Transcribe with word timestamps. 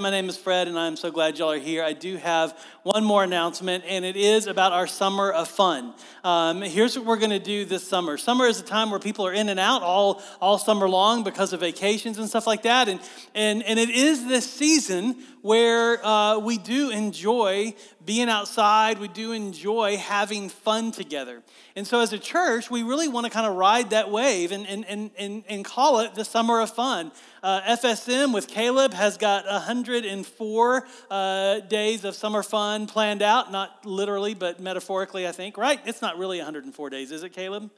My 0.00 0.10
name 0.10 0.28
is 0.28 0.36
Fred, 0.36 0.68
and 0.68 0.78
I'm 0.78 0.94
so 0.94 1.10
glad 1.10 1.40
y'all 1.40 1.50
are 1.50 1.58
here. 1.58 1.82
I 1.82 1.92
do 1.92 2.18
have 2.18 2.56
one 2.84 3.02
more 3.02 3.24
announcement, 3.24 3.82
and 3.84 4.04
it 4.04 4.14
is 4.14 4.46
about 4.46 4.70
our 4.70 4.86
summer 4.86 5.32
of 5.32 5.48
fun. 5.48 5.92
Um, 6.22 6.62
here's 6.62 6.96
what 6.96 7.04
we're 7.04 7.16
going 7.16 7.30
to 7.30 7.40
do 7.40 7.64
this 7.64 7.82
summer. 7.84 8.16
Summer 8.16 8.46
is 8.46 8.60
a 8.60 8.62
time 8.62 8.92
where 8.92 9.00
people 9.00 9.26
are 9.26 9.32
in 9.32 9.48
and 9.48 9.58
out 9.58 9.82
all, 9.82 10.22
all 10.40 10.56
summer 10.56 10.88
long 10.88 11.24
because 11.24 11.52
of 11.52 11.58
vacations 11.58 12.16
and 12.16 12.28
stuff 12.28 12.46
like 12.46 12.62
that. 12.62 12.88
And, 12.88 13.00
and, 13.34 13.64
and 13.64 13.76
it 13.80 13.90
is 13.90 14.24
this 14.28 14.48
season 14.48 15.16
where 15.42 16.04
uh, 16.06 16.38
we 16.38 16.58
do 16.58 16.90
enjoy 16.90 17.74
being 18.04 18.28
outside, 18.28 18.98
we 18.98 19.08
do 19.08 19.32
enjoy 19.32 19.96
having 19.96 20.48
fun 20.48 20.92
together. 20.92 21.42
And 21.76 21.86
so, 21.86 22.00
as 22.00 22.12
a 22.12 22.18
church, 22.18 22.70
we 22.70 22.82
really 22.82 23.08
want 23.08 23.26
to 23.26 23.30
kind 23.30 23.46
of 23.46 23.54
ride 23.56 23.90
that 23.90 24.10
wave 24.10 24.52
and, 24.52 24.66
and, 24.66 24.84
and, 24.86 25.10
and, 25.18 25.44
and 25.48 25.64
call 25.64 26.00
it 26.00 26.14
the 26.14 26.24
summer 26.24 26.60
of 26.60 26.70
fun. 26.70 27.12
Uh, 27.42 27.60
FSM 27.62 28.34
with 28.34 28.48
Caleb 28.48 28.92
has 28.94 29.16
got 29.16 29.46
104 29.46 30.88
uh, 31.10 31.60
days 31.60 32.04
of 32.04 32.14
summer 32.14 32.42
fun 32.42 32.86
planned 32.86 33.22
out, 33.22 33.52
not 33.52 33.84
literally, 33.86 34.34
but 34.34 34.58
metaphorically, 34.60 35.26
I 35.26 35.32
think, 35.32 35.56
right? 35.56 35.80
It's 35.84 36.02
not 36.02 36.18
really 36.18 36.38
104 36.38 36.90
days, 36.90 37.12
is 37.12 37.22
it, 37.22 37.32
Caleb? 37.32 37.70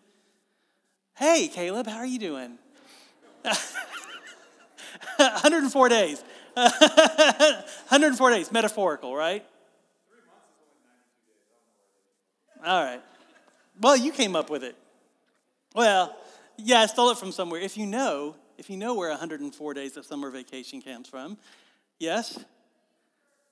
Hey, 1.17 1.49
Caleb, 1.49 1.87
how 1.87 1.99
are 1.99 2.07
you 2.07 2.19
doing? 2.19 2.59
104 5.17 5.89
days. 5.89 6.25
104 6.55 8.31
days, 8.31 8.51
metaphorical, 8.51 9.15
right? 9.15 9.45
All 12.65 12.85
right. 12.85 13.01
Well, 13.81 13.97
you 13.97 14.13
came 14.13 14.37
up 14.37 14.51
with 14.51 14.65
it. 14.65 14.77
Well, 15.75 16.17
yeah, 16.57 16.81
I 16.81 16.87
stole 16.87 17.11
it 17.11 17.19
from 17.19 17.33
somewhere. 17.33 17.61
If 17.61 17.77
you 17.79 17.87
know, 17.87 18.37
if 18.61 18.69
you 18.69 18.77
know 18.77 18.95
where 18.95 19.09
104 19.09 19.75
days 19.75 19.97
of 19.97 20.05
summer 20.05 20.31
vacation 20.31 20.83
comes 20.83 21.09
from, 21.09 21.39
yes? 21.99 22.39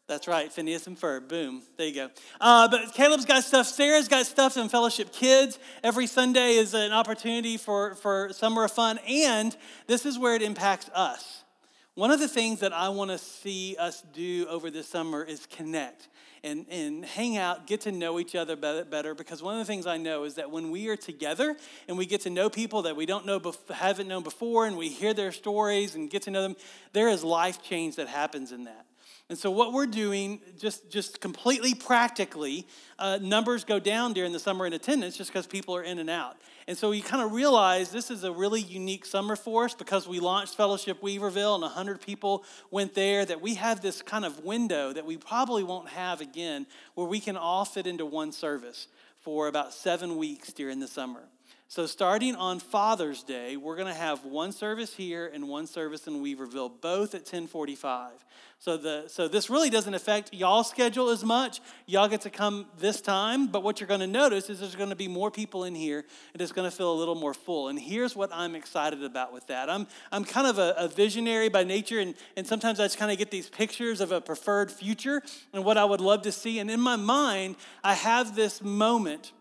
That's 0.06 0.28
right, 0.28 0.52
Phineas 0.52 0.86
and 0.86 1.00
Ferb. 1.00 1.28
Boom. 1.28 1.62
There 1.78 1.86
you 1.86 1.94
go. 1.94 2.10
Uh, 2.38 2.68
but 2.68 2.92
Caleb's 2.92 3.24
got 3.24 3.42
stuff. 3.42 3.66
Sarah's 3.66 4.06
got 4.06 4.26
stuff 4.26 4.58
in 4.58 4.68
Fellowship 4.68 5.10
Kids. 5.10 5.58
Every 5.82 6.06
Sunday 6.06 6.56
is 6.56 6.74
an 6.74 6.92
opportunity 6.92 7.56
for, 7.56 7.94
for 7.94 8.34
summer 8.34 8.64
of 8.64 8.70
fun. 8.70 8.98
And 9.08 9.56
this 9.86 10.04
is 10.04 10.18
where 10.18 10.34
it 10.34 10.42
impacts 10.42 10.90
us. 10.94 11.42
One 11.94 12.10
of 12.10 12.20
the 12.20 12.28
things 12.28 12.60
that 12.60 12.74
I 12.74 12.90
want 12.90 13.10
to 13.10 13.16
see 13.16 13.76
us 13.78 14.02
do 14.12 14.46
over 14.50 14.70
this 14.70 14.88
summer 14.88 15.24
is 15.24 15.46
connect 15.46 16.08
and, 16.42 16.66
and 16.70 17.04
hang 17.04 17.36
out, 17.36 17.66
get 17.66 17.82
to 17.82 17.92
know 17.92 18.18
each 18.18 18.34
other 18.34 18.56
better. 18.56 19.14
Because 19.14 19.42
one 19.42 19.54
of 19.54 19.60
the 19.60 19.64
things 19.64 19.86
I 19.86 19.96
know 19.96 20.24
is 20.24 20.34
that 20.34 20.50
when 20.50 20.70
we 20.70 20.88
are 20.88 20.96
together 20.96 21.56
and 21.86 21.96
we 21.96 22.06
get 22.06 22.22
to 22.22 22.30
know 22.30 22.50
people 22.50 22.82
that 22.82 22.96
we 22.96 23.06
don't 23.06 23.26
know, 23.26 23.40
haven't 23.72 24.08
known 24.08 24.22
before, 24.22 24.66
and 24.66 24.76
we 24.76 24.88
hear 24.88 25.14
their 25.14 25.32
stories 25.32 25.94
and 25.94 26.10
get 26.10 26.22
to 26.22 26.30
know 26.30 26.42
them, 26.42 26.56
there 26.92 27.08
is 27.08 27.22
life 27.22 27.62
change 27.62 27.96
that 27.96 28.08
happens 28.08 28.52
in 28.52 28.64
that. 28.64 28.87
And 29.30 29.36
so, 29.36 29.50
what 29.50 29.74
we're 29.74 29.86
doing, 29.86 30.40
just, 30.58 30.90
just 30.90 31.20
completely 31.20 31.74
practically, 31.74 32.66
uh, 32.98 33.18
numbers 33.20 33.62
go 33.62 33.78
down 33.78 34.14
during 34.14 34.32
the 34.32 34.38
summer 34.38 34.66
in 34.66 34.72
attendance 34.72 35.18
just 35.18 35.30
because 35.30 35.46
people 35.46 35.76
are 35.76 35.82
in 35.82 35.98
and 35.98 36.08
out. 36.08 36.38
And 36.66 36.78
so, 36.78 36.92
you 36.92 37.02
kind 37.02 37.22
of 37.22 37.32
realize 37.32 37.90
this 37.90 38.10
is 38.10 38.24
a 38.24 38.32
really 38.32 38.62
unique 38.62 39.04
summer 39.04 39.36
for 39.36 39.66
us 39.66 39.74
because 39.74 40.08
we 40.08 40.18
launched 40.18 40.56
Fellowship 40.56 41.02
Weaverville 41.02 41.56
and 41.56 41.62
100 41.62 42.00
people 42.00 42.42
went 42.70 42.94
there, 42.94 43.26
that 43.26 43.42
we 43.42 43.56
have 43.56 43.82
this 43.82 44.00
kind 44.00 44.24
of 44.24 44.44
window 44.44 44.94
that 44.94 45.04
we 45.04 45.18
probably 45.18 45.62
won't 45.62 45.90
have 45.90 46.22
again 46.22 46.66
where 46.94 47.06
we 47.06 47.20
can 47.20 47.36
all 47.36 47.66
fit 47.66 47.86
into 47.86 48.06
one 48.06 48.32
service 48.32 48.88
for 49.20 49.46
about 49.46 49.74
seven 49.74 50.16
weeks 50.16 50.54
during 50.54 50.80
the 50.80 50.88
summer. 50.88 51.20
So, 51.70 51.84
starting 51.84 52.34
on 52.34 52.60
Father's 52.60 53.22
Day, 53.22 53.58
we're 53.58 53.76
going 53.76 53.88
to 53.88 53.92
have 53.92 54.24
one 54.24 54.52
service 54.52 54.94
here 54.94 55.30
and 55.30 55.46
one 55.50 55.66
service 55.66 56.06
in 56.06 56.22
Weaverville, 56.22 56.80
both 56.80 57.14
at 57.14 57.20
1045. 57.20 58.24
So, 58.58 58.78
the, 58.78 59.04
so 59.08 59.28
this 59.28 59.50
really 59.50 59.68
doesn't 59.68 59.92
affect 59.92 60.32
y'all's 60.32 60.70
schedule 60.70 61.10
as 61.10 61.22
much. 61.22 61.60
Y'all 61.84 62.08
get 62.08 62.22
to 62.22 62.30
come 62.30 62.64
this 62.78 63.02
time, 63.02 63.48
but 63.48 63.62
what 63.62 63.80
you're 63.80 63.86
going 63.86 64.00
to 64.00 64.06
notice 64.06 64.48
is 64.48 64.60
there's 64.60 64.76
going 64.76 64.88
to 64.88 64.96
be 64.96 65.08
more 65.08 65.30
people 65.30 65.64
in 65.64 65.74
here 65.74 66.06
and 66.32 66.40
it's 66.40 66.52
going 66.52 66.68
to 66.68 66.74
feel 66.74 66.90
a 66.90 66.98
little 66.98 67.14
more 67.14 67.34
full. 67.34 67.68
And 67.68 67.78
here's 67.78 68.16
what 68.16 68.30
I'm 68.32 68.54
excited 68.54 69.04
about 69.04 69.34
with 69.34 69.46
that. 69.48 69.68
I'm, 69.68 69.86
I'm 70.10 70.24
kind 70.24 70.46
of 70.46 70.58
a, 70.58 70.74
a 70.78 70.88
visionary 70.88 71.50
by 71.50 71.64
nature, 71.64 72.00
and, 72.00 72.14
and 72.34 72.46
sometimes 72.46 72.80
I 72.80 72.86
just 72.86 72.96
kind 72.96 73.12
of 73.12 73.18
get 73.18 73.30
these 73.30 73.50
pictures 73.50 74.00
of 74.00 74.10
a 74.10 74.22
preferred 74.22 74.72
future 74.72 75.20
and 75.52 75.66
what 75.66 75.76
I 75.76 75.84
would 75.84 76.00
love 76.00 76.22
to 76.22 76.32
see. 76.32 76.60
And 76.60 76.70
in 76.70 76.80
my 76.80 76.96
mind, 76.96 77.56
I 77.84 77.92
have 77.92 78.34
this 78.34 78.62
moment 78.62 79.32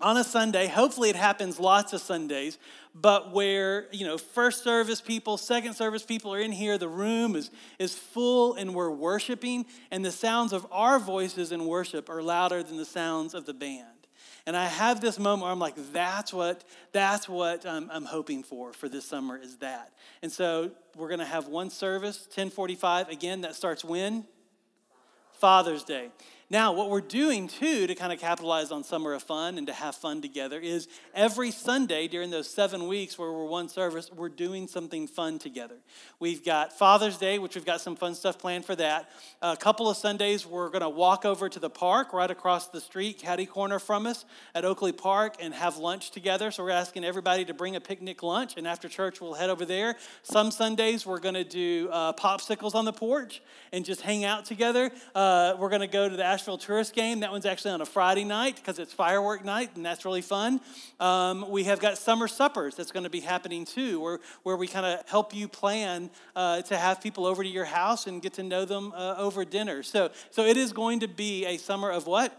on 0.00 0.16
a 0.16 0.24
Sunday. 0.24 0.66
Hopefully, 0.66 1.10
it 1.10 1.16
happens 1.16 1.60
lots 1.60 1.92
of 1.92 2.00
Sundays, 2.00 2.58
but 2.94 3.32
where, 3.32 3.86
you 3.92 4.06
know, 4.06 4.18
first 4.18 4.64
service 4.64 5.00
people, 5.00 5.36
second 5.36 5.74
service 5.74 6.02
people 6.02 6.34
are 6.34 6.40
in 6.40 6.52
here, 6.52 6.78
the 6.78 6.88
room 6.88 7.36
is, 7.36 7.50
is 7.78 7.94
full 7.94 8.54
and 8.54 8.74
we're 8.74 8.90
worshiping, 8.90 9.66
and 9.90 10.04
the 10.04 10.10
sounds 10.10 10.52
of 10.52 10.66
our 10.72 10.98
voices 10.98 11.52
in 11.52 11.66
worship 11.66 12.08
are 12.08 12.22
louder 12.22 12.62
than 12.62 12.76
the 12.76 12.84
sounds 12.84 13.34
of 13.34 13.46
the 13.46 13.54
band. 13.54 13.86
And 14.46 14.56
I 14.56 14.66
have 14.66 15.00
this 15.00 15.18
moment 15.18 15.42
where 15.42 15.52
I'm 15.52 15.58
like, 15.58 15.76
that's 15.92 16.32
what, 16.32 16.64
that's 16.92 17.28
what 17.28 17.66
I'm, 17.66 17.90
I'm 17.92 18.04
hoping 18.04 18.42
for 18.42 18.72
for 18.72 18.88
this 18.88 19.04
summer 19.04 19.36
is 19.36 19.58
that. 19.58 19.92
And 20.22 20.32
so 20.32 20.70
we're 20.96 21.08
going 21.08 21.20
to 21.20 21.26
have 21.26 21.46
one 21.46 21.70
service, 21.70 22.22
1045. 22.22 23.10
Again, 23.10 23.42
that 23.42 23.54
starts 23.54 23.84
when? 23.84 24.24
Father's 25.34 25.84
Day. 25.84 26.08
Now, 26.52 26.72
what 26.72 26.90
we're 26.90 27.00
doing 27.00 27.46
too 27.46 27.86
to 27.86 27.94
kind 27.94 28.12
of 28.12 28.18
capitalize 28.18 28.72
on 28.72 28.82
summer 28.82 29.12
of 29.12 29.22
fun 29.22 29.56
and 29.56 29.68
to 29.68 29.72
have 29.72 29.94
fun 29.94 30.20
together 30.20 30.58
is 30.58 30.88
every 31.14 31.52
Sunday 31.52 32.08
during 32.08 32.30
those 32.30 32.50
seven 32.50 32.88
weeks 32.88 33.16
where 33.16 33.30
we're 33.30 33.44
one 33.44 33.68
service, 33.68 34.10
we're 34.12 34.28
doing 34.28 34.66
something 34.66 35.06
fun 35.06 35.38
together. 35.38 35.76
We've 36.18 36.44
got 36.44 36.72
Father's 36.76 37.18
Day, 37.18 37.38
which 37.38 37.54
we've 37.54 37.64
got 37.64 37.80
some 37.80 37.94
fun 37.94 38.16
stuff 38.16 38.36
planned 38.36 38.64
for 38.64 38.74
that. 38.74 39.10
A 39.40 39.56
couple 39.56 39.88
of 39.88 39.96
Sundays, 39.96 40.44
we're 40.44 40.70
going 40.70 40.80
to 40.80 40.88
walk 40.88 41.24
over 41.24 41.48
to 41.48 41.60
the 41.60 41.70
park 41.70 42.12
right 42.12 42.28
across 42.32 42.66
the 42.66 42.80
street, 42.80 43.18
caddy 43.18 43.46
corner 43.46 43.78
from 43.78 44.04
us 44.08 44.24
at 44.52 44.64
Oakley 44.64 44.90
Park, 44.90 45.36
and 45.38 45.54
have 45.54 45.76
lunch 45.76 46.10
together. 46.10 46.50
So 46.50 46.64
we're 46.64 46.70
asking 46.70 47.04
everybody 47.04 47.44
to 47.44 47.54
bring 47.54 47.76
a 47.76 47.80
picnic 47.80 48.24
lunch, 48.24 48.54
and 48.56 48.66
after 48.66 48.88
church, 48.88 49.20
we'll 49.20 49.34
head 49.34 49.50
over 49.50 49.64
there. 49.64 49.94
Some 50.24 50.50
Sundays, 50.50 51.06
we're 51.06 51.20
going 51.20 51.36
to 51.36 51.44
do 51.44 51.88
uh, 51.92 52.12
popsicles 52.14 52.74
on 52.74 52.86
the 52.86 52.92
porch 52.92 53.40
and 53.72 53.84
just 53.84 54.00
hang 54.00 54.24
out 54.24 54.46
together. 54.46 54.90
Uh, 55.14 55.54
we're 55.56 55.68
going 55.68 55.80
to 55.80 55.86
go 55.86 56.08
to 56.08 56.16
the 56.16 56.24
Asheville 56.40 56.56
Tourist 56.56 56.94
game. 56.94 57.20
That 57.20 57.32
one's 57.32 57.44
actually 57.44 57.72
on 57.72 57.82
a 57.82 57.86
Friday 57.86 58.24
night 58.24 58.56
because 58.56 58.78
it's 58.78 58.94
firework 58.94 59.44
night, 59.44 59.72
and 59.76 59.84
that's 59.84 60.06
really 60.06 60.22
fun. 60.22 60.62
Um, 60.98 61.50
we 61.50 61.64
have 61.64 61.80
got 61.80 61.98
summer 61.98 62.28
suppers 62.28 62.74
that's 62.74 62.92
going 62.92 63.04
to 63.04 63.10
be 63.10 63.20
happening 63.20 63.66
too, 63.66 64.00
where, 64.00 64.20
where 64.42 64.56
we 64.56 64.66
kind 64.66 64.86
of 64.86 65.06
help 65.06 65.34
you 65.34 65.48
plan 65.48 66.08
uh, 66.34 66.62
to 66.62 66.78
have 66.78 67.02
people 67.02 67.26
over 67.26 67.42
to 67.42 67.48
your 67.48 67.66
house 67.66 68.06
and 68.06 68.22
get 68.22 68.32
to 68.34 68.42
know 68.42 68.64
them 68.64 68.90
uh, 68.96 69.16
over 69.18 69.44
dinner. 69.44 69.82
So, 69.82 70.12
so 70.30 70.46
it 70.46 70.56
is 70.56 70.72
going 70.72 71.00
to 71.00 71.08
be 71.08 71.44
a 71.44 71.58
summer 71.58 71.90
of 71.90 72.06
what? 72.06 72.32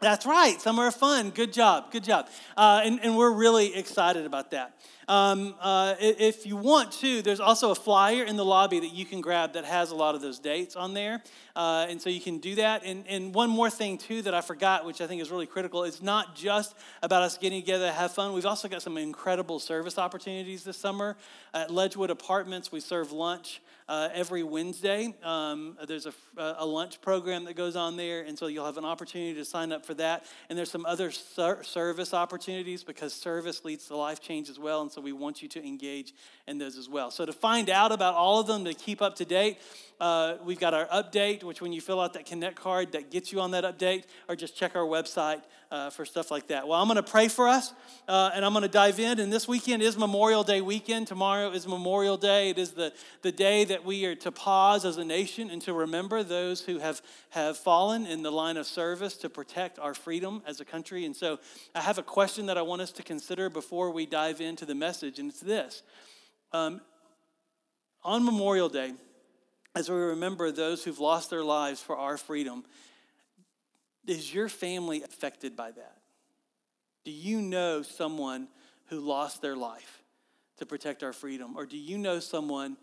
That's 0.00 0.24
right, 0.24 0.58
summer 0.58 0.86
of 0.86 0.94
fun. 0.94 1.28
Good 1.28 1.52
job, 1.52 1.92
good 1.92 2.04
job. 2.04 2.26
Uh, 2.56 2.80
and, 2.82 3.00
and 3.02 3.18
we're 3.18 3.32
really 3.32 3.76
excited 3.76 4.24
about 4.24 4.50
that. 4.52 4.74
Um, 5.08 5.54
uh, 5.60 5.94
if 6.00 6.46
you 6.46 6.56
want 6.56 6.92
to, 7.00 7.20
there's 7.20 7.38
also 7.40 7.70
a 7.70 7.74
flyer 7.74 8.24
in 8.24 8.36
the 8.36 8.44
lobby 8.44 8.80
that 8.80 8.94
you 8.94 9.04
can 9.04 9.20
grab 9.20 9.52
that 9.52 9.66
has 9.66 9.90
a 9.90 9.94
lot 9.94 10.14
of 10.14 10.22
those 10.22 10.38
dates 10.38 10.74
on 10.74 10.94
there. 10.94 11.22
Uh, 11.54 11.86
and 11.90 12.00
so 12.00 12.08
you 12.08 12.20
can 12.20 12.38
do 12.38 12.54
that. 12.54 12.82
And, 12.82 13.04
and 13.08 13.34
one 13.34 13.50
more 13.50 13.68
thing, 13.68 13.98
too, 13.98 14.22
that 14.22 14.32
I 14.32 14.40
forgot, 14.40 14.86
which 14.86 15.02
I 15.02 15.06
think 15.06 15.20
is 15.20 15.30
really 15.30 15.46
critical, 15.46 15.84
it's 15.84 16.00
not 16.00 16.34
just 16.34 16.74
about 17.02 17.22
us 17.22 17.36
getting 17.36 17.60
together 17.60 17.88
to 17.88 17.92
have 17.92 18.12
fun. 18.12 18.32
We've 18.32 18.46
also 18.46 18.68
got 18.68 18.80
some 18.80 18.96
incredible 18.96 19.58
service 19.58 19.98
opportunities 19.98 20.64
this 20.64 20.78
summer. 20.78 21.18
At 21.52 21.70
Ledgewood 21.70 22.08
Apartments, 22.08 22.72
we 22.72 22.80
serve 22.80 23.12
lunch 23.12 23.60
uh, 23.90 24.08
every 24.14 24.44
Wednesday. 24.44 25.12
Um, 25.24 25.76
there's 25.88 26.06
a, 26.06 26.12
a, 26.36 26.64
lunch 26.64 27.00
program 27.00 27.44
that 27.46 27.56
goes 27.56 27.74
on 27.74 27.96
there, 27.96 28.22
and 28.22 28.38
so 28.38 28.46
you'll 28.46 28.64
have 28.64 28.76
an 28.76 28.84
opportunity 28.84 29.34
to 29.34 29.44
sign 29.44 29.72
up 29.72 29.84
for 29.84 29.94
that. 29.94 30.26
And 30.48 30.56
there's 30.56 30.70
some 30.70 30.86
other 30.86 31.10
ser- 31.10 31.64
service 31.64 32.14
opportunities 32.14 32.84
because 32.84 33.12
service 33.12 33.64
leads 33.64 33.88
to 33.88 33.96
life 33.96 34.20
change 34.20 34.48
as 34.48 34.60
well, 34.60 34.82
and 34.82 34.92
so 34.92 35.00
we 35.00 35.12
want 35.12 35.42
you 35.42 35.48
to 35.48 35.66
engage 35.66 36.14
in 36.46 36.58
those 36.58 36.78
as 36.78 36.88
well. 36.88 37.10
So 37.10 37.26
to 37.26 37.32
find 37.32 37.68
out 37.68 37.90
about 37.90 38.14
all 38.14 38.38
of 38.38 38.46
them, 38.46 38.64
to 38.64 38.74
keep 38.74 39.02
up 39.02 39.16
to 39.16 39.24
date, 39.24 39.58
uh, 40.00 40.36
we've 40.44 40.60
got 40.60 40.72
our 40.72 40.86
update, 40.86 41.42
which 41.42 41.60
when 41.60 41.72
you 41.72 41.80
fill 41.80 42.00
out 42.00 42.14
that 42.14 42.24
Connect 42.24 42.56
card, 42.56 42.92
that 42.92 43.10
gets 43.10 43.32
you 43.32 43.40
on 43.40 43.50
that 43.50 43.64
update, 43.64 44.04
or 44.28 44.36
just 44.36 44.56
check 44.56 44.74
our 44.74 44.84
website 44.84 45.42
uh, 45.70 45.90
for 45.90 46.04
stuff 46.04 46.30
like 46.30 46.46
that. 46.48 46.66
Well, 46.66 46.80
I'm 46.80 46.88
going 46.88 46.96
to 46.96 47.02
pray 47.02 47.28
for 47.28 47.46
us, 47.46 47.72
uh, 48.08 48.30
and 48.34 48.44
I'm 48.44 48.52
going 48.52 48.62
to 48.62 48.68
dive 48.68 48.98
in. 48.98 49.20
And 49.20 49.32
this 49.32 49.46
weekend 49.46 49.82
is 49.82 49.98
Memorial 49.98 50.42
Day 50.42 50.62
weekend. 50.62 51.06
Tomorrow 51.06 51.50
is 51.50 51.66
Memorial 51.66 52.16
Day. 52.16 52.50
It 52.50 52.58
is 52.58 52.70
the, 52.70 52.92
the 53.22 53.30
day 53.30 53.64
that 53.64 53.79
we 53.84 54.04
are 54.06 54.14
to 54.16 54.32
pause 54.32 54.84
as 54.84 54.96
a 54.96 55.04
nation 55.04 55.50
and 55.50 55.60
to 55.62 55.72
remember 55.72 56.22
those 56.22 56.62
who 56.62 56.78
have, 56.78 57.02
have 57.30 57.56
fallen 57.56 58.06
in 58.06 58.22
the 58.22 58.30
line 58.30 58.56
of 58.56 58.66
service 58.66 59.16
to 59.18 59.28
protect 59.28 59.78
our 59.78 59.94
freedom 59.94 60.42
as 60.46 60.60
a 60.60 60.64
country. 60.64 61.04
And 61.04 61.14
so 61.14 61.38
I 61.74 61.80
have 61.80 61.98
a 61.98 62.02
question 62.02 62.46
that 62.46 62.58
I 62.58 62.62
want 62.62 62.82
us 62.82 62.92
to 62.92 63.02
consider 63.02 63.50
before 63.50 63.90
we 63.90 64.06
dive 64.06 64.40
into 64.40 64.64
the 64.64 64.74
message, 64.74 65.18
and 65.18 65.30
it's 65.30 65.40
this. 65.40 65.82
Um, 66.52 66.80
on 68.02 68.24
Memorial 68.24 68.68
Day, 68.68 68.94
as 69.74 69.88
we 69.88 69.96
remember 69.96 70.50
those 70.50 70.82
who've 70.82 70.98
lost 70.98 71.30
their 71.30 71.44
lives 71.44 71.80
for 71.80 71.96
our 71.96 72.16
freedom, 72.16 72.64
is 74.06 74.34
your 74.34 74.48
family 74.48 75.02
affected 75.02 75.54
by 75.54 75.70
that? 75.70 75.98
Do 77.04 77.10
you 77.10 77.40
know 77.40 77.82
someone 77.82 78.48
who 78.86 79.00
lost 79.00 79.42
their 79.42 79.56
life 79.56 80.02
to 80.58 80.66
protect 80.66 81.02
our 81.02 81.12
freedom? 81.12 81.56
Or 81.56 81.66
do 81.66 81.78
you 81.78 81.98
know 81.98 82.20
someone 82.20 82.76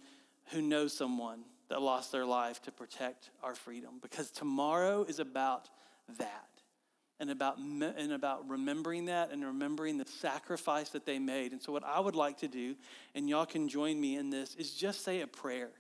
who 0.51 0.61
knows 0.61 0.93
someone 0.93 1.43
that 1.69 1.81
lost 1.81 2.11
their 2.11 2.25
life 2.25 2.61
to 2.63 2.71
protect 2.71 3.29
our 3.43 3.55
freedom 3.55 3.99
because 4.01 4.31
tomorrow 4.31 5.03
is 5.03 5.19
about 5.19 5.69
that 6.17 6.47
and 7.19 7.29
about 7.29 7.57
and 7.57 8.13
about 8.13 8.47
remembering 8.49 9.05
that 9.05 9.31
and 9.31 9.43
remembering 9.43 9.97
the 9.97 10.05
sacrifice 10.05 10.89
that 10.89 11.05
they 11.05 11.19
made. 11.19 11.51
And 11.51 11.61
so 11.61 11.71
what 11.71 11.83
I 11.83 11.99
would 11.99 12.15
like 12.15 12.37
to 12.39 12.47
do 12.47 12.75
and 13.15 13.29
y'all 13.29 13.45
can 13.45 13.67
join 13.67 13.99
me 13.99 14.15
in 14.15 14.29
this 14.29 14.55
is 14.55 14.73
just 14.73 15.03
say 15.03 15.21
a 15.21 15.27
prayer 15.27 15.71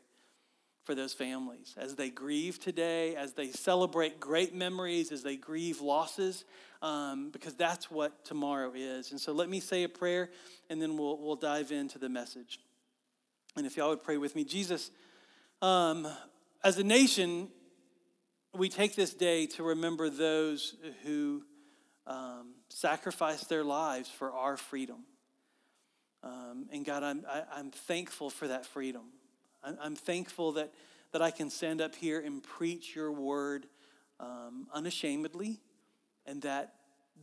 for 0.83 0.95
those 0.95 1.13
families 1.13 1.75
as 1.77 1.95
they 1.95 2.09
grieve 2.09 2.59
today, 2.59 3.15
as 3.15 3.33
they 3.33 3.51
celebrate 3.51 4.19
great 4.19 4.55
memories, 4.55 5.11
as 5.11 5.21
they 5.21 5.35
grieve 5.35 5.81
losses, 5.81 6.45
um, 6.81 7.29
because 7.31 7.53
that's 7.53 7.91
what 7.91 8.23
tomorrow 8.23 8.71
is. 8.73 9.11
And 9.11 9.19
so 9.19 9.33
let 9.33 9.49
me 9.49 9.59
say 9.59 9.83
a 9.83 9.89
prayer 9.89 10.29
and 10.69 10.81
then 10.81 10.97
we'll, 10.97 11.17
we'll 11.17 11.35
dive 11.35 11.71
into 11.71 11.99
the 11.99 12.09
message. 12.09 12.59
And 13.57 13.65
if 13.65 13.75
y'all 13.75 13.89
would 13.89 14.03
pray 14.03 14.17
with 14.17 14.35
me, 14.35 14.43
Jesus, 14.43 14.91
um, 15.63 16.07
as 16.63 16.77
a 16.77 16.83
nation, 16.83 17.47
we 18.55 18.69
take 18.69 18.95
this 18.95 19.15
day 19.15 19.47
to 19.47 19.63
remember 19.63 20.11
those 20.11 20.75
who 21.03 21.43
um, 22.05 22.53
sacrificed 22.69 23.49
their 23.49 23.63
lives 23.63 24.09
for 24.09 24.31
our 24.31 24.57
freedom. 24.57 25.05
Um, 26.21 26.67
and 26.71 26.85
God, 26.85 27.01
I'm, 27.01 27.25
I, 27.27 27.39
am 27.39 27.45
i 27.51 27.59
am 27.59 27.71
thankful 27.71 28.29
for 28.29 28.47
that 28.47 28.65
freedom. 28.65 29.05
I'm, 29.63 29.77
I'm, 29.81 29.95
thankful 29.95 30.51
that, 30.53 30.71
that 31.11 31.23
I 31.23 31.31
can 31.31 31.49
stand 31.49 31.81
up 31.81 31.95
here 31.95 32.19
and 32.19 32.43
preach 32.43 32.95
your 32.95 33.11
word 33.11 33.65
um, 34.19 34.67
unashamedly, 34.71 35.59
and 36.27 36.43
that 36.43 36.73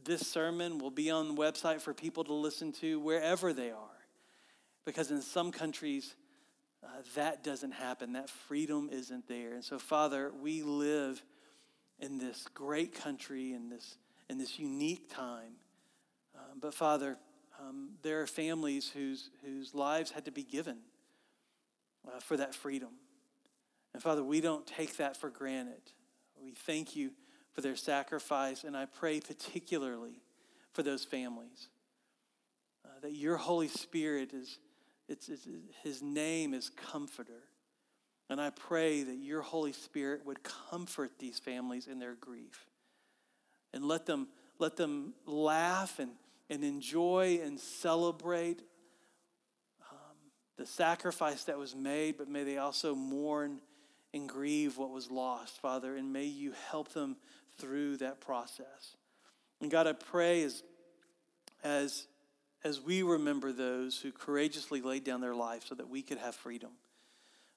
this 0.04 0.26
sermon 0.26 0.78
will 0.78 0.90
be 0.90 1.10
on 1.10 1.28
the 1.28 1.34
website 1.34 1.80
for 1.80 1.94
people 1.94 2.24
to 2.24 2.34
listen 2.34 2.72
to 2.72 2.98
wherever 2.98 3.52
they 3.52 3.70
are. 3.70 3.94
Because 4.84 5.10
in 5.10 5.22
some 5.22 5.50
countries, 5.50 6.14
uh, 6.84 7.02
that 7.14 7.42
doesn't 7.42 7.72
happen. 7.72 8.12
That 8.12 8.28
freedom 8.28 8.88
isn't 8.92 9.26
there. 9.26 9.54
And 9.54 9.64
so, 9.64 9.78
Father, 9.78 10.32
we 10.42 10.62
live 10.62 11.22
in 11.98 12.18
this 12.18 12.46
great 12.54 12.94
country, 12.94 13.52
in 13.52 13.68
this, 13.68 13.96
in 14.28 14.38
this 14.38 14.58
unique 14.58 15.12
time. 15.12 15.54
Um, 16.34 16.58
but, 16.60 16.74
Father, 16.74 17.16
um, 17.60 17.90
there 18.02 18.20
are 18.20 18.26
families 18.26 18.90
whose, 18.92 19.30
whose 19.44 19.74
lives 19.74 20.10
had 20.10 20.24
to 20.24 20.32
be 20.32 20.42
given 20.42 20.78
uh, 22.06 22.20
for 22.20 22.36
that 22.36 22.54
freedom. 22.54 22.90
And, 23.92 24.02
Father, 24.02 24.22
we 24.22 24.40
don't 24.40 24.66
take 24.66 24.96
that 24.96 25.16
for 25.16 25.30
granted. 25.30 25.80
We 26.42 26.52
thank 26.52 26.96
you 26.96 27.12
for 27.52 27.60
their 27.60 27.76
sacrifice, 27.76 28.64
and 28.64 28.76
I 28.76 28.86
pray 28.86 29.20
particularly 29.20 30.20
for 30.72 30.82
those 30.82 31.04
families. 31.04 31.68
Uh, 32.84 32.88
that 33.02 33.12
your 33.12 33.36
Holy 33.36 33.68
Spirit 33.68 34.34
is 34.34 34.58
it's, 35.08 35.28
it's, 35.28 35.46
his 35.82 36.02
name 36.02 36.54
is 36.54 36.70
Comforter. 36.70 37.42
And 38.30 38.40
I 38.40 38.50
pray 38.50 39.02
that 39.02 39.16
your 39.16 39.42
Holy 39.42 39.72
Spirit 39.72 40.24
would 40.24 40.42
comfort 40.42 41.18
these 41.18 41.38
families 41.38 41.86
in 41.86 41.98
their 41.98 42.14
grief 42.14 42.66
and 43.74 43.86
let 43.86 44.06
them, 44.06 44.28
let 44.58 44.76
them 44.76 45.12
laugh 45.26 45.98
and, 45.98 46.12
and 46.48 46.64
enjoy 46.64 47.40
and 47.44 47.60
celebrate 47.60 48.62
um, 49.90 50.16
the 50.56 50.64
sacrifice 50.64 51.44
that 51.44 51.58
was 51.58 51.74
made, 51.74 52.16
but 52.16 52.28
may 52.28 52.44
they 52.44 52.56
also 52.56 52.94
mourn 52.94 53.60
and 54.14 54.28
grieve 54.28 54.78
what 54.78 54.90
was 54.90 55.10
lost, 55.10 55.60
Father, 55.60 55.96
and 55.96 56.12
may 56.12 56.24
you 56.24 56.54
help 56.70 56.92
them 56.94 57.16
through 57.58 57.98
that 57.98 58.20
process. 58.20 58.96
And 59.60 59.70
God, 59.70 59.86
I 59.86 59.92
pray 59.92 60.44
as, 60.44 60.62
as 61.62 62.06
as 62.64 62.80
we 62.80 63.02
remember 63.02 63.52
those 63.52 64.00
who 64.00 64.10
courageously 64.10 64.80
laid 64.80 65.04
down 65.04 65.20
their 65.20 65.34
life 65.34 65.64
so 65.68 65.74
that 65.74 65.88
we 65.88 66.02
could 66.02 66.18
have 66.18 66.34
freedom. 66.34 66.70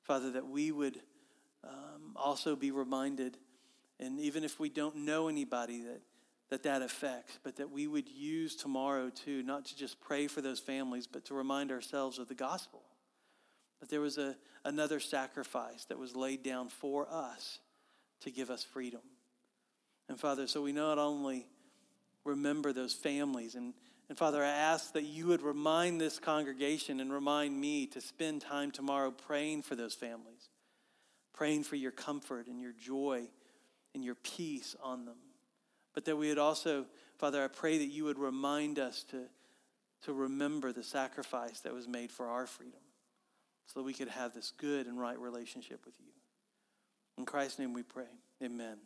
Father, 0.04 0.32
that 0.32 0.48
we 0.48 0.72
would 0.72 1.00
um, 1.64 2.14
also 2.16 2.56
be 2.56 2.72
reminded, 2.72 3.38
and 4.00 4.20
even 4.20 4.44
if 4.44 4.60
we 4.60 4.70
don't 4.70 4.98
know 4.98 5.28
anybody 5.28 5.82
that, 5.82 6.02
that 6.50 6.64
that 6.64 6.82
affects, 6.82 7.40
but 7.44 7.56
that 7.58 7.72
we 7.72 7.88
would 7.88 8.10
use 8.10 8.56
tomorrow 8.56 9.10
too, 9.10 9.44
not 9.44 9.66
to 9.66 9.78
just 9.78 10.00
pray 10.00 10.28
for 10.28 10.42
those 10.42 10.60
families, 10.60 11.08
but 11.08 11.26
to 11.26 11.34
remind 11.34 11.72
ourselves 11.72 12.20
of 12.20 12.28
the 12.28 12.36
gospel. 12.36 12.84
That 13.80 13.90
there 13.90 14.02
was 14.02 14.18
a, 14.18 14.36
another 14.66 15.00
sacrifice 15.00 15.86
that 15.86 16.00
was 16.00 16.16
laid 16.16 16.44
down 16.44 16.70
for 16.70 17.08
us 17.10 17.60
to 18.22 18.32
give 18.32 18.50
us 18.50 18.64
freedom. 18.64 19.02
And 20.10 20.20
Father, 20.20 20.48
so 20.48 20.62
we 20.62 20.72
not 20.72 20.98
only 20.98 21.48
remember 22.24 22.74
those 22.74 22.94
families 22.94 23.56
and 23.56 23.74
and 24.10 24.18
Father, 24.18 24.44
I 24.44 24.50
ask 24.50 24.94
that 24.94 25.04
you 25.04 25.28
would 25.28 25.42
remind 25.42 26.00
this 26.00 26.18
congregation 26.18 27.00
and 27.00 27.12
remind 27.12 27.60
me 27.60 27.88
to 27.88 28.00
spend 28.00 28.42
time 28.42 28.72
tomorrow 28.72 29.12
praying 29.12 29.64
for 29.64 29.76
those 29.76 29.94
families, 29.94 30.50
praying 31.34 31.64
for 31.64 31.76
your 31.76 31.92
comfort 31.92 32.48
and 32.48 32.62
your 32.62 32.72
joy 32.72 33.28
and 33.94 34.06
your 34.06 34.16
peace 34.16 34.76
on 34.82 35.06
them. 35.06 35.18
But 35.94 36.06
that 36.06 36.16
we 36.16 36.30
would 36.30 36.38
also, 36.38 36.86
Father, 37.18 37.44
I 37.44 37.48
pray 37.48 37.80
that 37.80 37.88
you 37.88 38.06
would 38.06 38.20
remind 38.20 38.80
us 38.80 39.04
to, 39.12 39.24
to 40.04 40.14
remember 40.14 40.72
the 40.72 40.84
sacrifice 40.84 41.60
that 41.62 41.74
was 41.74 41.88
made 41.88 42.12
for 42.12 42.28
our 42.28 42.48
freedom 42.48 42.80
so 43.66 43.80
that 43.80 43.84
we 43.84 43.94
could 43.94 44.08
have 44.08 44.34
this 44.34 44.52
good 44.52 44.88
and 44.88 45.00
right 45.00 45.20
relationship 45.20 45.86
with 45.86 45.96
you. 46.00 46.14
In 47.18 47.26
Christ's 47.26 47.60
name 47.60 47.74
we 47.74 47.84
pray. 47.84 48.06
Amen. 48.42 48.78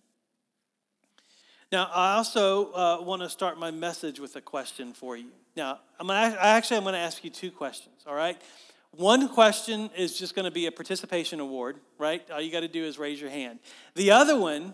Now, 1.71 1.89
I 1.93 2.15
also 2.15 2.73
uh, 2.73 2.97
want 3.01 3.21
to 3.21 3.29
start 3.29 3.57
my 3.57 3.71
message 3.71 4.19
with 4.19 4.35
a 4.35 4.41
question 4.41 4.91
for 4.91 5.15
you. 5.15 5.29
Now, 5.55 5.79
I'm 5.97 6.07
gonna, 6.07 6.35
actually, 6.37 6.75
I'm 6.75 6.83
going 6.83 6.95
to 6.95 6.99
ask 6.99 7.23
you 7.23 7.29
two 7.29 7.49
questions, 7.49 7.95
all 8.05 8.13
right? 8.13 8.37
One 8.97 9.29
question 9.29 9.89
is 9.95 10.19
just 10.19 10.35
going 10.35 10.43
to 10.43 10.51
be 10.51 10.65
a 10.65 10.71
participation 10.71 11.39
award, 11.39 11.77
right? 11.97 12.29
All 12.29 12.41
you 12.41 12.51
got 12.51 12.59
to 12.59 12.67
do 12.67 12.83
is 12.83 12.99
raise 12.99 13.21
your 13.21 13.29
hand. 13.29 13.59
The 13.95 14.11
other 14.11 14.37
one 14.37 14.73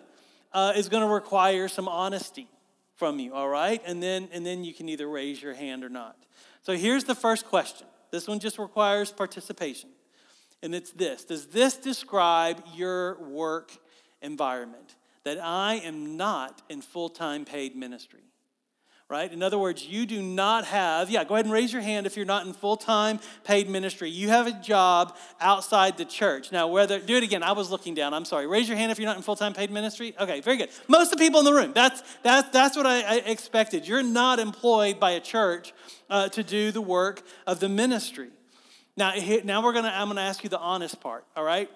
uh, 0.53 0.73
is 0.75 0.89
going 0.89 1.03
to 1.07 1.13
require 1.13 1.67
some 1.67 1.87
honesty 1.87 2.47
from 2.95 3.19
you, 3.19 3.35
all 3.35 3.47
right? 3.47 3.79
And 3.85 4.01
then, 4.01 4.27
and 4.31 4.43
then 4.43 4.63
you 4.63 4.73
can 4.73 4.89
either 4.89 5.07
raise 5.07 5.39
your 5.39 5.53
hand 5.53 5.83
or 5.83 5.89
not. 5.89 6.17
So 6.63 6.75
here's 6.75 7.03
the 7.03 7.13
first 7.13 7.45
question. 7.45 7.85
This 8.09 8.27
one 8.27 8.39
just 8.39 8.57
requires 8.57 9.11
participation. 9.11 9.91
And 10.63 10.73
it's 10.73 10.89
this 10.89 11.23
Does 11.23 11.45
this 11.45 11.75
describe 11.75 12.63
your 12.73 13.21
work 13.21 13.71
environment? 14.23 14.95
That 15.27 15.43
I 15.43 15.75
am 15.83 16.15
not 16.15 16.61
in 16.69 16.81
full 16.81 17.09
time 17.09 17.43
paid 17.43 17.75
ministry. 17.75 18.21
Right? 19.09 19.31
In 19.31 19.41
other 19.41 19.57
words, 19.57 19.85
you 19.85 20.05
do 20.05 20.21
not 20.21 20.65
have, 20.65 21.09
yeah, 21.09 21.23
go 21.23 21.35
ahead 21.35 21.45
and 21.45 21.53
raise 21.53 21.71
your 21.71 21.81
hand 21.81 22.05
if 22.05 22.17
you're 22.17 22.25
not 22.25 22.45
in 22.45 22.51
full 22.51 22.75
time 22.75 23.19
paid 23.43 23.69
ministry. 23.69 24.09
You 24.09 24.29
have 24.29 24.47
a 24.47 24.51
job 24.51 25.15
outside 25.39 25.97
the 25.97 26.05
church. 26.05 26.51
Now, 26.51 26.67
whether, 26.67 26.99
do 26.99 27.15
it 27.15 27.23
again. 27.23 27.43
I 27.43 27.53
was 27.53 27.69
looking 27.69 27.93
down. 27.93 28.13
I'm 28.13 28.25
sorry. 28.25 28.47
Raise 28.47 28.67
your 28.67 28.77
hand 28.77 28.91
if 28.91 28.99
you're 28.99 29.05
not 29.05 29.17
in 29.17 29.23
full 29.23 29.35
time 29.35 29.53
paid 29.53 29.69
ministry. 29.69 30.13
Okay, 30.19 30.41
very 30.41 30.57
good. 30.57 30.69
Most 30.87 31.11
of 31.11 31.17
the 31.17 31.23
people 31.23 31.39
in 31.39 31.45
the 31.45 31.53
room, 31.53 31.71
that's, 31.73 32.03
that's, 32.23 32.49
that's 32.49 32.75
what 32.75 32.85
I, 32.85 33.01
I 33.01 33.15
expected. 33.25 33.87
You're 33.87 34.03
not 34.03 34.39
employed 34.39 34.99
by 34.99 35.11
a 35.11 35.21
church 35.21 35.73
uh, 36.09 36.29
to 36.29 36.43
do 36.43 36.71
the 36.71 36.81
work 36.81 37.21
of 37.45 37.59
the 37.59 37.69
ministry. 37.69 38.29
Now, 38.97 39.13
now 39.43 39.63
we're 39.63 39.73
gonna, 39.73 39.93
I'm 39.93 40.07
gonna 40.07 40.21
ask 40.21 40.43
you 40.43 40.49
the 40.49 40.59
honest 40.59 40.99
part, 40.99 41.23
all 41.35 41.43
right? 41.43 41.69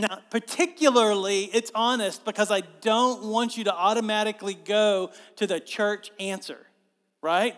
Now, 0.00 0.20
particularly, 0.30 1.44
it's 1.44 1.70
honest 1.74 2.24
because 2.24 2.50
I 2.50 2.62
don't 2.80 3.24
want 3.24 3.56
you 3.56 3.64
to 3.64 3.74
automatically 3.74 4.54
go 4.54 5.10
to 5.36 5.46
the 5.46 5.60
church 5.60 6.10
answer, 6.18 6.58
right? 7.22 7.56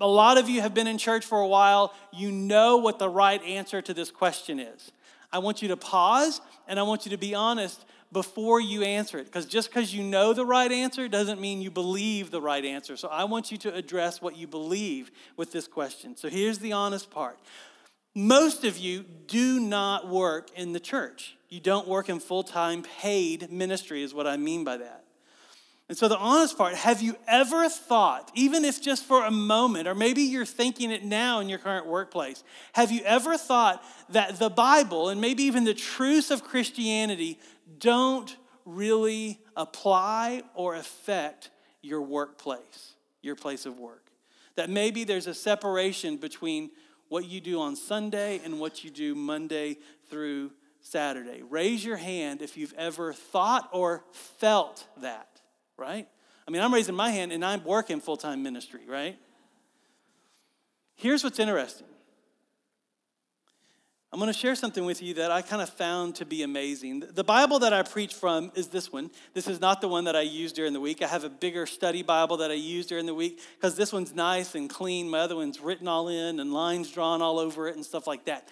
A 0.00 0.06
lot 0.06 0.38
of 0.38 0.48
you 0.48 0.60
have 0.60 0.74
been 0.74 0.86
in 0.86 0.98
church 0.98 1.24
for 1.24 1.40
a 1.40 1.48
while. 1.48 1.94
You 2.12 2.30
know 2.30 2.76
what 2.76 2.98
the 2.98 3.08
right 3.08 3.42
answer 3.42 3.80
to 3.82 3.94
this 3.94 4.10
question 4.10 4.60
is. 4.60 4.92
I 5.32 5.38
want 5.38 5.62
you 5.62 5.68
to 5.68 5.76
pause 5.76 6.40
and 6.66 6.78
I 6.78 6.82
want 6.82 7.06
you 7.06 7.10
to 7.10 7.18
be 7.18 7.34
honest 7.34 7.84
before 8.10 8.60
you 8.60 8.82
answer 8.82 9.18
it 9.18 9.24
because 9.24 9.44
just 9.44 9.68
because 9.68 9.94
you 9.94 10.02
know 10.02 10.32
the 10.32 10.46
right 10.46 10.72
answer 10.72 11.08
doesn't 11.08 11.40
mean 11.40 11.60
you 11.60 11.70
believe 11.70 12.30
the 12.30 12.40
right 12.40 12.64
answer. 12.64 12.96
So 12.96 13.08
I 13.08 13.24
want 13.24 13.50
you 13.50 13.58
to 13.58 13.74
address 13.74 14.22
what 14.22 14.36
you 14.36 14.46
believe 14.46 15.10
with 15.36 15.52
this 15.52 15.66
question. 15.66 16.16
So 16.16 16.28
here's 16.28 16.58
the 16.58 16.72
honest 16.72 17.10
part 17.10 17.38
most 18.14 18.64
of 18.64 18.78
you 18.78 19.04
do 19.26 19.60
not 19.60 20.08
work 20.08 20.48
in 20.56 20.72
the 20.72 20.80
church. 20.80 21.37
You 21.48 21.60
don't 21.60 21.88
work 21.88 22.08
in 22.08 22.20
full 22.20 22.42
time 22.42 22.82
paid 22.82 23.50
ministry, 23.50 24.02
is 24.02 24.12
what 24.12 24.26
I 24.26 24.36
mean 24.36 24.64
by 24.64 24.76
that. 24.78 25.04
And 25.88 25.96
so, 25.96 26.06
the 26.06 26.18
honest 26.18 26.58
part 26.58 26.74
have 26.74 27.00
you 27.00 27.16
ever 27.26 27.68
thought, 27.68 28.30
even 28.34 28.64
if 28.64 28.82
just 28.82 29.04
for 29.04 29.24
a 29.24 29.30
moment, 29.30 29.88
or 29.88 29.94
maybe 29.94 30.22
you're 30.22 30.44
thinking 30.44 30.90
it 30.90 31.02
now 31.02 31.40
in 31.40 31.48
your 31.48 31.58
current 31.58 31.86
workplace, 31.86 32.44
have 32.74 32.92
you 32.92 33.00
ever 33.04 33.38
thought 33.38 33.82
that 34.10 34.38
the 34.38 34.50
Bible 34.50 35.08
and 35.08 35.20
maybe 35.20 35.44
even 35.44 35.64
the 35.64 35.74
truths 35.74 36.30
of 36.30 36.44
Christianity 36.44 37.38
don't 37.78 38.36
really 38.66 39.40
apply 39.56 40.42
or 40.54 40.76
affect 40.76 41.48
your 41.80 42.02
workplace, 42.02 42.94
your 43.22 43.34
place 43.34 43.64
of 43.64 43.78
work? 43.78 44.10
That 44.56 44.68
maybe 44.68 45.04
there's 45.04 45.26
a 45.26 45.34
separation 45.34 46.18
between 46.18 46.70
what 47.08 47.24
you 47.24 47.40
do 47.40 47.60
on 47.60 47.76
Sunday 47.76 48.42
and 48.44 48.60
what 48.60 48.84
you 48.84 48.90
do 48.90 49.14
Monday 49.14 49.78
through 50.10 50.50
Saturday. 50.90 51.42
Raise 51.48 51.84
your 51.84 51.96
hand 51.96 52.42
if 52.42 52.56
you've 52.56 52.74
ever 52.74 53.12
thought 53.12 53.68
or 53.72 54.04
felt 54.12 54.86
that, 54.98 55.28
right? 55.76 56.08
I 56.46 56.50
mean, 56.50 56.62
I'm 56.62 56.72
raising 56.72 56.94
my 56.94 57.10
hand 57.10 57.32
and 57.32 57.44
I'm 57.44 57.62
working 57.64 58.00
full 58.00 58.16
time 58.16 58.42
ministry, 58.42 58.80
right? 58.88 59.18
Here's 60.96 61.22
what's 61.22 61.38
interesting 61.38 61.86
I'm 64.10 64.18
going 64.18 64.32
to 64.32 64.38
share 64.38 64.54
something 64.54 64.86
with 64.86 65.02
you 65.02 65.14
that 65.14 65.30
I 65.30 65.42
kind 65.42 65.60
of 65.60 65.68
found 65.68 66.14
to 66.16 66.24
be 66.24 66.42
amazing. 66.42 67.04
The 67.12 67.24
Bible 67.24 67.58
that 67.58 67.74
I 67.74 67.82
preach 67.82 68.14
from 68.14 68.50
is 68.54 68.68
this 68.68 68.90
one. 68.90 69.10
This 69.34 69.46
is 69.46 69.60
not 69.60 69.82
the 69.82 69.88
one 69.88 70.04
that 70.04 70.16
I 70.16 70.22
use 70.22 70.50
during 70.54 70.72
the 70.72 70.80
week. 70.80 71.02
I 71.02 71.06
have 71.06 71.24
a 71.24 71.28
bigger 71.28 71.66
study 71.66 72.02
Bible 72.02 72.38
that 72.38 72.50
I 72.50 72.54
use 72.54 72.86
during 72.86 73.04
the 73.04 73.12
week 73.12 73.40
because 73.56 73.76
this 73.76 73.92
one's 73.92 74.14
nice 74.14 74.54
and 74.54 74.70
clean. 74.70 75.10
My 75.10 75.20
other 75.20 75.36
one's 75.36 75.60
written 75.60 75.86
all 75.86 76.08
in 76.08 76.40
and 76.40 76.54
lines 76.54 76.90
drawn 76.90 77.20
all 77.20 77.38
over 77.38 77.68
it 77.68 77.76
and 77.76 77.84
stuff 77.84 78.06
like 78.06 78.24
that. 78.24 78.48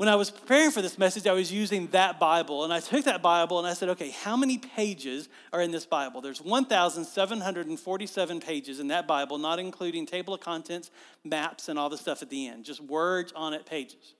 When 0.00 0.08
I 0.08 0.14
was 0.14 0.30
preparing 0.30 0.70
for 0.70 0.80
this 0.80 0.96
message, 0.96 1.26
I 1.26 1.34
was 1.34 1.52
using 1.52 1.88
that 1.88 2.18
Bible, 2.18 2.64
and 2.64 2.72
I 2.72 2.80
took 2.80 3.04
that 3.04 3.20
Bible 3.20 3.58
and 3.58 3.68
I 3.68 3.74
said, 3.74 3.90
okay, 3.90 4.08
how 4.08 4.34
many 4.34 4.56
pages 4.56 5.28
are 5.52 5.60
in 5.60 5.72
this 5.72 5.84
Bible? 5.84 6.22
There's 6.22 6.40
1,747 6.40 8.40
pages 8.40 8.80
in 8.80 8.88
that 8.88 9.06
Bible, 9.06 9.36
not 9.36 9.58
including 9.58 10.06
table 10.06 10.32
of 10.32 10.40
contents, 10.40 10.90
maps, 11.22 11.68
and 11.68 11.78
all 11.78 11.90
the 11.90 11.98
stuff 11.98 12.22
at 12.22 12.30
the 12.30 12.48
end, 12.48 12.64
just 12.64 12.80
words 12.80 13.34
on 13.36 13.52
it, 13.52 13.66
pages. 13.66 14.14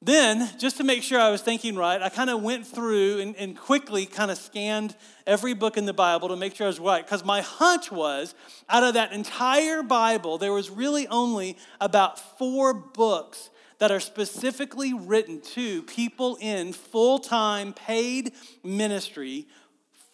Then, 0.00 0.48
just 0.60 0.76
to 0.76 0.84
make 0.84 1.02
sure 1.02 1.18
I 1.18 1.32
was 1.32 1.42
thinking 1.42 1.74
right, 1.74 2.00
I 2.00 2.08
kind 2.08 2.30
of 2.30 2.40
went 2.40 2.64
through 2.64 3.18
and, 3.18 3.34
and 3.34 3.58
quickly 3.58 4.06
kind 4.06 4.30
of 4.30 4.38
scanned 4.38 4.94
every 5.26 5.54
book 5.54 5.76
in 5.76 5.86
the 5.86 5.92
Bible 5.92 6.28
to 6.28 6.36
make 6.36 6.54
sure 6.54 6.66
I 6.66 6.68
was 6.68 6.78
right. 6.78 7.04
Because 7.04 7.24
my 7.24 7.40
hunch 7.40 7.90
was 7.90 8.36
out 8.68 8.84
of 8.84 8.94
that 8.94 9.12
entire 9.12 9.82
Bible, 9.82 10.38
there 10.38 10.52
was 10.52 10.70
really 10.70 11.08
only 11.08 11.56
about 11.80 12.38
four 12.38 12.72
books 12.72 13.50
that 13.78 13.90
are 13.90 14.00
specifically 14.00 14.92
written 14.92 15.40
to 15.40 15.82
people 15.82 16.36
in 16.40 16.72
full 16.72 17.18
time 17.18 17.72
paid 17.72 18.32
ministry 18.62 19.46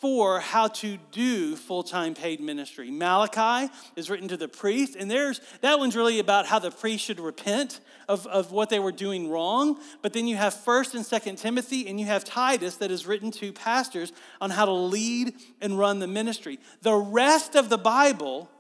for 0.05 0.39
how 0.39 0.69
to 0.69 0.99
do 1.13 1.57
full-time 1.57 2.15
paid 2.15 2.39
ministry. 2.39 2.91
Malachi 2.91 3.73
is 3.97 4.11
written 4.11 4.29
to 4.29 4.37
the 4.37 4.47
priest, 4.47 4.97
and 4.97 5.11
there's 5.11 5.41
that 5.63 5.79
one's 5.79 5.97
really 5.97 6.19
about 6.19 6.45
how 6.45 6.59
the 6.59 6.71
priest 6.71 7.03
should 7.03 7.19
repent 7.19 7.81
of, 8.07 8.27
of 8.27 8.53
what 8.53 8.69
they 8.69 8.79
were 8.79 8.93
doing 8.93 9.31
wrong. 9.31 9.81
But 10.03 10.13
then 10.13 10.27
you 10.27 10.37
have 10.37 10.53
first 10.53 10.95
and 10.95 11.07
second 11.07 11.37
Timothy, 11.37 11.89
and 11.89 11.99
you 11.99 12.05
have 12.05 12.23
Titus 12.23 12.77
that 12.77 12.91
is 12.91 13.07
written 13.07 13.31
to 13.31 13.51
pastors 13.51 14.13
on 14.43 14.51
how 14.51 14.67
to 14.67 14.73
lead 14.73 15.37
and 15.63 15.79
run 15.79 16.01
the 16.01 16.07
ministry. 16.07 16.59
The 16.83 16.93
rest 16.93 17.55
of 17.55 17.71
the 17.71 17.79
Bible 17.79 18.51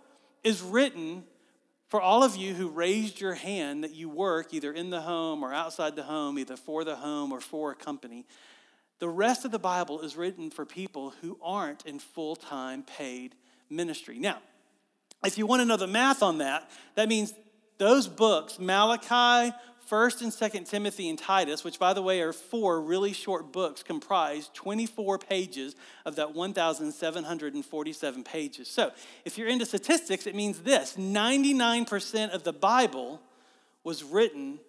is 0.44 0.62
written 0.62 1.25
for 1.94 2.00
all 2.00 2.24
of 2.24 2.34
you 2.34 2.54
who 2.54 2.70
raised 2.70 3.20
your 3.20 3.34
hand 3.34 3.84
that 3.84 3.94
you 3.94 4.08
work 4.08 4.52
either 4.52 4.72
in 4.72 4.90
the 4.90 5.02
home 5.02 5.44
or 5.44 5.54
outside 5.54 5.94
the 5.94 6.02
home, 6.02 6.36
either 6.40 6.56
for 6.56 6.82
the 6.82 6.96
home 6.96 7.30
or 7.30 7.40
for 7.40 7.70
a 7.70 7.74
company. 7.76 8.26
The 8.98 9.08
rest 9.08 9.44
of 9.44 9.52
the 9.52 9.60
Bible 9.60 10.00
is 10.00 10.16
written 10.16 10.50
for 10.50 10.66
people 10.66 11.14
who 11.20 11.38
aren't 11.40 11.86
in 11.86 12.00
full 12.00 12.34
time 12.34 12.82
paid 12.82 13.36
ministry. 13.70 14.18
Now, 14.18 14.38
if 15.24 15.38
you 15.38 15.46
want 15.46 15.60
to 15.60 15.66
know 15.66 15.76
the 15.76 15.86
math 15.86 16.20
on 16.20 16.38
that, 16.38 16.68
that 16.96 17.08
means 17.08 17.32
those 17.78 18.08
books, 18.08 18.58
Malachi, 18.58 19.54
1st 19.88 20.22
and 20.22 20.32
2nd 20.32 20.68
Timothy 20.68 21.08
and 21.08 21.18
Titus, 21.18 21.64
which 21.64 21.78
by 21.78 21.92
the 21.92 22.02
way 22.02 22.20
are 22.20 22.32
four 22.32 22.80
really 22.80 23.12
short 23.12 23.52
books, 23.52 23.82
comprise 23.82 24.50
24 24.54 25.18
pages 25.18 25.76
of 26.04 26.16
that 26.16 26.34
1,747 26.34 28.24
pages. 28.24 28.68
So 28.68 28.92
if 29.24 29.38
you're 29.38 29.48
into 29.48 29.66
statistics, 29.66 30.26
it 30.26 30.34
means 30.34 30.60
this 30.60 30.96
99% 30.96 32.30
of 32.30 32.44
the 32.44 32.52
Bible 32.52 33.20
was 33.82 34.02
written 34.02 34.60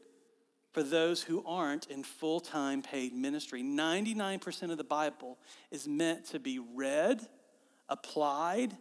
for 0.71 0.83
those 0.83 1.23
who 1.23 1.41
aren't 1.45 1.87
in 1.87 2.03
full 2.03 2.41
time 2.41 2.81
paid 2.81 3.13
ministry. 3.13 3.63
99% 3.63 4.71
of 4.71 4.77
the 4.77 4.83
Bible 4.83 5.37
is 5.71 5.87
meant 5.87 6.25
to 6.25 6.39
be 6.39 6.59
read, 6.59 7.25
applied, 7.87 8.75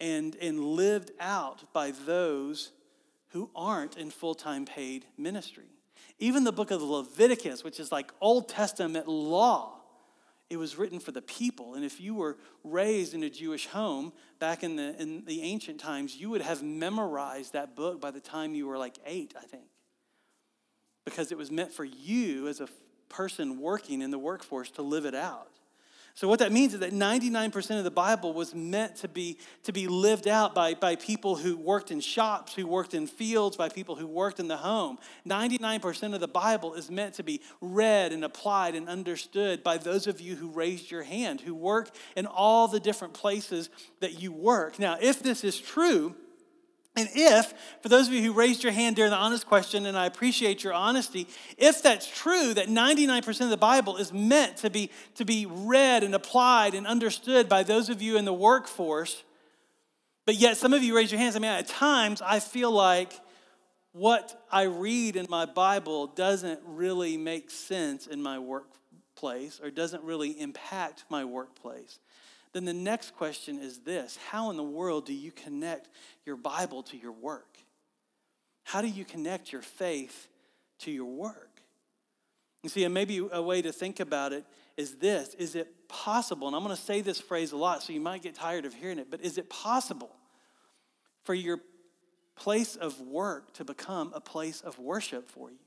and, 0.00 0.34
and 0.36 0.58
lived 0.58 1.10
out 1.20 1.72
by 1.74 1.90
those 1.90 2.72
who 3.32 3.50
aren't 3.54 3.96
in 3.96 4.10
full 4.10 4.34
time 4.34 4.64
paid 4.64 5.04
ministry. 5.16 5.66
Even 6.18 6.44
the 6.44 6.52
book 6.52 6.70
of 6.70 6.82
Leviticus, 6.82 7.64
which 7.64 7.80
is 7.80 7.90
like 7.90 8.12
Old 8.20 8.48
Testament 8.48 9.08
law, 9.08 9.78
it 10.50 10.56
was 10.56 10.76
written 10.76 11.00
for 11.00 11.12
the 11.12 11.22
people. 11.22 11.74
And 11.74 11.84
if 11.84 12.00
you 12.00 12.14
were 12.14 12.36
raised 12.62 13.14
in 13.14 13.22
a 13.22 13.30
Jewish 13.30 13.66
home 13.66 14.12
back 14.38 14.62
in 14.62 14.76
the, 14.76 15.00
in 15.00 15.24
the 15.24 15.42
ancient 15.42 15.80
times, 15.80 16.16
you 16.16 16.30
would 16.30 16.42
have 16.42 16.62
memorized 16.62 17.54
that 17.54 17.74
book 17.74 18.00
by 18.00 18.10
the 18.10 18.20
time 18.20 18.54
you 18.54 18.66
were 18.66 18.78
like 18.78 18.98
eight, 19.06 19.34
I 19.36 19.44
think 19.44 19.64
because 21.04 21.32
it 21.32 21.38
was 21.38 21.50
meant 21.50 21.72
for 21.72 21.84
you 21.84 22.48
as 22.48 22.60
a 22.60 22.68
person 23.08 23.58
working 23.58 24.00
in 24.00 24.10
the 24.10 24.18
workforce 24.18 24.70
to 24.72 24.82
live 24.82 25.04
it 25.04 25.14
out. 25.14 25.51
So, 26.14 26.28
what 26.28 26.40
that 26.40 26.52
means 26.52 26.74
is 26.74 26.80
that 26.80 26.92
99% 26.92 27.78
of 27.78 27.84
the 27.84 27.90
Bible 27.90 28.34
was 28.34 28.54
meant 28.54 28.96
to 28.96 29.08
be, 29.08 29.38
to 29.62 29.72
be 29.72 29.88
lived 29.88 30.28
out 30.28 30.54
by, 30.54 30.74
by 30.74 30.96
people 30.96 31.36
who 31.36 31.56
worked 31.56 31.90
in 31.90 32.00
shops, 32.00 32.54
who 32.54 32.66
worked 32.66 32.92
in 32.92 33.06
fields, 33.06 33.56
by 33.56 33.70
people 33.70 33.96
who 33.96 34.06
worked 34.06 34.38
in 34.38 34.46
the 34.46 34.58
home. 34.58 34.98
99% 35.26 36.12
of 36.12 36.20
the 36.20 36.28
Bible 36.28 36.74
is 36.74 36.90
meant 36.90 37.14
to 37.14 37.22
be 37.22 37.40
read 37.62 38.12
and 38.12 38.24
applied 38.24 38.74
and 38.74 38.90
understood 38.90 39.62
by 39.62 39.78
those 39.78 40.06
of 40.06 40.20
you 40.20 40.36
who 40.36 40.48
raised 40.48 40.90
your 40.90 41.02
hand, 41.02 41.40
who 41.40 41.54
work 41.54 41.90
in 42.14 42.26
all 42.26 42.68
the 42.68 42.80
different 42.80 43.14
places 43.14 43.70
that 44.00 44.20
you 44.20 44.32
work. 44.32 44.78
Now, 44.78 44.98
if 45.00 45.22
this 45.22 45.44
is 45.44 45.58
true, 45.58 46.14
and 46.94 47.08
if, 47.14 47.54
for 47.80 47.88
those 47.88 48.08
of 48.08 48.12
you 48.12 48.22
who 48.22 48.32
raised 48.34 48.62
your 48.62 48.72
hand 48.72 48.96
during 48.96 49.10
the 49.10 49.16
honest 49.16 49.46
question, 49.46 49.86
and 49.86 49.96
I 49.96 50.04
appreciate 50.04 50.62
your 50.62 50.74
honesty, 50.74 51.26
if 51.56 51.82
that's 51.82 52.06
true, 52.06 52.52
that 52.52 52.68
99% 52.68 53.40
of 53.40 53.48
the 53.48 53.56
Bible 53.56 53.96
is 53.96 54.12
meant 54.12 54.58
to 54.58 54.68
be, 54.68 54.90
to 55.14 55.24
be 55.24 55.46
read 55.46 56.02
and 56.02 56.14
applied 56.14 56.74
and 56.74 56.86
understood 56.86 57.48
by 57.48 57.62
those 57.62 57.88
of 57.88 58.02
you 58.02 58.18
in 58.18 58.26
the 58.26 58.32
workforce, 58.32 59.24
but 60.26 60.34
yet 60.34 60.58
some 60.58 60.74
of 60.74 60.82
you 60.82 60.94
raise 60.94 61.10
your 61.10 61.18
hands, 61.18 61.34
I 61.34 61.38
mean, 61.38 61.50
at 61.50 61.66
times 61.66 62.20
I 62.20 62.40
feel 62.40 62.70
like 62.70 63.18
what 63.92 64.44
I 64.50 64.64
read 64.64 65.16
in 65.16 65.26
my 65.30 65.46
Bible 65.46 66.08
doesn't 66.08 66.60
really 66.66 67.16
make 67.16 67.50
sense 67.50 68.06
in 68.06 68.22
my 68.22 68.38
workplace 68.38 69.60
or 69.62 69.70
doesn't 69.70 70.04
really 70.04 70.38
impact 70.38 71.04
my 71.08 71.24
workplace 71.24 71.98
then 72.52 72.64
the 72.64 72.74
next 72.74 73.16
question 73.16 73.58
is 73.58 73.78
this 73.80 74.18
How 74.30 74.50
in 74.50 74.56
the 74.56 74.62
world 74.62 75.06
do 75.06 75.14
you 75.14 75.32
connect 75.32 75.88
your 76.24 76.36
Bible 76.36 76.82
to 76.84 76.96
your 76.96 77.12
work? 77.12 77.58
How 78.64 78.82
do 78.82 78.88
you 78.88 79.04
connect 79.04 79.52
your 79.52 79.62
faith 79.62 80.28
to 80.80 80.90
your 80.90 81.06
work? 81.06 81.48
You 82.62 82.68
see, 82.68 82.84
and 82.84 82.94
maybe 82.94 83.26
a 83.32 83.42
way 83.42 83.60
to 83.62 83.72
think 83.72 83.98
about 83.98 84.32
it 84.32 84.44
is 84.76 84.96
this 84.96 85.34
Is 85.34 85.54
it 85.54 85.88
possible, 85.88 86.46
and 86.46 86.56
I'm 86.56 86.62
going 86.62 86.74
to 86.76 86.82
say 86.82 87.00
this 87.00 87.20
phrase 87.20 87.52
a 87.52 87.56
lot, 87.56 87.82
so 87.82 87.92
you 87.92 88.00
might 88.00 88.22
get 88.22 88.34
tired 88.34 88.64
of 88.64 88.74
hearing 88.74 88.98
it, 88.98 89.10
but 89.10 89.20
is 89.20 89.38
it 89.38 89.50
possible 89.50 90.14
for 91.24 91.34
your 91.34 91.60
place 92.34 92.76
of 92.76 93.00
work 93.00 93.52
to 93.54 93.64
become 93.64 94.12
a 94.14 94.20
place 94.20 94.60
of 94.60 94.78
worship 94.78 95.28
for 95.28 95.50
you? 95.50 95.58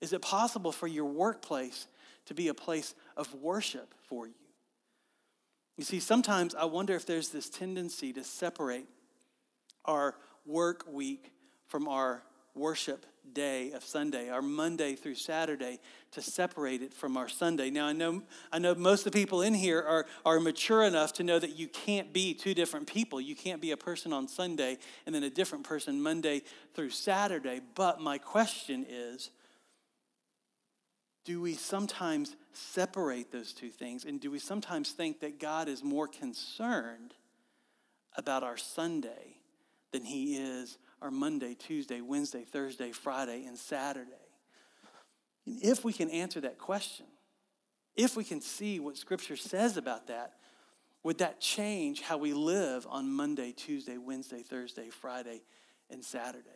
Is 0.00 0.12
it 0.12 0.20
possible 0.20 0.72
for 0.72 0.86
your 0.86 1.06
workplace 1.06 1.86
to 2.26 2.34
be 2.34 2.48
a 2.48 2.54
place 2.54 2.94
of 3.16 3.32
worship 3.34 3.94
for 4.08 4.26
you? 4.26 4.34
You 5.76 5.84
see, 5.84 6.00
sometimes 6.00 6.54
I 6.54 6.64
wonder 6.64 6.94
if 6.94 7.04
there's 7.04 7.28
this 7.28 7.50
tendency 7.50 8.12
to 8.14 8.24
separate 8.24 8.86
our 9.84 10.14
work 10.46 10.84
week 10.90 11.32
from 11.66 11.86
our 11.86 12.22
worship 12.54 13.04
day 13.32 13.72
of 13.72 13.84
Sunday, 13.84 14.30
our 14.30 14.40
Monday 14.40 14.94
through 14.94 15.16
Saturday, 15.16 15.78
to 16.12 16.22
separate 16.22 16.80
it 16.80 16.94
from 16.94 17.16
our 17.16 17.28
Sunday. 17.28 17.68
Now, 17.68 17.86
I 17.86 17.92
know, 17.92 18.22
I 18.50 18.58
know 18.58 18.74
most 18.74 19.04
of 19.04 19.12
the 19.12 19.18
people 19.18 19.42
in 19.42 19.52
here 19.52 19.82
are, 19.82 20.06
are 20.24 20.40
mature 20.40 20.84
enough 20.84 21.12
to 21.14 21.24
know 21.24 21.38
that 21.38 21.58
you 21.58 21.68
can't 21.68 22.12
be 22.12 22.32
two 22.32 22.54
different 22.54 22.86
people. 22.86 23.20
You 23.20 23.36
can't 23.36 23.60
be 23.60 23.72
a 23.72 23.76
person 23.76 24.12
on 24.12 24.28
Sunday 24.28 24.78
and 25.04 25.14
then 25.14 25.24
a 25.24 25.30
different 25.30 25.64
person 25.64 26.00
Monday 26.00 26.42
through 26.74 26.90
Saturday. 26.90 27.60
But 27.74 28.00
my 28.00 28.16
question 28.16 28.86
is 28.88 29.30
do 31.26 31.40
we 31.40 31.54
sometimes 31.54 32.36
separate 32.56 33.30
those 33.30 33.52
two 33.52 33.70
things? 33.70 34.04
And 34.04 34.20
do 34.20 34.30
we 34.30 34.38
sometimes 34.38 34.92
think 34.92 35.20
that 35.20 35.38
God 35.38 35.68
is 35.68 35.82
more 35.82 36.08
concerned 36.08 37.14
about 38.16 38.42
our 38.42 38.56
Sunday 38.56 39.38
than 39.92 40.04
he 40.04 40.36
is 40.36 40.78
our 41.02 41.10
Monday, 41.10 41.54
Tuesday, 41.54 42.00
Wednesday, 42.00 42.44
Thursday, 42.44 42.92
Friday, 42.92 43.44
and 43.44 43.58
Saturday? 43.58 44.10
And 45.46 45.62
if 45.62 45.84
we 45.84 45.92
can 45.92 46.10
answer 46.10 46.40
that 46.40 46.58
question, 46.58 47.06
if 47.94 48.16
we 48.16 48.24
can 48.24 48.40
see 48.40 48.80
what 48.80 48.96
Scripture 48.96 49.36
says 49.36 49.76
about 49.76 50.08
that, 50.08 50.34
would 51.02 51.18
that 51.18 51.40
change 51.40 52.00
how 52.00 52.16
we 52.18 52.32
live 52.32 52.86
on 52.90 53.08
Monday, 53.08 53.52
Tuesday, 53.52 53.96
Wednesday, 53.96 54.42
Thursday, 54.42 54.90
Friday, 54.90 55.42
and 55.88 56.04
Saturday? 56.04 56.48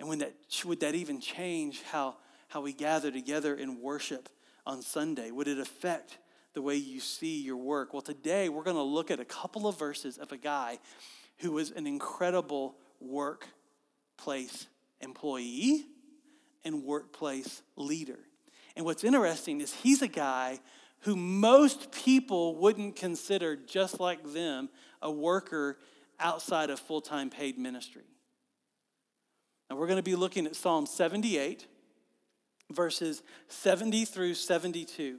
And 0.00 0.08
when 0.08 0.18
that, 0.20 0.34
would 0.64 0.80
that 0.80 0.94
even 0.94 1.20
change 1.20 1.82
how 1.82 2.16
how 2.48 2.60
we 2.60 2.72
gather 2.72 3.10
together 3.10 3.54
in 3.54 3.80
worship 3.80 4.28
on 4.66 4.82
Sunday? 4.82 5.30
Would 5.30 5.48
it 5.48 5.58
affect 5.58 6.18
the 6.54 6.62
way 6.62 6.76
you 6.76 7.00
see 7.00 7.40
your 7.42 7.56
work? 7.56 7.92
Well, 7.92 8.02
today 8.02 8.48
we're 8.48 8.64
going 8.64 8.76
to 8.76 8.82
look 8.82 9.10
at 9.10 9.20
a 9.20 9.24
couple 9.24 9.66
of 9.66 9.78
verses 9.78 10.18
of 10.18 10.32
a 10.32 10.36
guy 10.36 10.78
who 11.38 11.52
was 11.52 11.70
an 11.70 11.86
incredible 11.86 12.76
workplace 13.00 14.66
employee 15.00 15.86
and 16.64 16.82
workplace 16.82 17.62
leader. 17.76 18.18
And 18.74 18.84
what's 18.84 19.04
interesting 19.04 19.60
is 19.60 19.72
he's 19.72 20.02
a 20.02 20.08
guy 20.08 20.60
who 21.00 21.14
most 21.14 21.92
people 21.92 22.56
wouldn't 22.56 22.96
consider, 22.96 23.54
just 23.54 24.00
like 24.00 24.32
them, 24.32 24.68
a 25.02 25.10
worker 25.10 25.78
outside 26.18 26.70
of 26.70 26.80
full 26.80 27.00
time 27.00 27.30
paid 27.30 27.58
ministry. 27.58 28.02
Now, 29.70 29.76
we're 29.76 29.86
going 29.86 29.98
to 29.98 30.02
be 30.02 30.16
looking 30.16 30.46
at 30.46 30.56
Psalm 30.56 30.86
78 30.86 31.66
verses 32.70 33.22
70 33.48 34.04
through 34.04 34.34
72. 34.34 35.18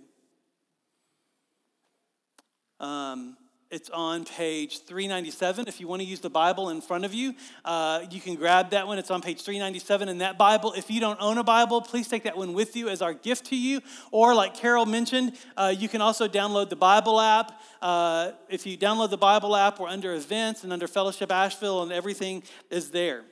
Um, 2.79 3.37
it's 3.69 3.89
on 3.89 4.23
page 4.23 4.79
397. 4.83 5.67
If 5.67 5.81
you 5.81 5.89
want 5.89 6.01
to 6.01 6.07
use 6.07 6.21
the 6.21 6.29
Bible 6.29 6.69
in 6.69 6.79
front 6.79 7.03
of 7.03 7.13
you, 7.13 7.33
uh, 7.65 8.05
you 8.09 8.21
can 8.21 8.35
grab 8.35 8.69
that 8.69 8.87
one. 8.87 8.97
It's 8.97 9.11
on 9.11 9.21
page 9.21 9.41
397 9.41 10.07
in 10.07 10.19
that 10.19 10.37
Bible. 10.37 10.71
If 10.71 10.89
you 10.89 11.01
don't 11.01 11.19
own 11.19 11.37
a 11.37 11.43
Bible, 11.43 11.81
please 11.81 12.07
take 12.07 12.23
that 12.23 12.37
one 12.37 12.53
with 12.53 12.77
you 12.77 12.87
as 12.87 13.01
our 13.01 13.13
gift 13.13 13.47
to 13.47 13.57
you. 13.57 13.81
Or, 14.11 14.33
like 14.33 14.55
Carol 14.55 14.85
mentioned, 14.85 15.33
uh, 15.57 15.73
you 15.77 15.89
can 15.89 16.01
also 16.01 16.29
download 16.29 16.69
the 16.69 16.77
Bible 16.77 17.19
app. 17.19 17.61
Uh, 17.81 18.31
if 18.47 18.65
you 18.65 18.77
download 18.77 19.09
the 19.09 19.17
Bible 19.17 19.53
app, 19.53 19.81
we're 19.81 19.89
under 19.89 20.13
events 20.13 20.63
and 20.63 20.71
under 20.71 20.87
Fellowship 20.87 21.29
Asheville, 21.29 21.83
and 21.83 21.91
everything 21.91 22.43
is 22.69 22.91
there. 22.91 23.25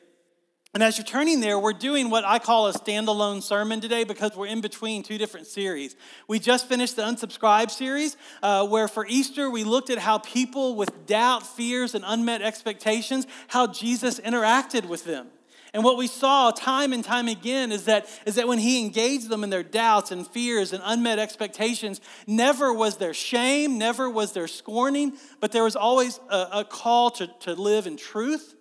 And 0.76 0.84
as 0.84 0.98
you're 0.98 1.06
turning 1.06 1.40
there, 1.40 1.58
we're 1.58 1.72
doing 1.72 2.10
what 2.10 2.26
I 2.26 2.38
call 2.38 2.68
a 2.68 2.74
standalone 2.74 3.42
sermon 3.42 3.80
today 3.80 4.04
because 4.04 4.36
we're 4.36 4.48
in 4.48 4.60
between 4.60 5.04
two 5.04 5.18
different 5.18 5.48
series. 5.48 5.96
We 6.28 6.38
just 6.38 6.68
finished 6.68 6.98
the 6.98 7.04
Unsubscribe 7.04 7.72
series, 7.72 8.18
uh, 8.44 8.68
where 8.68 8.90
for 8.90 9.06
Easter 9.08 9.50
we 9.50 9.64
looked 9.64 9.90
at 9.90 10.00
how 10.00 10.18
people 10.18 10.76
with 10.76 11.06
doubt, 11.06 11.48
fears, 11.48 11.96
and 11.96 12.04
unmet 12.06 12.42
expectations, 12.42 13.26
how 13.48 13.68
Jesus 13.68 14.20
interacted 14.20 14.90
with 14.90 15.06
them. 15.06 15.28
And 15.74 15.82
what 15.82 15.96
we 15.96 16.08
saw 16.08 16.52
time 16.52 16.92
and 16.92 17.06
time 17.06 17.30
again 17.30 17.72
is 17.72 17.86
that, 17.86 18.10
is 18.26 18.36
that 18.36 18.46
when 18.46 18.60
he 18.60 18.82
engaged 18.82 19.30
them 19.30 19.46
in 19.46 19.50
their 19.50 19.64
doubts 19.64 20.12
and 20.12 20.28
fears 20.28 20.74
and 20.74 20.84
unmet 20.86 21.20
expectations, 21.20 22.02
never 22.28 22.74
was 22.74 22.98
there 22.98 23.14
shame, 23.14 23.78
never 23.78 24.10
was 24.10 24.34
there 24.34 24.50
scorning, 24.50 25.14
but 25.40 25.54
there 25.54 25.64
was 25.64 25.78
always 25.78 26.20
a, 26.30 26.48
a 26.52 26.66
call 26.66 27.12
to, 27.12 27.28
to 27.40 27.54
live 27.54 27.88
in 27.88 27.96
truth 27.96 28.56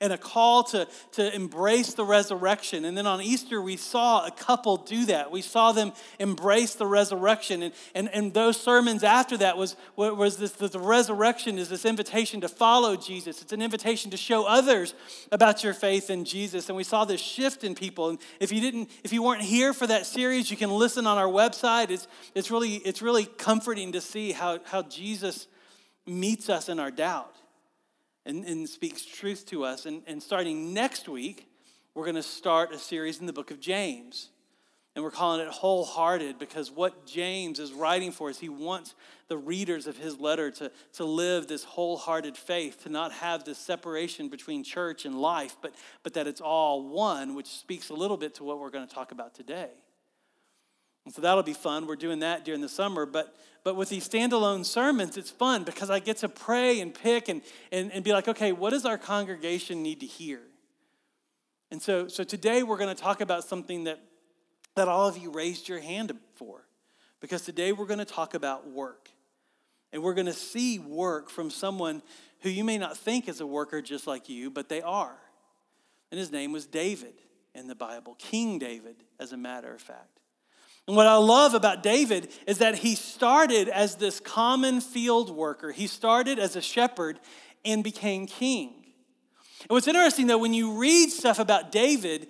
and 0.00 0.12
a 0.12 0.18
call 0.18 0.62
to, 0.64 0.88
to 1.12 1.34
embrace 1.34 1.94
the 1.94 2.04
resurrection. 2.04 2.84
And 2.84 2.96
then 2.96 3.06
on 3.06 3.20
Easter, 3.20 3.60
we 3.60 3.76
saw 3.76 4.26
a 4.26 4.30
couple 4.30 4.78
do 4.78 5.06
that. 5.06 5.30
We 5.30 5.42
saw 5.42 5.72
them 5.72 5.92
embrace 6.18 6.74
the 6.74 6.86
resurrection. 6.86 7.62
And, 7.62 7.74
and, 7.94 8.08
and 8.14 8.32
those 8.32 8.58
sermons 8.58 9.04
after 9.04 9.36
that 9.38 9.58
was, 9.58 9.76
was 9.96 10.38
this 10.38 10.52
the 10.52 10.78
resurrection 10.78 11.58
is 11.58 11.68
this 11.68 11.84
invitation 11.84 12.40
to 12.40 12.48
follow 12.48 12.96
Jesus. 12.96 13.42
It's 13.42 13.52
an 13.52 13.60
invitation 13.60 14.10
to 14.12 14.16
show 14.16 14.44
others 14.44 14.94
about 15.30 15.62
your 15.62 15.74
faith 15.74 16.08
in 16.08 16.24
Jesus. 16.24 16.68
And 16.68 16.76
we 16.76 16.84
saw 16.84 17.04
this 17.04 17.20
shift 17.20 17.62
in 17.62 17.74
people. 17.74 18.08
And 18.08 18.18
if 18.40 18.52
you 18.52 18.60
didn't, 18.60 18.90
if 19.04 19.12
you 19.12 19.22
weren't 19.22 19.42
here 19.42 19.74
for 19.74 19.86
that 19.86 20.06
series, 20.06 20.50
you 20.50 20.56
can 20.56 20.70
listen 20.70 21.06
on 21.06 21.18
our 21.18 21.28
website. 21.28 21.90
It's, 21.90 22.08
it's, 22.34 22.50
really, 22.50 22.76
it's 22.76 23.02
really 23.02 23.26
comforting 23.26 23.92
to 23.92 24.00
see 24.00 24.32
how, 24.32 24.60
how 24.64 24.82
Jesus 24.82 25.46
meets 26.06 26.48
us 26.48 26.68
in 26.68 26.80
our 26.80 26.90
doubt 26.90 27.39
and, 28.26 28.44
and 28.44 28.68
speaks 28.68 29.04
truth 29.04 29.46
to 29.46 29.64
us. 29.64 29.86
And, 29.86 30.02
and 30.06 30.22
starting 30.22 30.74
next 30.74 31.08
week, 31.08 31.48
we're 31.94 32.04
going 32.04 32.16
to 32.16 32.22
start 32.22 32.72
a 32.72 32.78
series 32.78 33.20
in 33.20 33.26
the 33.26 33.32
book 33.32 33.50
of 33.50 33.60
James. 33.60 34.30
And 34.96 35.04
we're 35.04 35.12
calling 35.12 35.40
it 35.40 35.48
wholehearted 35.48 36.38
because 36.38 36.70
what 36.70 37.06
James 37.06 37.60
is 37.60 37.72
writing 37.72 38.10
for 38.10 38.28
us, 38.28 38.38
he 38.38 38.48
wants 38.48 38.94
the 39.28 39.36
readers 39.36 39.86
of 39.86 39.96
his 39.96 40.18
letter 40.18 40.50
to, 40.50 40.72
to 40.94 41.04
live 41.04 41.46
this 41.46 41.62
wholehearted 41.62 42.36
faith, 42.36 42.82
to 42.82 42.88
not 42.88 43.12
have 43.12 43.44
this 43.44 43.58
separation 43.58 44.28
between 44.28 44.64
church 44.64 45.04
and 45.04 45.14
life, 45.14 45.56
but, 45.62 45.74
but 46.02 46.14
that 46.14 46.26
it's 46.26 46.40
all 46.40 46.88
one, 46.88 47.36
which 47.36 47.46
speaks 47.46 47.90
a 47.90 47.94
little 47.94 48.16
bit 48.16 48.34
to 48.34 48.44
what 48.44 48.58
we're 48.58 48.70
going 48.70 48.86
to 48.86 48.92
talk 48.92 49.12
about 49.12 49.32
today. 49.32 49.70
And 51.10 51.14
so 51.16 51.22
that'll 51.22 51.42
be 51.42 51.54
fun. 51.54 51.88
We're 51.88 51.96
doing 51.96 52.20
that 52.20 52.44
during 52.44 52.60
the 52.60 52.68
summer. 52.68 53.04
But, 53.04 53.34
but 53.64 53.74
with 53.74 53.88
these 53.88 54.08
standalone 54.08 54.64
sermons, 54.64 55.16
it's 55.16 55.28
fun 55.28 55.64
because 55.64 55.90
I 55.90 55.98
get 55.98 56.18
to 56.18 56.28
pray 56.28 56.78
and 56.78 56.94
pick 56.94 57.28
and, 57.28 57.42
and, 57.72 57.90
and 57.90 58.04
be 58.04 58.12
like, 58.12 58.28
okay, 58.28 58.52
what 58.52 58.70
does 58.70 58.86
our 58.86 58.96
congregation 58.96 59.82
need 59.82 59.98
to 59.98 60.06
hear? 60.06 60.38
And 61.72 61.82
so, 61.82 62.06
so 62.06 62.22
today 62.22 62.62
we're 62.62 62.76
going 62.76 62.94
to 62.94 63.02
talk 63.02 63.20
about 63.20 63.42
something 63.42 63.82
that, 63.84 63.98
that 64.76 64.86
all 64.86 65.08
of 65.08 65.18
you 65.18 65.32
raised 65.32 65.68
your 65.68 65.80
hand 65.80 66.16
for. 66.36 66.64
Because 67.18 67.42
today 67.42 67.72
we're 67.72 67.86
going 67.86 67.98
to 67.98 68.04
talk 68.04 68.34
about 68.34 68.70
work. 68.70 69.08
And 69.92 70.04
we're 70.04 70.14
going 70.14 70.26
to 70.26 70.32
see 70.32 70.78
work 70.78 71.28
from 71.28 71.50
someone 71.50 72.02
who 72.42 72.50
you 72.50 72.62
may 72.62 72.78
not 72.78 72.96
think 72.96 73.28
is 73.28 73.40
a 73.40 73.46
worker 73.48 73.82
just 73.82 74.06
like 74.06 74.28
you, 74.28 74.48
but 74.48 74.68
they 74.68 74.80
are. 74.80 75.18
And 76.12 76.20
his 76.20 76.30
name 76.30 76.52
was 76.52 76.66
David 76.66 77.14
in 77.52 77.66
the 77.66 77.74
Bible, 77.74 78.14
King 78.16 78.60
David, 78.60 79.02
as 79.18 79.32
a 79.32 79.36
matter 79.36 79.74
of 79.74 79.82
fact. 79.82 80.19
And 80.86 80.96
what 80.96 81.06
I 81.06 81.16
love 81.16 81.54
about 81.54 81.82
David 81.82 82.32
is 82.46 82.58
that 82.58 82.76
he 82.76 82.94
started 82.94 83.68
as 83.68 83.96
this 83.96 84.18
common 84.18 84.80
field 84.80 85.30
worker. 85.30 85.70
He 85.70 85.86
started 85.86 86.38
as 86.38 86.56
a 86.56 86.62
shepherd 86.62 87.20
and 87.64 87.84
became 87.84 88.26
king. 88.26 88.74
And 89.62 89.70
what's 89.70 89.86
interesting 89.86 90.26
though, 90.26 90.38
when 90.38 90.54
you 90.54 90.78
read 90.78 91.10
stuff 91.10 91.38
about 91.38 91.70
David, 91.70 92.28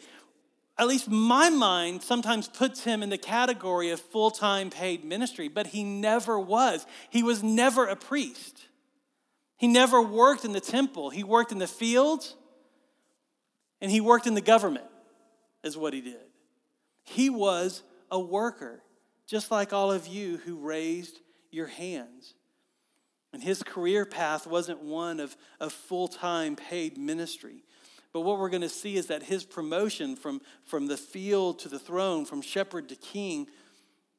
at 0.77 0.89
least 0.89 1.09
my 1.09 1.51
mind 1.51 2.03
sometimes 2.03 2.49
puts 2.49 2.85
him 2.85 3.03
in 3.03 3.11
the 3.11 3.19
category 3.19 3.91
of 3.91 4.01
full 4.01 4.31
time 4.31 4.71
paid 4.71 5.05
ministry, 5.05 5.49
but 5.49 5.69
he 5.69 5.85
never 5.85 6.39
was. 6.39 6.87
He 7.11 7.23
was 7.23 7.43
never 7.43 7.87
a 7.87 7.97
priest. 7.97 8.67
He 9.59 9.69
never 9.69 10.01
worked 10.01 10.45
in 10.45 10.53
the 10.53 10.61
temple. 10.61 11.11
He 11.11 11.23
worked 11.23 11.53
in 11.53 11.59
the 11.59 11.67
fields 11.67 12.35
and 13.81 13.91
he 13.91 14.01
worked 14.01 14.27
in 14.27 14.35
the 14.35 14.41
government, 14.41 14.87
is 15.63 15.77
what 15.77 15.93
he 15.93 16.01
did. 16.01 16.21
He 17.05 17.31
was 17.31 17.83
a 18.11 18.19
worker, 18.19 18.83
just 19.27 19.51
like 19.51 19.73
all 19.73 19.93
of 19.93 20.07
you 20.07 20.39
who 20.39 20.57
raised 20.57 21.21
your 21.51 21.67
hands. 21.67 22.35
And 23.33 23.43
his 23.43 23.63
career 23.63 24.05
path 24.05 24.47
wasn't 24.47 24.83
one 24.83 25.21
of, 25.21 25.37
of 25.61 25.73
full 25.73 26.09
time 26.09 26.57
paid 26.57 26.99
ministry. 26.99 27.65
But 28.13 28.23
what 28.23 28.39
we're 28.39 28.51
going 28.51 28.63
to 28.63 28.69
see 28.69 28.97
is 28.97 29.07
that 29.07 29.23
his 29.23 29.45
promotion 29.45 30.17
from, 30.17 30.41
from 30.65 30.89
the 30.89 30.97
field 30.97 31.61
to 31.61 31.69
the 31.69 31.79
throne, 31.79 32.25
from 32.25 32.43
shepherd 32.43 32.89
to 32.89 32.97
king, 32.97 33.47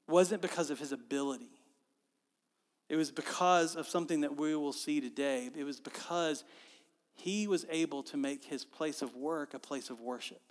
wasn't 0.07 0.41
because 0.41 0.69
of 0.69 0.79
his 0.79 0.93
ability. 0.93 1.49
It 2.87 2.95
was 2.95 3.11
because 3.11 3.75
of 3.75 3.87
something 3.87 4.21
that 4.21 4.37
we 4.37 4.55
will 4.55 4.73
see 4.73 5.01
today. 5.01 5.49
It 5.55 5.65
was 5.65 5.79
because 5.79 6.43
he 7.15 7.47
was 7.47 7.65
able 7.69 8.03
to 8.03 8.17
make 8.17 8.45
his 8.45 8.63
place 8.63 9.01
of 9.01 9.15
work 9.15 9.53
a 9.53 9.59
place 9.59 9.89
of 9.89 9.99
worship 9.99 10.50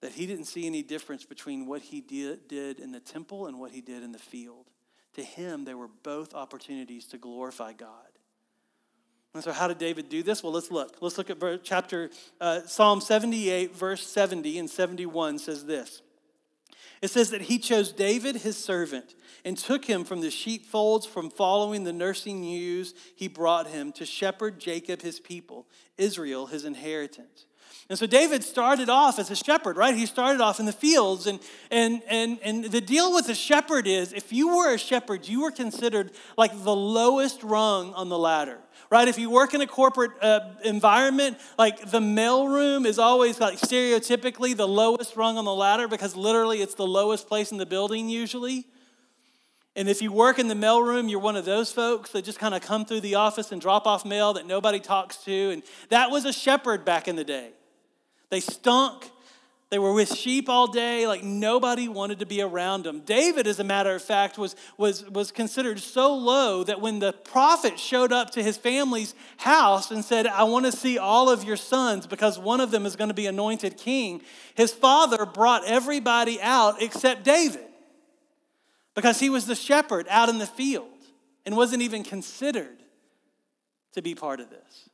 that 0.00 0.12
he 0.12 0.26
didn't 0.26 0.44
see 0.44 0.66
any 0.66 0.82
difference 0.82 1.24
between 1.24 1.66
what 1.66 1.82
he 1.82 2.00
did, 2.00 2.52
in 2.78 2.92
the 2.92 3.00
temple 3.00 3.46
and 3.46 3.58
what 3.58 3.70
he 3.70 3.80
did 3.80 4.02
in 4.02 4.12
the 4.12 4.18
field. 4.18 4.66
To 5.14 5.22
him, 5.22 5.64
they 5.64 5.74
were 5.74 5.88
both 6.02 6.34
opportunities 6.34 7.06
to 7.06 7.18
glorify 7.18 7.72
God. 7.72 8.06
And 9.32 9.44
so, 9.44 9.52
how 9.52 9.68
did 9.68 9.78
David 9.78 10.08
do 10.08 10.22
this? 10.22 10.42
Well, 10.42 10.52
let's 10.52 10.70
look. 10.70 10.96
Let's 11.00 11.18
look 11.18 11.30
at 11.30 11.62
chapter 11.62 12.10
uh, 12.40 12.62
Psalm 12.66 13.00
78, 13.00 13.74
verse 13.76 14.06
70 14.06 14.58
and 14.58 14.70
71 14.70 15.38
says 15.38 15.66
this. 15.66 16.02
It 17.02 17.10
says 17.10 17.30
that 17.30 17.42
he 17.42 17.58
chose 17.58 17.92
David, 17.92 18.36
his 18.36 18.56
servant, 18.56 19.14
and 19.44 19.56
took 19.56 19.84
him 19.84 20.04
from 20.04 20.22
the 20.22 20.30
sheepfolds, 20.30 21.04
from 21.04 21.30
following 21.30 21.84
the 21.84 21.92
nursing 21.92 22.42
ewes. 22.42 22.94
He 23.14 23.28
brought 23.28 23.66
him 23.66 23.92
to 23.92 24.06
shepherd 24.06 24.58
Jacob, 24.58 25.02
his 25.02 25.20
people, 25.20 25.66
Israel, 25.98 26.46
his 26.46 26.64
inheritance. 26.64 27.46
And 27.88 27.96
so 27.96 28.06
David 28.06 28.42
started 28.42 28.88
off 28.88 29.20
as 29.20 29.30
a 29.30 29.36
shepherd, 29.36 29.76
right? 29.76 29.94
He 29.94 30.06
started 30.06 30.40
off 30.40 30.58
in 30.58 30.66
the 30.66 30.72
fields. 30.72 31.28
And, 31.28 31.38
and, 31.70 32.02
and, 32.08 32.38
and 32.42 32.64
the 32.64 32.80
deal 32.80 33.14
with 33.14 33.28
a 33.28 33.34
shepherd 33.34 33.86
is 33.86 34.12
if 34.12 34.32
you 34.32 34.56
were 34.56 34.74
a 34.74 34.78
shepherd, 34.78 35.28
you 35.28 35.42
were 35.42 35.52
considered 35.52 36.10
like 36.36 36.50
the 36.64 36.74
lowest 36.74 37.44
rung 37.44 37.94
on 37.94 38.08
the 38.08 38.18
ladder, 38.18 38.58
right? 38.90 39.06
If 39.06 39.18
you 39.18 39.30
work 39.30 39.54
in 39.54 39.60
a 39.60 39.68
corporate 39.68 40.10
uh, 40.20 40.40
environment, 40.64 41.38
like 41.58 41.92
the 41.92 42.00
mailroom 42.00 42.86
is 42.86 42.98
always 42.98 43.38
like 43.38 43.58
stereotypically 43.58 44.56
the 44.56 44.66
lowest 44.66 45.14
rung 45.14 45.38
on 45.38 45.44
the 45.44 45.54
ladder 45.54 45.86
because 45.86 46.16
literally 46.16 46.62
it's 46.62 46.74
the 46.74 46.86
lowest 46.86 47.28
place 47.28 47.52
in 47.52 47.58
the 47.58 47.66
building 47.66 48.08
usually. 48.08 48.66
And 49.76 49.88
if 49.88 50.02
you 50.02 50.10
work 50.10 50.40
in 50.40 50.48
the 50.48 50.54
mailroom, 50.54 51.08
you're 51.08 51.20
one 51.20 51.36
of 51.36 51.44
those 51.44 51.70
folks 51.70 52.10
that 52.12 52.24
just 52.24 52.40
kind 52.40 52.54
of 52.54 52.62
come 52.62 52.84
through 52.84 53.02
the 53.02 53.14
office 53.14 53.52
and 53.52 53.60
drop 53.60 53.86
off 53.86 54.04
mail 54.04 54.32
that 54.32 54.46
nobody 54.46 54.80
talks 54.80 55.18
to. 55.18 55.50
And 55.50 55.62
that 55.90 56.10
was 56.10 56.24
a 56.24 56.32
shepherd 56.32 56.84
back 56.84 57.06
in 57.06 57.14
the 57.14 57.22
day. 57.22 57.50
They 58.30 58.40
stunk. 58.40 59.10
They 59.68 59.80
were 59.80 59.92
with 59.92 60.14
sheep 60.14 60.48
all 60.48 60.68
day, 60.68 61.08
like 61.08 61.24
nobody 61.24 61.88
wanted 61.88 62.20
to 62.20 62.26
be 62.26 62.40
around 62.40 62.84
them. 62.84 63.00
David, 63.00 63.48
as 63.48 63.58
a 63.58 63.64
matter 63.64 63.92
of 63.96 64.02
fact, 64.02 64.38
was, 64.38 64.54
was, 64.78 65.04
was 65.10 65.32
considered 65.32 65.80
so 65.80 66.14
low 66.14 66.62
that 66.62 66.80
when 66.80 67.00
the 67.00 67.12
prophet 67.12 67.76
showed 67.76 68.12
up 68.12 68.30
to 68.30 68.44
his 68.44 68.56
family's 68.56 69.16
house 69.38 69.90
and 69.90 70.04
said, 70.04 70.28
I 70.28 70.44
want 70.44 70.66
to 70.66 70.72
see 70.72 70.98
all 70.98 71.28
of 71.28 71.42
your 71.42 71.56
sons 71.56 72.06
because 72.06 72.38
one 72.38 72.60
of 72.60 72.70
them 72.70 72.86
is 72.86 72.94
going 72.94 73.08
to 73.08 73.14
be 73.14 73.26
anointed 73.26 73.76
king, 73.76 74.22
his 74.54 74.70
father 74.70 75.26
brought 75.26 75.64
everybody 75.66 76.40
out 76.40 76.80
except 76.80 77.24
David 77.24 77.66
because 78.94 79.18
he 79.18 79.30
was 79.30 79.46
the 79.46 79.56
shepherd 79.56 80.06
out 80.08 80.28
in 80.28 80.38
the 80.38 80.46
field 80.46 80.86
and 81.44 81.56
wasn't 81.56 81.82
even 81.82 82.04
considered 82.04 82.78
to 83.94 84.00
be 84.00 84.14
part 84.14 84.38
of 84.38 84.48
this. 84.48 84.88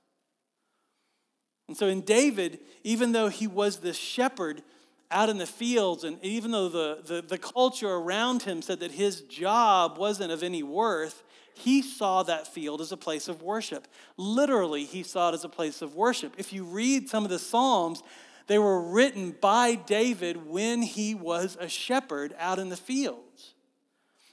And 1.72 1.76
so 1.78 1.86
in 1.86 2.02
David, 2.02 2.58
even 2.84 3.12
though 3.12 3.28
he 3.28 3.46
was 3.46 3.78
the 3.78 3.94
shepherd 3.94 4.62
out 5.10 5.30
in 5.30 5.38
the 5.38 5.46
fields, 5.46 6.04
and 6.04 6.22
even 6.22 6.50
though 6.50 6.68
the, 6.68 6.98
the, 7.02 7.22
the, 7.22 7.38
culture 7.38 7.88
around 7.88 8.42
him 8.42 8.60
said 8.60 8.80
that 8.80 8.90
his 8.90 9.22
job 9.22 9.96
wasn't 9.96 10.32
of 10.32 10.42
any 10.42 10.62
worth, 10.62 11.22
he 11.54 11.80
saw 11.80 12.24
that 12.24 12.46
field 12.46 12.82
as 12.82 12.92
a 12.92 12.96
place 12.98 13.26
of 13.26 13.40
worship. 13.40 13.88
Literally, 14.18 14.84
he 14.84 15.02
saw 15.02 15.30
it 15.30 15.32
as 15.32 15.44
a 15.44 15.48
place 15.48 15.80
of 15.80 15.94
worship. 15.94 16.34
If 16.36 16.52
you 16.52 16.64
read 16.64 17.08
some 17.08 17.24
of 17.24 17.30
the 17.30 17.38
Psalms, 17.38 18.02
They 18.48 18.58
were 18.58 18.82
written 18.82 19.34
by 19.40 19.76
David 19.76 20.46
when 20.46 20.82
he 20.82 21.14
was 21.14 21.56
a 21.58 21.70
shepherd 21.70 22.34
out 22.38 22.58
in 22.58 22.68
the 22.68 22.76
fields. 22.76 23.54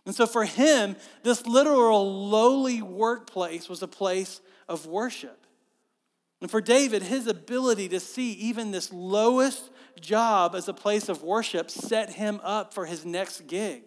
And 0.06 0.14
so 0.14 0.28
for 0.28 0.44
him, 0.44 0.98
this 1.24 1.48
literal 1.48 2.28
lowly 2.28 2.82
workplace 2.82 3.70
was 3.70 3.82
a 3.82 3.88
place 3.88 4.42
of 4.68 4.88
worship. 4.88 5.46
And 6.42 6.50
for 6.50 6.62
David, 6.62 7.04
his 7.04 7.28
ability 7.28 7.90
to 7.90 8.00
see 8.00 8.32
even 8.34 8.72
this 8.72 8.94
lowest 8.94 9.70
job 10.00 10.56
as 10.56 10.68
a 10.68 10.74
place 10.74 11.10
of 11.10 11.22
worship 11.22 11.70
set 11.70 12.12
him 12.12 12.40
up 12.44 12.74
for 12.74 12.86
his 12.86 13.06
next 13.06 13.48
gig. 13.48 13.84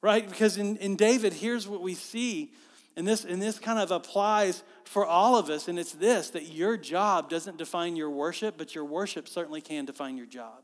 Right? 0.00 0.26
Because 0.28 0.56
in, 0.56 0.76
in 0.78 0.96
David, 0.96 1.32
here's 1.32 1.68
what 1.68 1.82
we 1.82 1.94
see, 1.94 2.52
and 2.96 3.06
this, 3.06 3.24
and 3.24 3.42
this 3.42 3.58
kind 3.58 3.78
of 3.78 3.90
applies 3.90 4.62
for 4.84 5.04
all 5.04 5.36
of 5.36 5.50
us, 5.50 5.68
and 5.68 5.78
it's 5.78 5.92
this 5.92 6.30
that 6.30 6.52
your 6.52 6.76
job 6.76 7.28
doesn't 7.28 7.58
define 7.58 7.96
your 7.96 8.10
worship, 8.10 8.56
but 8.56 8.74
your 8.74 8.84
worship 8.84 9.28
certainly 9.28 9.60
can 9.60 9.84
define 9.84 10.16
your 10.16 10.26
job. 10.26 10.62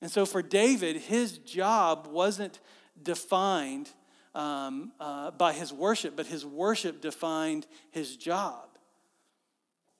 And 0.00 0.10
so 0.10 0.24
for 0.24 0.42
David, 0.42 0.96
his 0.96 1.38
job 1.38 2.06
wasn't 2.06 2.60
defined 3.02 3.90
um, 4.34 4.92
uh, 5.00 5.30
by 5.32 5.52
his 5.52 5.72
worship, 5.72 6.14
but 6.16 6.26
his 6.26 6.46
worship 6.46 7.00
defined 7.00 7.66
his 7.90 8.16
job. 8.16 8.68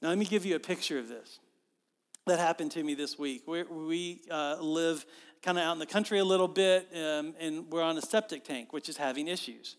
Now, 0.02 0.08
let 0.10 0.18
me 0.18 0.26
give 0.26 0.44
you 0.44 0.56
a 0.56 0.60
picture 0.60 0.98
of 0.98 1.08
this 1.08 1.38
that 2.26 2.38
happened 2.38 2.72
to 2.72 2.82
me 2.82 2.94
this 2.94 3.18
week. 3.18 3.44
we 3.46 3.62
we 3.62 4.20
uh, 4.30 4.56
live 4.60 5.06
kind 5.42 5.58
of 5.58 5.64
out 5.64 5.72
in 5.72 5.78
the 5.78 5.86
country 5.86 6.18
a 6.18 6.24
little 6.24 6.48
bit, 6.48 6.88
um, 6.94 7.34
and 7.38 7.70
we're 7.70 7.82
on 7.82 7.96
a 7.96 8.02
septic 8.02 8.44
tank, 8.44 8.72
which 8.72 8.88
is 8.88 8.96
having 8.96 9.28
issues. 9.28 9.76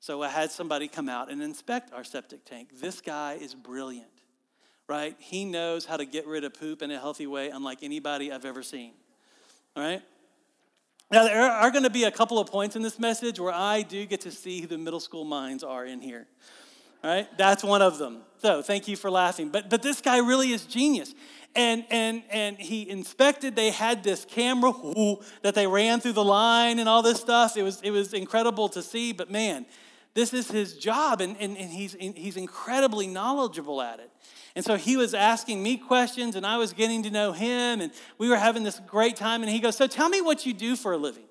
So 0.00 0.22
I 0.22 0.28
had 0.28 0.50
somebody 0.50 0.88
come 0.88 1.08
out 1.08 1.30
and 1.30 1.42
inspect 1.42 1.92
our 1.92 2.04
septic 2.04 2.44
tank. 2.44 2.70
This 2.80 3.00
guy 3.00 3.34
is 3.34 3.54
brilliant, 3.54 4.10
right? 4.88 5.16
He 5.18 5.44
knows 5.44 5.86
how 5.86 5.96
to 5.96 6.04
get 6.04 6.26
rid 6.26 6.44
of 6.44 6.54
poop 6.54 6.82
in 6.82 6.90
a 6.90 6.98
healthy 6.98 7.26
way, 7.26 7.50
unlike 7.50 7.78
anybody 7.82 8.30
I've 8.32 8.44
ever 8.44 8.62
seen, 8.62 8.92
all 9.74 9.82
right? 9.82 10.02
Now, 11.10 11.22
there 11.22 11.40
are 11.40 11.70
going 11.70 11.84
to 11.84 11.90
be 11.90 12.04
a 12.04 12.10
couple 12.10 12.40
of 12.40 12.48
points 12.48 12.74
in 12.74 12.82
this 12.82 12.98
message 12.98 13.38
where 13.38 13.54
I 13.54 13.82
do 13.82 14.04
get 14.06 14.22
to 14.22 14.32
see 14.32 14.60
who 14.60 14.66
the 14.66 14.76
middle 14.76 14.98
school 14.98 15.24
minds 15.24 15.62
are 15.62 15.84
in 15.86 16.00
here. 16.00 16.26
Right? 17.06 17.28
That's 17.38 17.62
one 17.62 17.82
of 17.82 17.98
them. 17.98 18.22
So 18.38 18.62
thank 18.62 18.88
you 18.88 18.96
for 18.96 19.10
laughing. 19.10 19.50
But, 19.50 19.70
but 19.70 19.80
this 19.80 20.00
guy 20.00 20.18
really 20.18 20.50
is 20.50 20.64
genius. 20.64 21.14
And, 21.54 21.84
and, 21.88 22.24
and 22.30 22.58
he 22.58 22.88
inspected, 22.88 23.54
they 23.54 23.70
had 23.70 24.02
this 24.02 24.24
camera 24.24 24.70
ooh, 24.70 25.20
that 25.42 25.54
they 25.54 25.68
ran 25.68 26.00
through 26.00 26.14
the 26.14 26.24
line 26.24 26.80
and 26.80 26.88
all 26.88 27.02
this 27.02 27.20
stuff. 27.20 27.56
It 27.56 27.62
was, 27.62 27.80
it 27.82 27.92
was 27.92 28.12
incredible 28.12 28.68
to 28.70 28.82
see, 28.82 29.12
but 29.12 29.30
man, 29.30 29.66
this 30.14 30.34
is 30.34 30.50
his 30.50 30.76
job, 30.76 31.20
and, 31.20 31.36
and, 31.38 31.56
and 31.56 31.70
he's, 31.70 31.94
he's 31.94 32.36
incredibly 32.36 33.06
knowledgeable 33.06 33.80
at 33.80 34.00
it. 34.00 34.10
And 34.56 34.64
so 34.64 34.76
he 34.76 34.96
was 34.96 35.14
asking 35.14 35.62
me 35.62 35.76
questions, 35.76 36.34
and 36.34 36.44
I 36.44 36.56
was 36.56 36.72
getting 36.72 37.04
to 37.04 37.10
know 37.10 37.32
him, 37.32 37.80
and 37.80 37.92
we 38.18 38.28
were 38.28 38.38
having 38.38 38.64
this 38.64 38.80
great 38.86 39.14
time. 39.14 39.42
And 39.42 39.50
he 39.50 39.60
goes, 39.60 39.76
So 39.76 39.86
tell 39.86 40.08
me 40.08 40.22
what 40.22 40.44
you 40.44 40.54
do 40.54 40.74
for 40.74 40.92
a 40.92 40.96
living. 40.96 41.24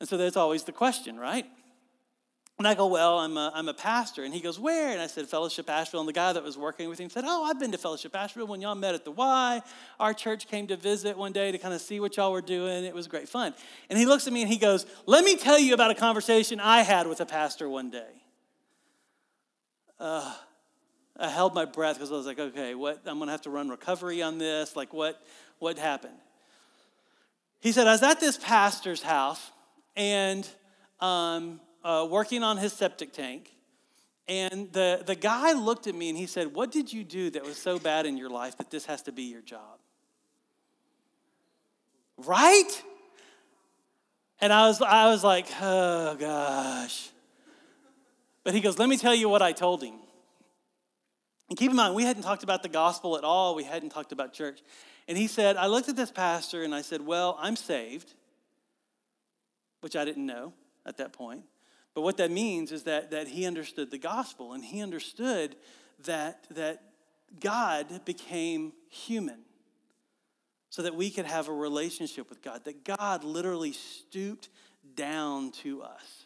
And 0.00 0.08
so 0.08 0.16
there's 0.16 0.36
always 0.36 0.64
the 0.64 0.72
question, 0.72 1.18
right? 1.18 1.44
And 2.58 2.68
I 2.68 2.74
go, 2.74 2.86
Well, 2.86 3.18
I'm 3.18 3.36
a, 3.36 3.50
I'm 3.54 3.68
a 3.68 3.74
pastor. 3.74 4.24
And 4.24 4.32
he 4.32 4.40
goes, 4.40 4.58
Where? 4.58 4.90
And 4.90 5.00
I 5.00 5.06
said, 5.06 5.26
Fellowship 5.26 5.68
Asheville. 5.68 6.00
And 6.00 6.08
the 6.08 6.12
guy 6.12 6.32
that 6.32 6.44
was 6.44 6.56
working 6.56 6.88
with 6.88 6.98
him 6.98 7.10
said, 7.10 7.24
Oh, 7.26 7.44
I've 7.44 7.58
been 7.58 7.72
to 7.72 7.78
Fellowship 7.78 8.14
Asheville 8.14 8.46
when 8.46 8.60
y'all 8.60 8.74
met 8.74 8.94
at 8.94 9.04
the 9.04 9.10
Y. 9.10 9.62
Our 9.98 10.14
church 10.14 10.48
came 10.48 10.66
to 10.68 10.76
visit 10.76 11.16
one 11.16 11.32
day 11.32 11.50
to 11.50 11.58
kind 11.58 11.74
of 11.74 11.80
see 11.80 11.98
what 11.98 12.16
y'all 12.16 12.32
were 12.32 12.42
doing. 12.42 12.84
It 12.84 12.94
was 12.94 13.08
great 13.08 13.28
fun. 13.28 13.54
And 13.90 13.98
he 13.98 14.06
looks 14.06 14.26
at 14.26 14.32
me 14.32 14.42
and 14.42 14.50
he 14.50 14.58
goes, 14.58 14.86
Let 15.06 15.24
me 15.24 15.36
tell 15.36 15.58
you 15.58 15.74
about 15.74 15.90
a 15.90 15.94
conversation 15.94 16.60
I 16.60 16.82
had 16.82 17.06
with 17.06 17.20
a 17.20 17.26
pastor 17.26 17.68
one 17.68 17.90
day. 17.90 18.22
Uh, 19.98 20.34
I 21.18 21.28
held 21.28 21.54
my 21.54 21.64
breath 21.64 21.96
because 21.96 22.10
I 22.10 22.14
was 22.14 22.26
like, 22.26 22.38
okay, 22.38 22.74
what? 22.74 23.02
I'm 23.06 23.18
going 23.18 23.28
to 23.28 23.32
have 23.32 23.42
to 23.42 23.50
run 23.50 23.68
recovery 23.68 24.22
on 24.22 24.38
this. 24.38 24.74
Like, 24.74 24.92
what, 24.92 25.22
what 25.58 25.78
happened? 25.78 26.16
He 27.60 27.70
said, 27.70 27.86
I 27.86 27.92
was 27.92 28.02
at 28.02 28.18
this 28.18 28.36
pastor's 28.38 29.02
house 29.02 29.52
and 29.94 30.48
um, 31.00 31.60
uh, 31.84 32.06
working 32.08 32.42
on 32.42 32.56
his 32.56 32.72
septic 32.72 33.12
tank. 33.12 33.50
And 34.28 34.72
the, 34.72 35.02
the 35.04 35.14
guy 35.14 35.52
looked 35.52 35.86
at 35.86 35.94
me 35.94 36.08
and 36.08 36.16
he 36.16 36.26
said, 36.26 36.54
What 36.54 36.70
did 36.70 36.92
you 36.92 37.04
do 37.04 37.30
that 37.30 37.44
was 37.44 37.56
so 37.56 37.78
bad 37.78 38.06
in 38.06 38.16
your 38.16 38.30
life 38.30 38.56
that 38.58 38.70
this 38.70 38.86
has 38.86 39.02
to 39.02 39.12
be 39.12 39.24
your 39.24 39.42
job? 39.42 39.78
Right? 42.16 42.70
And 44.40 44.52
I 44.52 44.68
was, 44.68 44.80
I 44.80 45.08
was 45.08 45.24
like, 45.24 45.46
Oh 45.60 46.16
gosh. 46.18 47.10
But 48.44 48.54
he 48.54 48.60
goes, 48.60 48.78
Let 48.78 48.88
me 48.88 48.96
tell 48.96 49.14
you 49.14 49.28
what 49.28 49.42
I 49.42 49.52
told 49.52 49.82
him. 49.82 49.94
And 51.48 51.58
keep 51.58 51.70
in 51.70 51.76
mind, 51.76 51.94
we 51.94 52.04
hadn't 52.04 52.22
talked 52.22 52.44
about 52.44 52.62
the 52.62 52.68
gospel 52.68 53.18
at 53.18 53.24
all, 53.24 53.54
we 53.54 53.64
hadn't 53.64 53.90
talked 53.90 54.12
about 54.12 54.32
church. 54.32 54.60
And 55.08 55.18
he 55.18 55.26
said, 55.26 55.56
I 55.56 55.66
looked 55.66 55.88
at 55.88 55.96
this 55.96 56.12
pastor 56.12 56.62
and 56.62 56.74
I 56.74 56.82
said, 56.82 57.04
Well, 57.04 57.36
I'm 57.40 57.56
saved, 57.56 58.14
which 59.80 59.96
I 59.96 60.04
didn't 60.04 60.26
know 60.26 60.52
at 60.86 60.96
that 60.98 61.12
point. 61.12 61.42
But 61.94 62.02
what 62.02 62.16
that 62.16 62.30
means 62.30 62.72
is 62.72 62.84
that, 62.84 63.10
that 63.10 63.28
he 63.28 63.46
understood 63.46 63.90
the 63.90 63.98
gospel 63.98 64.52
and 64.54 64.64
he 64.64 64.82
understood 64.82 65.56
that, 66.04 66.46
that 66.50 66.82
God 67.40 68.04
became 68.04 68.72
human 68.88 69.40
so 70.70 70.82
that 70.82 70.94
we 70.94 71.10
could 71.10 71.26
have 71.26 71.48
a 71.48 71.52
relationship 71.52 72.30
with 72.30 72.42
God, 72.42 72.64
that 72.64 72.84
God 72.84 73.24
literally 73.24 73.72
stooped 73.72 74.48
down 74.94 75.52
to 75.62 75.82
us 75.82 76.24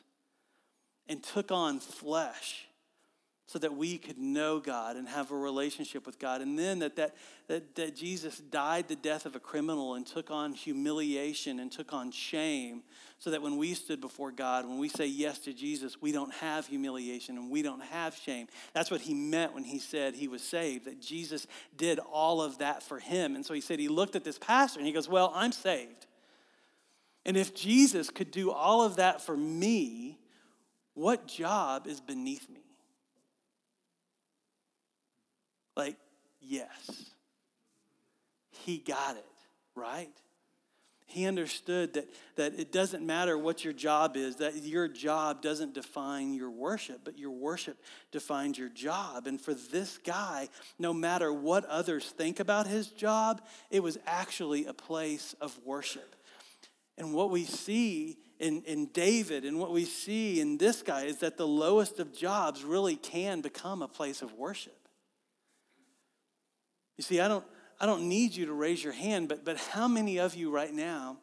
and 1.09 1.23
took 1.23 1.51
on 1.51 1.81
flesh 1.81 2.67
so 3.49 3.61
that 3.61 3.77
we 3.77 3.97
could 3.97 4.19
know 4.19 4.59
God 4.59 4.97
and 4.97 5.09
have 5.09 5.31
a 5.31 5.37
relationship 5.37 6.05
with 6.05 6.19
God. 6.19 6.41
And 6.41 6.59
then 6.59 6.81
that, 6.81 6.97
that, 6.97 7.15
that, 7.47 7.77
that 7.77 7.95
Jesus 7.95 8.39
died 8.39 8.89
the 8.89 8.97
death 8.97 9.25
of 9.25 9.37
a 9.37 9.41
criminal 9.41 9.95
and 9.95 10.05
took 10.05 10.33
on 10.33 10.53
humiliation 10.53 11.61
and 11.61 11.71
took 11.71 11.93
on 11.93 12.11
shame 12.11 12.83
so 13.21 13.31
that 13.31 13.41
when 13.41 13.57
we 13.57 13.75
stood 13.75 14.01
before 14.01 14.33
God, 14.33 14.67
when 14.67 14.79
we 14.79 14.89
say 14.89 15.07
yes 15.07 15.39
to 15.41 15.53
Jesus, 15.53 16.03
we 16.03 16.11
don't 16.11 16.35
have 16.35 16.67
humiliation 16.67 17.39
and 17.39 17.49
we 17.49 17.63
don't 17.63 17.83
have 17.85 18.17
shame. 18.17 18.49
That's 18.75 18.91
what 18.91 19.01
he 19.01 19.15
meant 19.15 19.55
when 19.55 19.65
he 19.65 19.79
said 19.79 20.17
he 20.17 20.27
was 20.27 20.43
saved, 20.43 20.87
that 20.87 21.01
Jesus 21.01 21.47
did 21.77 22.01
all 22.01 22.43
of 22.43 22.59
that 22.59 22.83
for 22.83 22.99
him. 22.99 23.37
And 23.37 23.47
so 23.47 23.55
he 23.55 23.61
said, 23.61 23.79
he 23.79 23.89
looked 23.89 24.17
at 24.17 24.25
this 24.25 24.39
pastor 24.39 24.81
and 24.81 24.87
he 24.87 24.93
goes, 24.93 25.09
Well, 25.09 25.33
I'm 25.35 25.53
saved. 25.53 26.07
And 27.25 27.37
if 27.37 27.55
Jesus 27.55 28.11
could 28.11 28.31
do 28.31 28.51
all 28.51 28.83
of 28.83 28.97
that 28.97 29.21
for 29.21 29.37
me, 29.37 30.19
what 30.95 31.27
job 31.27 31.87
is 31.87 32.01
beneath 32.01 32.49
me? 32.49 32.66
Like, 35.77 35.97
yes. 36.41 37.13
He 38.51 38.79
got 38.79 39.17
it, 39.17 39.25
right? 39.75 40.11
He 41.09 41.27
understood 41.27 41.95
that, 41.95 42.09
that 42.35 42.59
it 42.59 42.73
doesn't 42.73 43.07
matter 43.07 43.39
what 43.39 43.63
your 43.63 43.73
job 43.73 44.17
is, 44.17 44.37
that 44.37 44.57
your 44.57 44.89
job 44.89 45.41
doesn't 45.41 45.73
define 45.73 46.35
your 46.35 46.51
worship, 46.51 47.03
but 47.05 47.17
your 47.17 47.31
worship 47.31 47.79
defines 48.11 48.59
your 48.59 48.69
job. 48.69 49.29
And 49.29 49.41
for 49.41 49.55
this 49.55 49.99
guy, 49.99 50.49
no 50.81 50.93
matter 50.93 51.33
what 51.33 51.65
others 51.67 52.07
think 52.07 52.41
about 52.41 52.67
his 52.67 52.89
job, 52.89 53.41
it 53.71 53.85
was 53.85 53.99
actually 54.05 54.67
a 54.67 54.75
place 54.75 55.37
of 55.41 55.57
worship. 55.65 56.17
And 56.99 57.15
what 57.15 57.31
we 57.31 57.45
see 57.45 58.17
in, 58.41 58.63
in 58.63 58.87
David 58.87 59.45
and 59.45 59.61
what 59.61 59.73
we 59.73 59.85
see 59.85 60.41
in 60.41 60.59
this 60.59 60.83
guy 60.83 61.03
is 61.03 61.19
that 61.19 61.37
the 61.37 61.47
lowest 61.47 62.01
of 62.01 62.13
jobs 62.13 62.65
really 62.65 62.97
can 62.97 63.43
become 63.43 63.81
a 63.81 63.89
place 63.89 64.23
of 64.23 64.33
worship. 64.33 64.86
You 66.97 67.03
see, 67.03 67.21
I 67.21 67.29
don't, 67.29 67.45
I 67.81 67.87
don't 67.87 68.09
need 68.09 68.35
you 68.35 68.47
to 68.47 68.53
raise 68.53 68.83
your 68.83 68.93
hand, 68.93 69.29
but, 69.29 69.45
but 69.45 69.57
how 69.59 69.89
many 69.89 70.19
of 70.19 70.35
you 70.35 70.51
right 70.51 70.73
now 70.73 71.19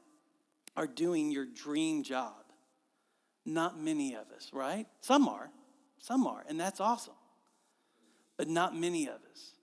are 0.75 0.87
doing 0.87 1.31
your 1.31 1.45
dream 1.45 2.03
job? 2.03 2.33
Not 3.45 3.79
many 3.79 4.15
of 4.15 4.31
us, 4.35 4.49
right? 4.53 4.85
Some 5.01 5.27
are. 5.27 5.49
Some 5.99 6.27
are, 6.27 6.43
and 6.47 6.59
that's 6.59 6.79
awesome. 6.79 7.13
But 8.37 8.47
not 8.47 8.75
many 8.75 9.07
of 9.07 9.15
us. 9.31 9.53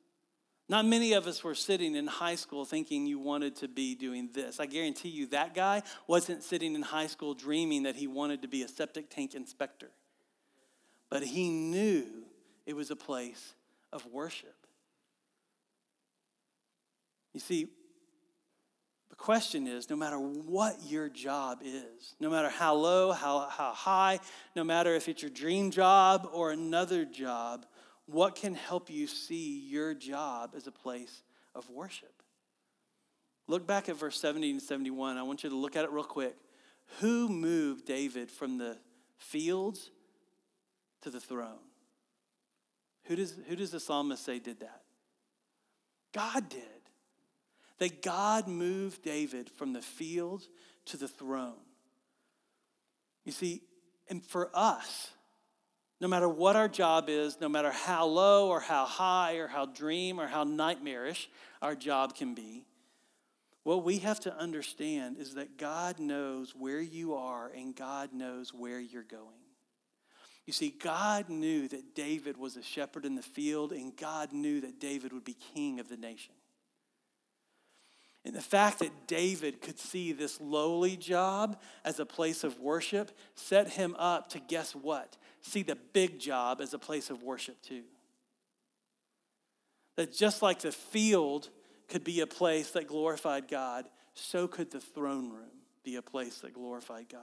Not 0.70 0.86
many 0.86 1.14
of 1.14 1.26
us 1.26 1.42
were 1.42 1.56
sitting 1.56 1.96
in 1.96 2.06
high 2.06 2.36
school 2.36 2.64
thinking 2.64 3.04
you 3.04 3.18
wanted 3.18 3.56
to 3.56 3.68
be 3.68 3.96
doing 3.96 4.30
this. 4.32 4.60
I 4.60 4.66
guarantee 4.66 5.08
you 5.08 5.26
that 5.28 5.52
guy 5.52 5.82
wasn't 6.06 6.44
sitting 6.44 6.76
in 6.76 6.82
high 6.82 7.08
school 7.08 7.34
dreaming 7.34 7.82
that 7.82 7.96
he 7.96 8.06
wanted 8.06 8.42
to 8.42 8.48
be 8.48 8.62
a 8.62 8.68
septic 8.68 9.10
tank 9.10 9.34
inspector. 9.34 9.90
But 11.10 11.24
he 11.24 11.50
knew 11.50 12.06
it 12.66 12.76
was 12.76 12.92
a 12.92 12.96
place 12.96 13.54
of 13.92 14.06
worship. 14.06 14.54
You 17.32 17.40
see, 17.40 17.68
the 19.08 19.16
question 19.16 19.66
is 19.66 19.88
no 19.90 19.96
matter 19.96 20.18
what 20.18 20.76
your 20.84 21.08
job 21.08 21.60
is, 21.64 22.14
no 22.20 22.30
matter 22.30 22.48
how 22.48 22.74
low, 22.74 23.12
how, 23.12 23.48
how 23.48 23.72
high, 23.72 24.20
no 24.56 24.64
matter 24.64 24.94
if 24.94 25.08
it's 25.08 25.22
your 25.22 25.30
dream 25.30 25.70
job 25.70 26.28
or 26.32 26.50
another 26.50 27.04
job, 27.04 27.66
what 28.06 28.34
can 28.34 28.54
help 28.54 28.90
you 28.90 29.06
see 29.06 29.60
your 29.68 29.94
job 29.94 30.54
as 30.56 30.66
a 30.66 30.72
place 30.72 31.22
of 31.54 31.68
worship? 31.70 32.22
Look 33.46 33.66
back 33.66 33.88
at 33.88 33.96
verse 33.96 34.20
70 34.20 34.50
and 34.50 34.62
71. 34.62 35.16
I 35.16 35.22
want 35.22 35.42
you 35.44 35.50
to 35.50 35.56
look 35.56 35.76
at 35.76 35.84
it 35.84 35.90
real 35.90 36.04
quick. 36.04 36.36
Who 37.00 37.28
moved 37.28 37.86
David 37.86 38.30
from 38.30 38.58
the 38.58 38.76
fields 39.18 39.90
to 41.02 41.10
the 41.10 41.20
throne? 41.20 41.58
Who 43.04 43.16
does, 43.16 43.34
who 43.48 43.56
does 43.56 43.70
the 43.70 43.80
psalmist 43.80 44.24
say 44.24 44.38
did 44.38 44.60
that? 44.60 44.82
God 46.12 46.48
did. 46.48 46.62
That 47.80 48.02
God 48.02 48.46
moved 48.46 49.02
David 49.02 49.50
from 49.50 49.72
the 49.72 49.82
field 49.82 50.46
to 50.86 50.96
the 50.96 51.08
throne. 51.08 51.58
You 53.24 53.32
see, 53.32 53.62
and 54.08 54.24
for 54.24 54.50
us, 54.54 55.10
no 56.00 56.08
matter 56.08 56.28
what 56.28 56.56
our 56.56 56.68
job 56.68 57.06
is, 57.08 57.40
no 57.40 57.48
matter 57.48 57.70
how 57.70 58.06
low 58.06 58.48
or 58.48 58.60
how 58.60 58.86
high 58.86 59.36
or 59.36 59.48
how 59.48 59.66
dream 59.66 60.20
or 60.20 60.26
how 60.26 60.44
nightmarish 60.44 61.28
our 61.60 61.74
job 61.74 62.14
can 62.14 62.34
be, 62.34 62.64
what 63.62 63.84
we 63.84 63.98
have 63.98 64.20
to 64.20 64.34
understand 64.36 65.18
is 65.18 65.34
that 65.34 65.58
God 65.58 65.98
knows 65.98 66.54
where 66.56 66.80
you 66.80 67.14
are 67.14 67.50
and 67.54 67.76
God 67.76 68.12
knows 68.12 68.54
where 68.54 68.80
you're 68.80 69.02
going. 69.02 69.26
You 70.46 70.54
see, 70.54 70.70
God 70.70 71.28
knew 71.28 71.68
that 71.68 71.94
David 71.94 72.36
was 72.36 72.56
a 72.56 72.62
shepherd 72.62 73.04
in 73.04 73.14
the 73.14 73.22
field, 73.22 73.72
and 73.72 73.96
God 73.96 74.32
knew 74.32 74.62
that 74.62 74.80
David 74.80 75.12
would 75.12 75.24
be 75.24 75.36
king 75.54 75.78
of 75.78 75.88
the 75.88 75.96
nation. 75.96 76.34
And 78.24 78.34
the 78.34 78.42
fact 78.42 78.80
that 78.80 79.06
David 79.06 79.62
could 79.62 79.78
see 79.78 80.12
this 80.12 80.40
lowly 80.40 80.96
job 80.96 81.58
as 81.84 81.98
a 82.00 82.06
place 82.06 82.44
of 82.44 82.58
worship 82.60 83.12
set 83.34 83.70
him 83.70 83.96
up 83.98 84.28
to 84.30 84.40
guess 84.40 84.74
what? 84.74 85.16
See 85.40 85.62
the 85.62 85.78
big 85.94 86.18
job 86.18 86.60
as 86.60 86.74
a 86.74 86.78
place 86.78 87.08
of 87.08 87.22
worship 87.22 87.62
too. 87.62 87.84
That 89.96 90.12
just 90.12 90.42
like 90.42 90.60
the 90.60 90.72
field 90.72 91.48
could 91.88 92.04
be 92.04 92.20
a 92.20 92.26
place 92.26 92.70
that 92.72 92.86
glorified 92.86 93.48
God, 93.48 93.86
so 94.14 94.46
could 94.46 94.70
the 94.70 94.80
throne 94.80 95.30
room 95.30 95.50
be 95.82 95.96
a 95.96 96.02
place 96.02 96.40
that 96.40 96.54
glorified 96.54 97.08
God. 97.08 97.22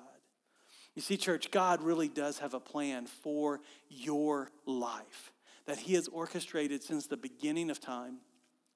You 0.96 1.02
see, 1.04 1.16
church, 1.16 1.52
God 1.52 1.84
really 1.84 2.08
does 2.08 2.40
have 2.40 2.56
a 2.56 2.60
plan 2.60 3.06
for 3.06 3.62
your 3.88 4.50
life 4.66 5.32
that 5.68 5.78
He 5.78 5.94
has 5.94 6.08
orchestrated 6.08 6.82
since 6.82 7.06
the 7.06 7.18
beginning 7.18 7.70
of 7.70 7.80
time 7.80 8.18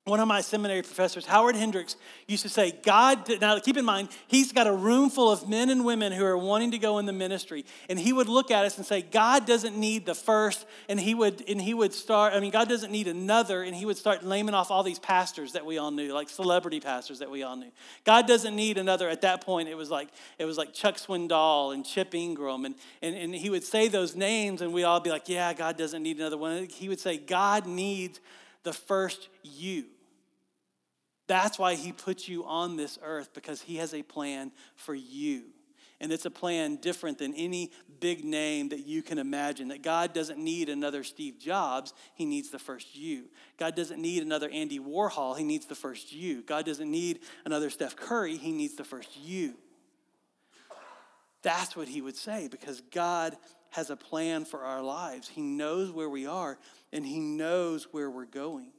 one 0.06 0.20
of 0.20 0.28
my 0.28 0.42
seminary 0.42 0.82
professors, 0.82 1.28
Howard 1.28 1.56
Hendricks, 1.56 1.96
used 2.28 2.42
to 2.42 2.50
say, 2.50 2.72
God, 2.82 3.24
did, 3.24 3.40
now 3.40 3.60
keep 3.60 3.78
in 3.78 3.86
mind, 3.86 4.10
he's 4.26 4.52
got 4.52 4.66
a 4.66 4.74
room 4.74 5.12
full 5.12 5.32
of 5.32 5.48
men 5.48 5.70
and 5.70 5.86
women 5.86 6.12
who 6.12 6.26
are 6.26 6.38
wanting 6.38 6.72
to 6.72 6.80
go 6.80 6.98
in 6.98 7.06
the 7.06 7.14
ministry. 7.14 7.66
And 7.88 8.00
he 8.00 8.12
would 8.12 8.28
look 8.28 8.50
at 8.50 8.66
us 8.66 8.78
and 8.78 8.86
say, 8.86 9.04
God 9.04 9.46
doesn't 9.46 9.78
need 9.78 10.08
the 10.08 10.16
first, 10.16 10.66
and 10.90 11.00
he 11.00 11.14
would, 11.14 11.48
and 11.48 11.62
he 11.62 11.76
would 11.76 11.94
start, 11.94 12.34
I 12.34 12.40
mean, 12.40 12.50
God 12.50 12.68
doesn't 12.68 12.92
need 12.92 13.08
another, 13.08 13.62
and 13.62 13.76
he 13.76 13.86
would 13.86 13.96
start 13.96 14.26
naming 14.26 14.56
off 14.56 14.72
all 14.72 14.82
these 14.82 14.98
pastors 14.98 15.52
that 15.52 15.68
we 15.68 15.78
all 15.78 15.92
knew, 15.92 16.12
like 16.14 16.30
celebrity 16.30 16.80
pastors 16.80 17.20
that 17.20 17.30
we 17.30 17.44
all 17.44 17.56
knew. 17.56 17.72
God 18.04 18.28
doesn't 18.28 18.56
need 18.56 18.80
another. 18.80 19.08
At 19.08 19.22
that 19.22 19.46
point, 19.46 19.70
it 19.70 19.76
was 19.76 19.92
like, 19.92 20.10
it 20.40 20.46
was 20.46 20.58
like 20.58 20.74
Chuck 20.74 20.96
Swindoll 20.96 21.76
and 21.76 21.86
Chip 21.86 22.16
Ingram, 22.16 22.66
and, 22.66 22.74
and, 23.04 23.16
and 23.16 23.36
he 23.36 23.52
would 23.52 23.64
say 23.64 23.88
those 23.88 24.16
names, 24.16 24.64
and 24.64 24.74
we'd 24.74 24.84
all 24.84 25.00
be 25.00 25.12
like, 25.12 25.30
yeah, 25.30 25.54
God 25.54 25.78
doesn't 25.78 26.02
need 26.02 26.18
another 26.18 26.40
one. 26.40 26.66
He 26.66 26.90
would 26.90 27.00
say, 27.00 27.20
God 27.20 27.68
needs 27.68 28.20
the 28.64 28.74
first 28.74 29.30
you. 29.44 29.86
That's 31.28 31.58
why 31.58 31.76
he 31.76 31.92
put 31.92 32.28
you 32.28 32.44
on 32.46 32.76
this 32.76 33.00
earth 33.02 33.34
because 33.34 33.62
he 33.62 33.78
has 33.78 33.94
a 33.94 34.04
plan 34.04 34.52
for 34.76 34.94
you. 34.94 35.44
And 36.02 36.12
it's 36.12 36.26
a 36.26 36.32
plan 36.32 36.78
different 36.78 37.20
than 37.20 37.36
any 37.36 37.72
big 38.00 38.26
name 38.26 38.70
that 38.70 38.88
you 38.88 39.04
can 39.04 39.20
imagine. 39.20 39.68
That 39.68 39.84
God 39.84 40.14
doesn't 40.14 40.40
need 40.40 40.68
another 40.68 41.04
Steve 41.04 41.38
Jobs, 41.40 41.94
He 42.16 42.26
needs 42.26 42.50
the 42.50 42.58
first 42.58 42.96
you. 42.96 43.26
God 43.58 43.76
doesn't 43.76 44.02
need 44.02 44.24
another 44.24 44.50
Andy 44.50 44.80
Warhol, 44.80 45.38
He 45.38 45.44
needs 45.44 45.68
the 45.68 45.76
first 45.76 46.12
you. 46.12 46.42
God 46.42 46.66
doesn't 46.66 46.90
need 46.90 47.20
another 47.46 47.70
Steph 47.70 47.96
Curry, 47.96 48.36
He 48.36 48.52
needs 48.52 48.74
the 48.74 48.84
first 48.84 49.16
you. 49.16 49.54
That's 51.44 51.76
what 51.76 51.88
He 51.88 52.02
would 52.02 52.18
say 52.18 52.48
because 52.50 52.82
God 52.92 53.38
has 53.72 53.90
a 53.90 53.96
plan 53.96 54.46
for 54.46 54.64
our 54.64 54.82
lives. 54.82 55.28
He 55.28 55.42
knows 55.42 55.92
where 55.92 56.10
we 56.10 56.26
are 56.26 56.58
and 56.94 57.06
He 57.06 57.20
knows 57.20 57.88
where 57.92 58.10
we're 58.10 58.26
going. 58.26 58.72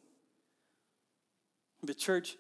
But, 1.83 1.99
church, 1.99 2.37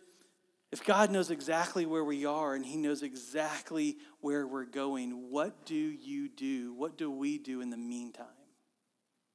if 0.71 0.85
God 0.85 1.11
knows 1.11 1.31
exactly 1.31 1.85
where 1.85 2.05
we 2.05 2.25
are 2.25 2.55
and 2.55 2.65
He 2.65 2.77
knows 2.77 3.03
exactly 3.03 3.97
where 4.21 4.47
we're 4.47 4.65
going, 4.65 5.31
what 5.31 5.67
do 5.67 5.75
you 5.75 6.29
do? 6.29 6.73
What 6.75 6.97
do 6.97 7.11
we 7.11 7.38
do 7.38 7.61
in 7.61 7.71
the 7.71 7.77
meantime 7.77 8.27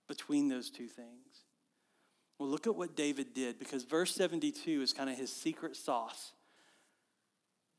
between 0.07 0.47
those 0.47 0.69
two 0.69 0.87
things? 0.87 1.17
Well, 2.39 2.49
look 2.49 2.67
at 2.67 2.75
what 2.75 2.95
David 2.95 3.33
did 3.33 3.59
because 3.59 3.83
verse 3.83 4.13
72 4.13 4.81
is 4.81 4.93
kind 4.93 5.09
of 5.09 5.17
his 5.17 5.31
secret 5.31 5.75
sauce 5.75 6.33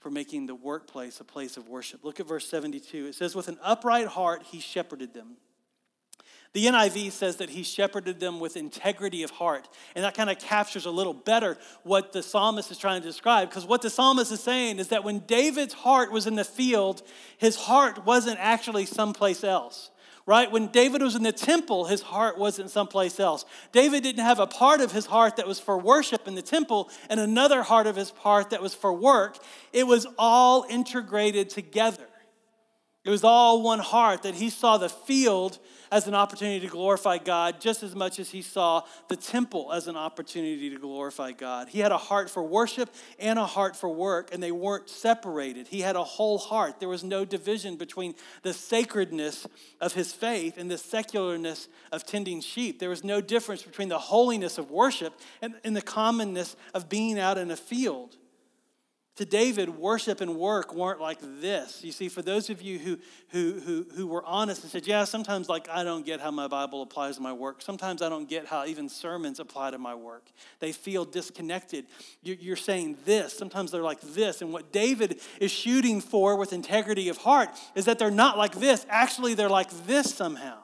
for 0.09 0.15
making 0.15 0.47
the 0.47 0.55
workplace 0.55 1.21
a 1.21 1.25
place 1.25 1.59
of 1.59 1.69
worship. 1.69 2.03
Look 2.03 2.19
at 2.19 2.27
verse 2.27 2.49
72. 2.49 3.09
It 3.09 3.15
says, 3.15 3.35
With 3.35 3.49
an 3.49 3.59
upright 3.63 4.07
heart, 4.07 4.43
he 4.43 4.59
shepherded 4.59 5.13
them 5.13 5.37
the 6.55 6.67
NIV 6.67 7.13
says 7.13 7.37
that 7.37 7.51
he 7.51 7.63
shepherded 7.63 8.21
them 8.21 8.41
with 8.41 8.57
integrity 8.57 9.23
of 9.23 9.31
heart. 9.31 9.69
And 9.95 10.05
that 10.05 10.15
kind 10.15 10.31
of 10.31 10.39
captures 10.39 10.87
a 10.87 10.91
little 10.91 11.13
better 11.13 11.59
what 11.83 12.13
the 12.13 12.23
psalmist 12.23 12.71
is 12.71 12.79
trying 12.79 13.03
to 13.03 13.07
describe. 13.07 13.51
Because 13.51 13.67
what 13.67 13.83
the 13.83 13.91
psalmist 13.91 14.33
is 14.33 14.41
saying 14.41 14.79
is 14.79 14.89
that 14.89 15.05
when 15.05 15.21
David's 15.21 15.75
heart 15.75 16.11
was 16.11 16.27
in 16.27 16.37
the 16.37 16.45
field, 16.45 17.03
his 17.37 17.57
heart 17.57 18.05
wasn't 18.07 18.39
actually 18.41 18.87
someplace 18.87 19.45
else. 19.45 19.91
Right? 20.29 20.53
When 20.53 20.67
David 20.67 21.01
was 21.01 21.17
in 21.17 21.23
the 21.23 21.33
temple, 21.33 21.87
his 21.87 22.03
heart 22.03 22.37
wasn't 22.37 22.69
someplace 22.69 23.19
else. 23.19 23.47
David 23.73 24.03
didn't 24.03 24.27
have 24.27 24.39
a 24.39 24.47
part 24.47 24.83
of 24.83 24.93
his 24.93 25.07
heart 25.07 25.37
that 25.37 25.47
was 25.47 25.59
for 25.59 25.79
worship 25.79 26.29
in 26.29 26.35
the 26.35 26.43
temple 26.43 26.91
and 27.09 27.19
another 27.19 27.63
heart 27.63 27.87
of 27.87 27.97
his 27.97 28.11
heart 28.11 28.51
that 28.51 28.61
was 28.61 28.75
for 28.75 28.93
work. 28.93 29.39
It 29.73 29.87
was 29.87 30.07
all 30.19 30.67
integrated 30.69 31.49
together. 31.49 32.07
It 33.05 33.11
was 33.11 33.25
all 33.25 33.63
one 33.63 33.79
heart 33.79 34.23
that 34.25 34.35
he 34.35 34.51
saw 34.51 34.77
the 34.77 34.89
field 34.89 35.59
as 35.91 36.07
an 36.07 36.15
opportunity 36.15 36.61
to 36.61 36.71
glorify 36.71 37.19
God 37.19 37.61
just 37.61 37.83
as 37.83 37.95
much 37.95 38.19
as 38.19 38.31
he 38.31 38.43
saw 38.43 38.83
the 39.09 39.17
temple 39.17 39.73
as 39.73 39.87
an 39.87 39.97
opportunity 39.97 40.69
to 40.71 40.79
glorify 40.79 41.33
God. 41.33 41.69
He 41.69 41.79
had 41.81 41.93
a 41.93 41.97
heart 41.97 42.29
for 42.29 42.43
worship 42.43 42.91
and 43.19 43.39
a 43.39 43.47
heart 43.47 43.77
for 43.77 43.89
work, 43.89 44.35
and 44.35 44.43
they 44.43 44.53
weren't 44.53 44.91
separated. 44.91 45.69
He 45.69 45.81
had 45.81 45.97
a 45.97 46.05
whole 46.05 46.39
heart. 46.39 46.81
There 46.81 46.89
was 46.89 47.05
no 47.05 47.25
division 47.25 47.77
between 47.77 48.15
the 48.43 48.53
sacredness 48.53 49.47
of 49.81 49.95
his 49.95 50.13
faith 50.13 50.59
and 50.59 50.71
the 50.71 50.77
secularness 50.77 51.69
of 51.93 52.05
tending 52.05 52.41
sheep. 52.41 52.79
There 52.79 52.91
was 52.91 53.05
no 53.05 53.21
difference 53.21 53.63
between 53.63 53.89
the 53.89 53.99
holiness 53.99 54.59
of 54.59 54.71
worship 54.71 55.15
and, 55.41 55.55
and 55.65 55.75
the 55.75 55.83
commonness 55.83 56.57
of 56.75 56.89
being 56.89 57.19
out 57.19 57.39
in 57.39 57.51
a 57.51 57.57
field. 57.57 58.17
To 59.19 59.25
David, 59.25 59.71
worship 59.71 60.21
and 60.21 60.37
work 60.37 60.73
weren't 60.73 61.01
like 61.01 61.19
this. 61.41 61.83
You 61.83 61.91
see, 61.91 62.09
for 62.09 62.23
those 62.23 62.51
of 62.51 62.63
you 62.63 62.79
who, 62.79 62.99
who, 63.31 63.59
who, 63.59 63.87
who 63.93 64.07
were 64.07 64.25
honest 64.25 64.63
and 64.63 64.71
said, 64.71 64.87
Yeah, 64.87 65.03
sometimes 65.03 65.49
like 65.49 65.69
I 65.69 65.83
don't 65.83 66.07
get 66.07 66.21
how 66.21 66.31
my 66.31 66.47
Bible 66.47 66.83
applies 66.83 67.17
to 67.17 67.21
my 67.21 67.33
work. 67.33 67.61
Sometimes 67.61 68.01
I 68.01 68.11
don't 68.11 68.29
get 68.29 68.47
how 68.47 68.65
even 68.65 68.89
sermons 68.89 69.41
apply 69.41 69.73
to 69.73 69.79
my 69.79 69.97
work. 69.97 70.31
They 70.61 70.71
feel 70.71 71.05
disconnected. 71.05 71.87
You're 72.23 72.55
saying 72.55 72.99
this. 73.05 73.37
Sometimes 73.37 73.73
they're 73.73 73.83
like 73.83 74.01
this. 74.03 74.41
And 74.41 74.53
what 74.53 74.71
David 74.71 75.19
is 75.41 75.51
shooting 75.51 76.01
for 76.01 76.37
with 76.37 76.53
integrity 76.53 77.09
of 77.09 77.17
heart 77.17 77.49
is 77.75 77.87
that 77.87 77.99
they're 77.99 78.13
not 78.13 78.39
like 78.39 78.55
this. 78.55 78.87
Actually, 78.89 79.35
they're 79.35 79.49
like 79.49 79.71
this 79.89 80.15
somehow. 80.15 80.59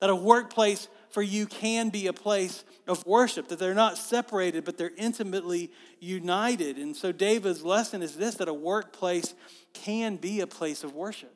That 0.00 0.10
a 0.10 0.14
workplace 0.14 0.86
for 1.10 1.22
you 1.22 1.46
can 1.46 1.88
be 1.88 2.06
a 2.06 2.12
place 2.12 2.64
of 2.86 3.04
worship, 3.06 3.48
that 3.48 3.58
they're 3.58 3.74
not 3.74 3.98
separated, 3.98 4.64
but 4.64 4.78
they're 4.78 4.92
intimately 4.96 5.70
united. 6.00 6.76
And 6.76 6.96
so 6.96 7.12
David's 7.12 7.62
lesson 7.62 8.02
is 8.02 8.16
this 8.16 8.36
that 8.36 8.48
a 8.48 8.54
workplace 8.54 9.34
can 9.72 10.16
be 10.16 10.40
a 10.40 10.46
place 10.46 10.84
of 10.84 10.94
worship. 10.94 11.34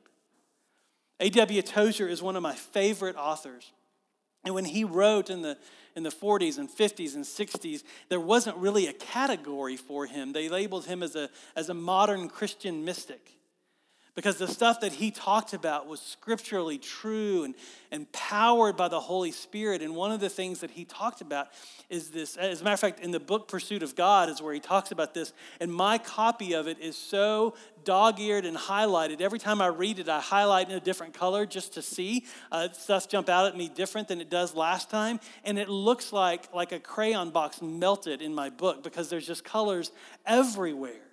A.W. 1.20 1.62
Tozer 1.62 2.08
is 2.08 2.22
one 2.22 2.36
of 2.36 2.42
my 2.42 2.54
favorite 2.54 3.16
authors. 3.16 3.72
And 4.44 4.54
when 4.54 4.64
he 4.64 4.82
wrote 4.82 5.30
in 5.30 5.42
the, 5.42 5.56
in 5.94 6.02
the 6.02 6.10
40s 6.10 6.58
and 6.58 6.68
50s 6.68 7.14
and 7.14 7.24
60s, 7.24 7.84
there 8.08 8.18
wasn't 8.18 8.56
really 8.56 8.88
a 8.88 8.92
category 8.92 9.76
for 9.76 10.06
him. 10.06 10.32
They 10.32 10.48
labeled 10.48 10.86
him 10.86 11.02
as 11.02 11.14
a, 11.14 11.30
as 11.54 11.68
a 11.68 11.74
modern 11.74 12.28
Christian 12.28 12.84
mystic 12.84 13.38
because 14.14 14.36
the 14.36 14.48
stuff 14.48 14.80
that 14.80 14.92
he 14.92 15.10
talked 15.10 15.54
about 15.54 15.86
was 15.86 16.00
scripturally 16.00 16.76
true 16.76 17.44
and 17.44 17.54
empowered 17.90 18.76
by 18.76 18.88
the 18.88 19.00
Holy 19.00 19.32
Spirit. 19.32 19.80
And 19.80 19.94
one 19.94 20.12
of 20.12 20.20
the 20.20 20.28
things 20.28 20.60
that 20.60 20.70
he 20.70 20.84
talked 20.84 21.22
about 21.22 21.48
is 21.88 22.10
this. 22.10 22.36
As 22.36 22.60
a 22.60 22.64
matter 22.64 22.74
of 22.74 22.80
fact, 22.80 23.00
in 23.00 23.10
the 23.10 23.20
book 23.20 23.48
Pursuit 23.48 23.82
of 23.82 23.96
God 23.96 24.28
is 24.28 24.42
where 24.42 24.52
he 24.52 24.60
talks 24.60 24.90
about 24.90 25.14
this. 25.14 25.32
And 25.60 25.72
my 25.72 25.96
copy 25.96 26.52
of 26.52 26.68
it 26.68 26.78
is 26.78 26.96
so 26.96 27.54
dog 27.84 28.20
eared 28.20 28.44
and 28.44 28.56
highlighted. 28.56 29.22
Every 29.22 29.38
time 29.38 29.62
I 29.62 29.68
read 29.68 29.98
it, 29.98 30.10
I 30.10 30.20
highlight 30.20 30.68
in 30.68 30.76
a 30.76 30.80
different 30.80 31.14
color 31.14 31.46
just 31.46 31.72
to 31.74 31.82
see 31.82 32.26
uh, 32.50 32.68
stuff 32.72 33.08
jump 33.08 33.30
out 33.30 33.46
at 33.46 33.56
me 33.56 33.68
different 33.68 34.08
than 34.08 34.20
it 34.20 34.28
does 34.28 34.54
last 34.54 34.90
time. 34.90 35.20
And 35.42 35.58
it 35.58 35.70
looks 35.70 36.12
like, 36.12 36.52
like 36.52 36.72
a 36.72 36.78
crayon 36.78 37.30
box 37.30 37.62
melted 37.62 38.20
in 38.20 38.34
my 38.34 38.50
book 38.50 38.82
because 38.82 39.08
there's 39.08 39.26
just 39.26 39.42
colors 39.42 39.90
everywhere. 40.26 41.11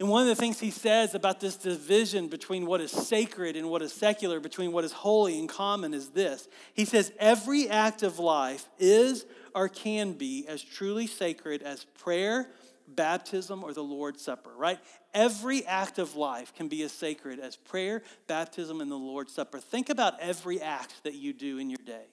And 0.00 0.08
one 0.08 0.22
of 0.22 0.28
the 0.28 0.34
things 0.34 0.58
he 0.58 0.70
says 0.70 1.14
about 1.14 1.38
this 1.38 1.56
division 1.56 2.26
between 2.26 2.66
what 2.66 2.80
is 2.80 2.90
sacred 2.90 3.54
and 3.54 3.70
what 3.70 3.80
is 3.80 3.92
secular, 3.92 4.40
between 4.40 4.72
what 4.72 4.84
is 4.84 4.92
holy 4.92 5.38
and 5.38 5.48
common, 5.48 5.94
is 5.94 6.08
this. 6.08 6.48
He 6.74 6.84
says, 6.84 7.12
Every 7.18 7.68
act 7.68 8.02
of 8.02 8.18
life 8.18 8.68
is 8.78 9.24
or 9.54 9.68
can 9.68 10.14
be 10.14 10.46
as 10.48 10.62
truly 10.62 11.06
sacred 11.06 11.62
as 11.62 11.84
prayer, 11.84 12.48
baptism, 12.88 13.62
or 13.62 13.72
the 13.72 13.84
Lord's 13.84 14.20
Supper, 14.20 14.50
right? 14.56 14.80
Every 15.14 15.64
act 15.64 16.00
of 16.00 16.16
life 16.16 16.52
can 16.54 16.66
be 16.66 16.82
as 16.82 16.90
sacred 16.90 17.38
as 17.38 17.54
prayer, 17.54 18.02
baptism, 18.26 18.80
and 18.80 18.90
the 18.90 18.96
Lord's 18.96 19.32
Supper. 19.32 19.60
Think 19.60 19.90
about 19.90 20.18
every 20.20 20.60
act 20.60 21.04
that 21.04 21.14
you 21.14 21.32
do 21.32 21.58
in 21.58 21.70
your 21.70 21.78
day, 21.86 22.06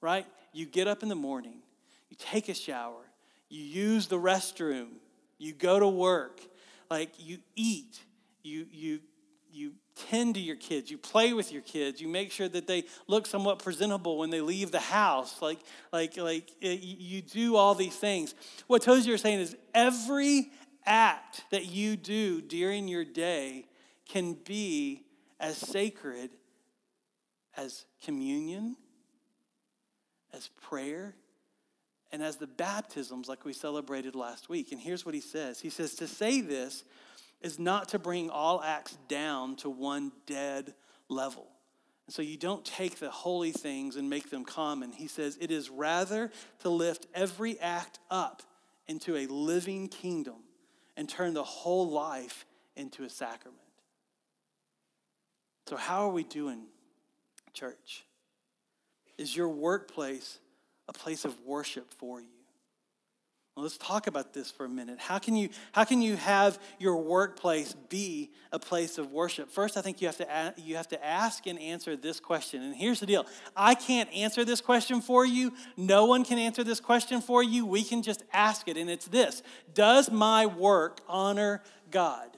right? 0.00 0.26
You 0.54 0.64
get 0.64 0.88
up 0.88 1.02
in 1.02 1.10
the 1.10 1.14
morning, 1.14 1.58
you 2.08 2.16
take 2.18 2.48
a 2.48 2.54
shower, 2.54 3.04
you 3.50 3.62
use 3.62 4.06
the 4.06 4.18
restroom, 4.18 4.92
you 5.36 5.52
go 5.52 5.78
to 5.78 5.86
work, 5.86 6.40
like 6.90 7.10
you 7.18 7.38
eat, 7.54 8.00
you, 8.42 8.66
you, 8.70 9.00
you 9.50 9.72
tend 10.08 10.34
to 10.34 10.40
your 10.40 10.56
kids, 10.56 10.90
you 10.90 10.98
play 10.98 11.32
with 11.32 11.52
your 11.52 11.62
kids, 11.62 12.00
you 12.00 12.08
make 12.08 12.30
sure 12.30 12.48
that 12.48 12.66
they 12.66 12.84
look 13.06 13.26
somewhat 13.26 13.58
presentable 13.58 14.18
when 14.18 14.30
they 14.30 14.40
leave 14.40 14.70
the 14.70 14.80
house. 14.80 15.40
Like, 15.40 15.58
like, 15.92 16.16
like 16.16 16.50
it, 16.60 16.80
you 16.82 17.22
do 17.22 17.56
all 17.56 17.74
these 17.74 17.96
things. 17.96 18.34
What 18.66 18.82
Tozer 18.82 19.14
is 19.14 19.22
saying 19.22 19.40
is 19.40 19.56
every 19.74 20.50
act 20.84 21.44
that 21.50 21.66
you 21.66 21.96
do 21.96 22.40
during 22.40 22.88
your 22.88 23.04
day 23.04 23.66
can 24.08 24.34
be 24.44 25.02
as 25.40 25.56
sacred 25.56 26.30
as 27.56 27.84
communion, 28.04 28.76
as 30.32 30.48
prayer, 30.60 31.14
and 32.12 32.22
as 32.22 32.36
the 32.36 32.46
baptisms 32.46 33.28
like 33.28 33.44
we 33.44 33.52
celebrated 33.52 34.14
last 34.14 34.48
week. 34.48 34.72
And 34.72 34.80
here's 34.80 35.04
what 35.04 35.14
he 35.14 35.20
says 35.20 35.60
He 35.60 35.70
says, 35.70 35.94
To 35.96 36.06
say 36.06 36.40
this 36.40 36.84
is 37.40 37.58
not 37.58 37.90
to 37.90 37.98
bring 37.98 38.30
all 38.30 38.62
acts 38.62 38.96
down 39.08 39.56
to 39.56 39.70
one 39.70 40.12
dead 40.26 40.74
level. 41.08 41.46
And 42.06 42.14
so 42.14 42.22
you 42.22 42.36
don't 42.36 42.64
take 42.64 42.98
the 42.98 43.10
holy 43.10 43.50
things 43.50 43.96
and 43.96 44.08
make 44.08 44.30
them 44.30 44.44
common. 44.44 44.92
He 44.92 45.08
says, 45.08 45.36
It 45.40 45.50
is 45.50 45.70
rather 45.70 46.30
to 46.60 46.68
lift 46.68 47.06
every 47.14 47.58
act 47.60 47.98
up 48.10 48.42
into 48.86 49.16
a 49.16 49.26
living 49.26 49.88
kingdom 49.88 50.36
and 50.96 51.08
turn 51.08 51.34
the 51.34 51.44
whole 51.44 51.90
life 51.90 52.46
into 52.76 53.04
a 53.04 53.10
sacrament. 53.10 53.60
So, 55.68 55.76
how 55.76 56.06
are 56.06 56.12
we 56.12 56.22
doing, 56.22 56.66
church? 57.52 58.04
Is 59.18 59.36
your 59.36 59.48
workplace 59.48 60.38
a 60.88 60.92
place 60.92 61.24
of 61.24 61.38
worship 61.40 61.92
for 61.94 62.20
you? 62.20 62.28
Well, 63.56 63.62
let's 63.62 63.78
talk 63.78 64.06
about 64.06 64.34
this 64.34 64.50
for 64.50 64.66
a 64.66 64.68
minute. 64.68 64.98
How 64.98 65.18
can 65.18 65.34
you 65.34 65.48
how 65.72 65.84
can 65.84 66.02
you 66.02 66.16
have 66.16 66.58
your 66.78 66.98
workplace 66.98 67.74
be 67.88 68.30
a 68.52 68.58
place 68.58 68.98
of 68.98 69.12
worship? 69.12 69.50
First, 69.50 69.78
I 69.78 69.80
think 69.80 70.02
you 70.02 70.08
have 70.08 70.18
to 70.18 70.54
you 70.58 70.76
have 70.76 70.88
to 70.88 71.02
ask 71.02 71.46
and 71.46 71.58
answer 71.58 71.96
this 71.96 72.20
question. 72.20 72.60
And 72.60 72.76
here's 72.76 73.00
the 73.00 73.06
deal. 73.06 73.24
I 73.56 73.74
can't 73.74 74.12
answer 74.12 74.44
this 74.44 74.60
question 74.60 75.00
for 75.00 75.24
you. 75.24 75.54
No 75.74 76.04
one 76.04 76.22
can 76.22 76.36
answer 76.36 76.64
this 76.64 76.80
question 76.80 77.22
for 77.22 77.42
you. 77.42 77.64
We 77.64 77.82
can 77.82 78.02
just 78.02 78.24
ask 78.30 78.68
it 78.68 78.76
and 78.76 78.90
it's 78.90 79.06
this. 79.06 79.42
Does 79.72 80.10
my 80.10 80.44
work 80.44 81.00
honor 81.08 81.62
God? 81.90 82.36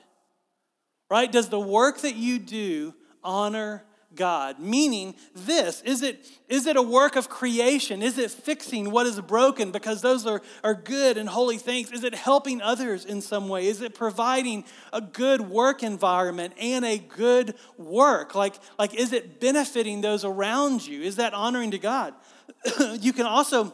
Right? 1.11 1.32
Does 1.32 1.48
the 1.48 1.58
work 1.58 2.02
that 2.02 2.14
you 2.14 2.38
do 2.38 2.94
honor 3.24 3.82
God. 4.14 4.58
Meaning 4.58 5.14
this 5.34 5.82
is 5.82 6.02
it, 6.02 6.26
is 6.48 6.66
it 6.66 6.76
a 6.76 6.82
work 6.82 7.16
of 7.16 7.28
creation? 7.28 8.02
Is 8.02 8.18
it 8.18 8.30
fixing 8.30 8.90
what 8.90 9.06
is 9.06 9.20
broken 9.20 9.70
because 9.70 10.00
those 10.00 10.26
are, 10.26 10.40
are 10.64 10.74
good 10.74 11.18
and 11.18 11.28
holy 11.28 11.58
things? 11.58 11.92
Is 11.92 12.04
it 12.04 12.14
helping 12.14 12.62
others 12.62 13.04
in 13.04 13.20
some 13.20 13.48
way? 13.48 13.66
Is 13.66 13.82
it 13.82 13.94
providing 13.94 14.64
a 14.92 15.00
good 15.00 15.42
work 15.42 15.82
environment 15.82 16.54
and 16.58 16.84
a 16.84 16.98
good 16.98 17.54
work? 17.76 18.34
Like, 18.34 18.54
like 18.78 18.94
is 18.94 19.12
it 19.12 19.40
benefiting 19.40 20.00
those 20.00 20.24
around 20.24 20.86
you? 20.86 21.02
Is 21.02 21.16
that 21.16 21.34
honoring 21.34 21.72
to 21.72 21.78
God? 21.78 22.14
you 23.00 23.12
can 23.12 23.26
also 23.26 23.72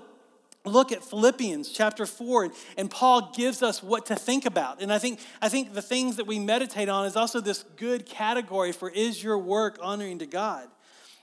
look 0.64 0.92
at 0.92 1.04
Philippians 1.04 1.70
chapter 1.70 2.06
4 2.06 2.50
and 2.76 2.90
Paul 2.90 3.32
gives 3.36 3.62
us 3.62 3.82
what 3.82 4.06
to 4.06 4.16
think 4.16 4.46
about. 4.46 4.80
And 4.80 4.92
I 4.92 4.98
think 4.98 5.20
I 5.42 5.48
think 5.48 5.74
the 5.74 5.82
things 5.82 6.16
that 6.16 6.26
we 6.26 6.38
meditate 6.38 6.88
on 6.88 7.06
is 7.06 7.16
also 7.16 7.40
this 7.40 7.64
good 7.76 8.06
category 8.06 8.72
for 8.72 8.90
is 8.90 9.22
your 9.22 9.38
work 9.38 9.78
honoring 9.82 10.18
to 10.20 10.26
God? 10.26 10.68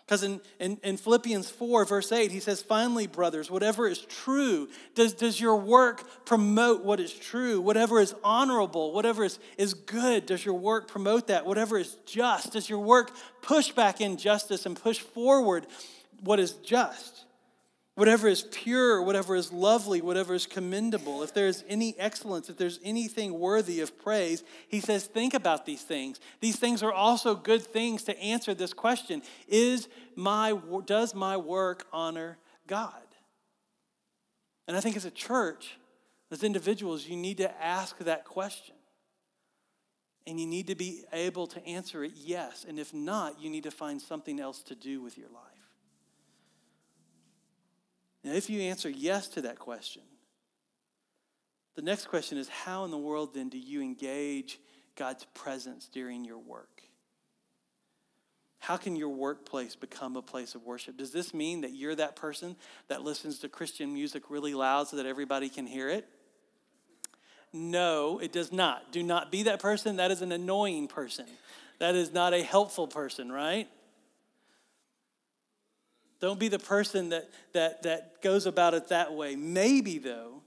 Because 0.05 0.23
in, 0.23 0.41
in, 0.59 0.77
in, 0.83 0.97
Philippians 0.97 1.49
4, 1.49 1.85
verse 1.85 2.11
8, 2.11 2.31
he 2.31 2.41
says, 2.41 2.61
Finally, 2.61 3.07
brothers, 3.07 3.49
whatever 3.49 3.87
is 3.87 3.99
true, 3.99 4.67
does, 4.93 5.13
does 5.13 5.39
your 5.39 5.55
work 5.55 6.25
promote 6.25 6.83
what 6.83 6.99
is 6.99 7.13
true? 7.13 7.61
Whatever 7.61 7.97
is 8.01 8.13
honorable, 8.21 8.91
whatever 8.91 9.23
is, 9.23 9.39
is 9.57 9.73
good, 9.73 10.25
does 10.25 10.43
your 10.43 10.55
work 10.55 10.89
promote 10.89 11.27
that? 11.27 11.45
Whatever 11.45 11.77
is 11.77 11.95
just, 12.05 12.51
does 12.51 12.67
your 12.67 12.79
work 12.79 13.11
push 13.41 13.71
back 13.71 14.01
injustice 14.01 14.65
and 14.65 14.75
push 14.75 14.99
forward 14.99 15.65
what 16.19 16.41
is 16.41 16.53
just? 16.55 17.23
Whatever 17.95 18.27
is 18.27 18.43
pure, 18.51 19.01
whatever 19.01 19.35
is 19.35 19.51
lovely, 19.51 20.01
whatever 20.01 20.33
is 20.33 20.45
commendable, 20.45 21.23
if 21.23 21.33
there's 21.33 21.63
any 21.67 21.97
excellence, 21.99 22.49
if 22.49 22.57
there's 22.57 22.79
anything 22.83 23.37
worthy 23.37 23.81
of 23.81 23.97
praise, 24.01 24.43
he 24.67 24.79
says, 24.79 25.05
think 25.05 25.33
about 25.33 25.65
these 25.65 25.81
things. 25.81 26.19
These 26.39 26.57
things 26.57 26.81
are 26.83 26.93
also 26.93 27.35
good 27.35 27.61
things 27.61 28.03
to 28.03 28.17
answer 28.19 28.53
this 28.53 28.73
question 28.73 29.21
Is 29.47 29.87
my, 30.15 30.57
Does 30.85 31.13
my 31.13 31.37
work 31.37 31.85
honor 31.91 32.37
God? 32.67 32.93
And 34.67 34.77
I 34.77 34.79
think 34.79 34.95
as 34.95 35.05
a 35.05 35.11
church, 35.11 35.77
as 36.31 36.43
individuals, 36.43 37.05
you 37.05 37.17
need 37.17 37.37
to 37.37 37.63
ask 37.63 37.97
that 37.99 38.23
question. 38.25 38.75
And 40.27 40.39
you 40.39 40.45
need 40.45 40.67
to 40.67 40.75
be 40.75 41.03
able 41.11 41.47
to 41.47 41.65
answer 41.65 42.03
it 42.03 42.13
yes. 42.15 42.65
And 42.69 42.79
if 42.79 42.93
not, 42.93 43.41
you 43.41 43.49
need 43.49 43.63
to 43.63 43.71
find 43.71 43.99
something 43.99 44.39
else 44.39 44.61
to 44.63 44.75
do 44.75 45.01
with 45.01 45.17
your 45.17 45.29
life. 45.29 45.50
Now, 48.23 48.33
if 48.33 48.49
you 48.49 48.61
answer 48.61 48.89
yes 48.89 49.27
to 49.29 49.41
that 49.41 49.57
question, 49.57 50.03
the 51.75 51.81
next 51.81 52.07
question 52.07 52.37
is 52.37 52.47
how 52.49 52.83
in 52.85 52.91
the 52.91 52.97
world 52.97 53.33
then 53.33 53.49
do 53.49 53.57
you 53.57 53.81
engage 53.81 54.59
God's 54.95 55.25
presence 55.33 55.87
during 55.87 56.23
your 56.23 56.37
work? 56.37 56.83
How 58.59 58.77
can 58.77 58.95
your 58.95 59.09
workplace 59.09 59.75
become 59.75 60.15
a 60.15 60.21
place 60.21 60.53
of 60.53 60.63
worship? 60.63 60.95
Does 60.95 61.11
this 61.11 61.33
mean 61.33 61.61
that 61.61 61.73
you're 61.73 61.95
that 61.95 62.15
person 62.15 62.55
that 62.89 63.01
listens 63.01 63.39
to 63.39 63.49
Christian 63.49 63.91
music 63.91 64.29
really 64.29 64.53
loud 64.53 64.87
so 64.87 64.97
that 64.97 65.07
everybody 65.07 65.49
can 65.49 65.65
hear 65.65 65.89
it? 65.89 66.07
No, 67.51 68.19
it 68.19 68.31
does 68.31 68.51
not. 68.51 68.91
Do 68.91 69.01
not 69.01 69.31
be 69.31 69.43
that 69.43 69.59
person. 69.59 69.95
That 69.97 70.11
is 70.11 70.21
an 70.21 70.31
annoying 70.31 70.87
person. 70.87 71.25
That 71.79 71.95
is 71.95 72.13
not 72.13 72.33
a 72.33 72.43
helpful 72.43 72.87
person, 72.87 73.31
right? 73.31 73.67
Don't 76.21 76.39
be 76.39 76.47
the 76.47 76.59
person 76.59 77.09
that, 77.09 77.29
that, 77.53 77.81
that 77.83 78.21
goes 78.21 78.45
about 78.45 78.75
it 78.75 78.89
that 78.89 79.13
way. 79.13 79.35
Maybe, 79.35 79.97
though, 79.97 80.43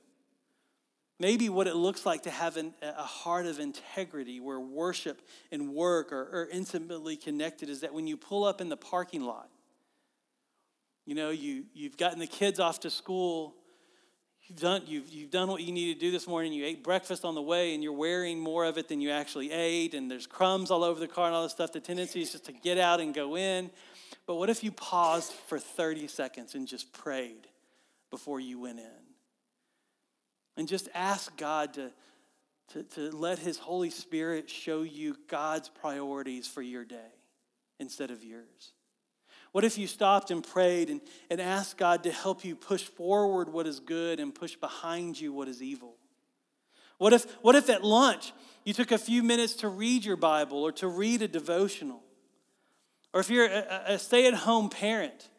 maybe 1.18 1.48
what 1.48 1.66
it 1.66 1.74
looks 1.74 2.06
like 2.06 2.22
to 2.22 2.30
have 2.30 2.56
an, 2.56 2.72
a 2.80 3.02
heart 3.02 3.46
of 3.46 3.58
integrity 3.58 4.38
where 4.38 4.60
worship 4.60 5.20
and 5.50 5.74
work 5.74 6.12
are, 6.12 6.42
are 6.42 6.48
intimately 6.52 7.16
connected 7.16 7.68
is 7.68 7.80
that 7.80 7.92
when 7.92 8.06
you 8.06 8.16
pull 8.16 8.44
up 8.44 8.60
in 8.60 8.68
the 8.68 8.76
parking 8.76 9.22
lot, 9.22 9.48
you 11.06 11.16
know, 11.16 11.30
you, 11.30 11.64
you've 11.74 11.96
gotten 11.96 12.20
the 12.20 12.26
kids 12.28 12.60
off 12.60 12.80
to 12.80 12.88
school, 12.88 13.54
you've 14.44 14.60
done, 14.60 14.82
you've, 14.86 15.08
you've 15.08 15.30
done 15.30 15.48
what 15.48 15.60
you 15.60 15.72
need 15.72 15.92
to 15.92 15.98
do 15.98 16.12
this 16.12 16.28
morning, 16.28 16.52
you 16.52 16.64
ate 16.64 16.84
breakfast 16.84 17.24
on 17.24 17.34
the 17.34 17.42
way, 17.42 17.74
and 17.74 17.82
you're 17.82 17.92
wearing 17.92 18.38
more 18.38 18.64
of 18.64 18.78
it 18.78 18.88
than 18.88 19.00
you 19.00 19.10
actually 19.10 19.50
ate, 19.50 19.92
and 19.92 20.08
there's 20.08 20.26
crumbs 20.26 20.70
all 20.70 20.84
over 20.84 21.00
the 21.00 21.08
car 21.08 21.26
and 21.26 21.34
all 21.34 21.42
this 21.42 21.52
stuff. 21.52 21.72
The 21.72 21.80
tendency 21.80 22.22
is 22.22 22.30
just 22.30 22.46
to 22.46 22.52
get 22.52 22.78
out 22.78 23.00
and 23.00 23.12
go 23.12 23.36
in. 23.36 23.70
But 24.26 24.36
what 24.36 24.50
if 24.50 24.64
you 24.64 24.72
paused 24.72 25.32
for 25.32 25.58
30 25.58 26.08
seconds 26.08 26.54
and 26.54 26.66
just 26.66 26.92
prayed 26.92 27.46
before 28.10 28.40
you 28.40 28.60
went 28.60 28.78
in? 28.78 29.04
And 30.56 30.68
just 30.68 30.88
ask 30.94 31.36
God 31.36 31.74
to, 31.74 31.90
to, 32.72 32.82
to 32.82 33.10
let 33.10 33.38
His 33.38 33.58
Holy 33.58 33.90
Spirit 33.90 34.48
show 34.48 34.82
you 34.82 35.16
God's 35.28 35.68
priorities 35.68 36.46
for 36.46 36.62
your 36.62 36.84
day 36.84 37.12
instead 37.78 38.10
of 38.10 38.24
yours. 38.24 38.72
What 39.52 39.64
if 39.64 39.78
you 39.78 39.86
stopped 39.86 40.30
and 40.30 40.42
prayed 40.42 40.90
and, 40.90 41.00
and 41.30 41.40
asked 41.40 41.76
God 41.76 42.02
to 42.04 42.10
help 42.10 42.44
you 42.44 42.56
push 42.56 42.82
forward 42.82 43.52
what 43.52 43.66
is 43.66 43.78
good 43.78 44.20
and 44.20 44.34
push 44.34 44.56
behind 44.56 45.20
you 45.20 45.32
what 45.32 45.48
is 45.48 45.62
evil? 45.62 45.96
What 46.98 47.12
if, 47.12 47.30
what 47.42 47.54
if 47.54 47.68
at 47.68 47.84
lunch 47.84 48.32
you 48.64 48.72
took 48.72 48.90
a 48.90 48.98
few 48.98 49.22
minutes 49.22 49.54
to 49.56 49.68
read 49.68 50.04
your 50.04 50.16
Bible 50.16 50.62
or 50.62 50.72
to 50.72 50.88
read 50.88 51.22
a 51.22 51.28
devotional? 51.28 52.02
Or 53.14 53.20
if 53.20 53.30
you're 53.30 53.46
a, 53.46 53.82
a 53.86 53.98
stay 53.98 54.26
at 54.26 54.34
home 54.34 54.68
parent, 54.68 55.30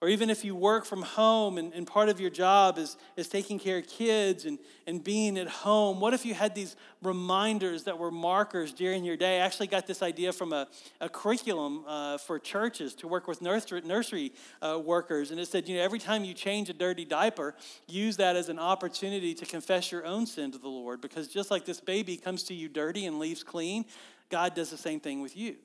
or 0.00 0.08
even 0.08 0.30
if 0.30 0.44
you 0.44 0.54
work 0.54 0.84
from 0.84 1.02
home 1.02 1.58
and, 1.58 1.72
and 1.72 1.84
part 1.84 2.08
of 2.08 2.20
your 2.20 2.30
job 2.30 2.78
is, 2.78 2.96
is 3.16 3.28
taking 3.28 3.58
care 3.58 3.78
of 3.78 3.86
kids 3.88 4.44
and, 4.44 4.58
and 4.86 5.02
being 5.02 5.36
at 5.38 5.48
home, 5.48 5.98
what 5.98 6.14
if 6.14 6.24
you 6.24 6.34
had 6.34 6.54
these 6.54 6.76
reminders 7.02 7.84
that 7.84 7.98
were 7.98 8.12
markers 8.12 8.72
during 8.72 9.04
your 9.04 9.16
day? 9.16 9.40
I 9.40 9.44
actually 9.44 9.66
got 9.66 9.88
this 9.88 10.00
idea 10.02 10.32
from 10.32 10.52
a, 10.52 10.68
a 11.00 11.08
curriculum 11.08 11.84
uh, 11.86 12.18
for 12.18 12.38
churches 12.38 12.94
to 12.96 13.08
work 13.08 13.26
with 13.26 13.42
nursery, 13.42 13.80
nursery 13.80 14.32
uh, 14.62 14.80
workers. 14.84 15.32
And 15.32 15.40
it 15.40 15.46
said, 15.46 15.68
you 15.68 15.76
know, 15.76 15.82
every 15.82 15.98
time 15.98 16.24
you 16.24 16.32
change 16.32 16.68
a 16.70 16.74
dirty 16.74 17.04
diaper, 17.04 17.56
use 17.88 18.16
that 18.18 18.36
as 18.36 18.48
an 18.48 18.60
opportunity 18.60 19.34
to 19.34 19.46
confess 19.46 19.90
your 19.90 20.06
own 20.06 20.26
sin 20.26 20.52
to 20.52 20.58
the 20.58 20.68
Lord. 20.68 21.00
Because 21.00 21.26
just 21.26 21.50
like 21.50 21.64
this 21.64 21.80
baby 21.80 22.16
comes 22.16 22.44
to 22.44 22.54
you 22.54 22.68
dirty 22.68 23.06
and 23.06 23.18
leaves 23.18 23.42
clean, 23.42 23.84
God 24.28 24.54
does 24.54 24.70
the 24.70 24.76
same 24.76 25.00
thing 25.00 25.22
with 25.22 25.36
you. 25.36 25.56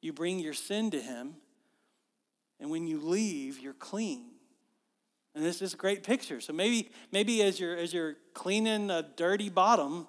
You 0.00 0.12
bring 0.12 0.38
your 0.38 0.54
sin 0.54 0.90
to 0.90 1.00
Him, 1.00 1.36
and 2.60 2.70
when 2.70 2.86
you 2.86 3.00
leave, 3.00 3.58
you're 3.58 3.74
clean. 3.74 4.26
And 5.34 5.44
this 5.44 5.60
is 5.60 5.74
a 5.74 5.76
great 5.76 6.02
picture. 6.02 6.40
So 6.40 6.52
maybe, 6.52 6.90
maybe 7.12 7.42
as 7.42 7.60
you're 7.60 7.76
as 7.76 7.92
you're 7.92 8.16
cleaning 8.32 8.90
a 8.90 9.02
dirty 9.02 9.50
bottom, 9.50 10.06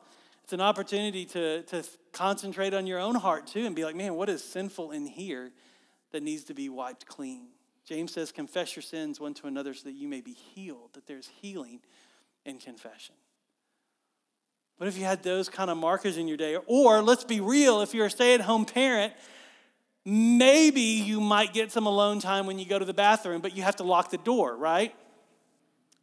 it's 0.47 0.53
an 0.53 0.61
opportunity 0.61 1.25
to, 1.25 1.63
to 1.63 1.83
concentrate 2.13 2.73
on 2.73 2.88
your 2.88 2.99
own 2.99 3.15
heart 3.15 3.47
too 3.47 3.65
and 3.65 3.75
be 3.75 3.83
like, 3.83 3.97
man, 3.97 4.15
what 4.15 4.29
is 4.29 4.41
sinful 4.41 4.91
in 4.91 5.05
here 5.05 5.51
that 6.11 6.23
needs 6.23 6.45
to 6.45 6.53
be 6.53 6.69
wiped 6.69 7.05
clean? 7.05 7.49
James 7.85 8.13
says, 8.13 8.31
confess 8.31 8.73
your 8.73 8.83
sins 8.83 9.19
one 9.19 9.33
to 9.33 9.47
another 9.47 9.73
so 9.73 9.83
that 9.89 9.95
you 9.95 10.07
may 10.07 10.21
be 10.21 10.31
healed, 10.31 10.91
that 10.93 11.05
there's 11.05 11.29
healing 11.41 11.81
in 12.45 12.59
confession? 12.59 13.15
What 14.77 14.88
if 14.88 14.97
you 14.97 15.03
had 15.03 15.23
those 15.23 15.49
kind 15.49 15.69
of 15.69 15.75
markers 15.75 16.15
in 16.17 16.29
your 16.29 16.38
day? 16.38 16.57
Or 16.65 17.01
let's 17.01 17.25
be 17.25 17.41
real, 17.41 17.81
if 17.81 17.93
you're 17.93 18.05
a 18.05 18.09
stay 18.09 18.33
at 18.33 18.41
home 18.41 18.63
parent, 18.65 19.11
maybe 20.08 20.80
you 20.82 21.20
might 21.20 21.53
get 21.53 21.70
some 21.70 21.86
alone 21.86 22.22
time 22.22 22.45
when 22.45 22.58
you 22.58 22.66
go 22.66 22.80
to 22.80 22.86
the 22.86 22.93
bathroom, 22.93 23.41
but 23.41 23.58
you 23.58 23.64
have 23.64 23.76
to 23.76 23.84
lock 23.84 24.10
the 24.10 24.18
door, 24.18 24.55
right? 24.55 24.95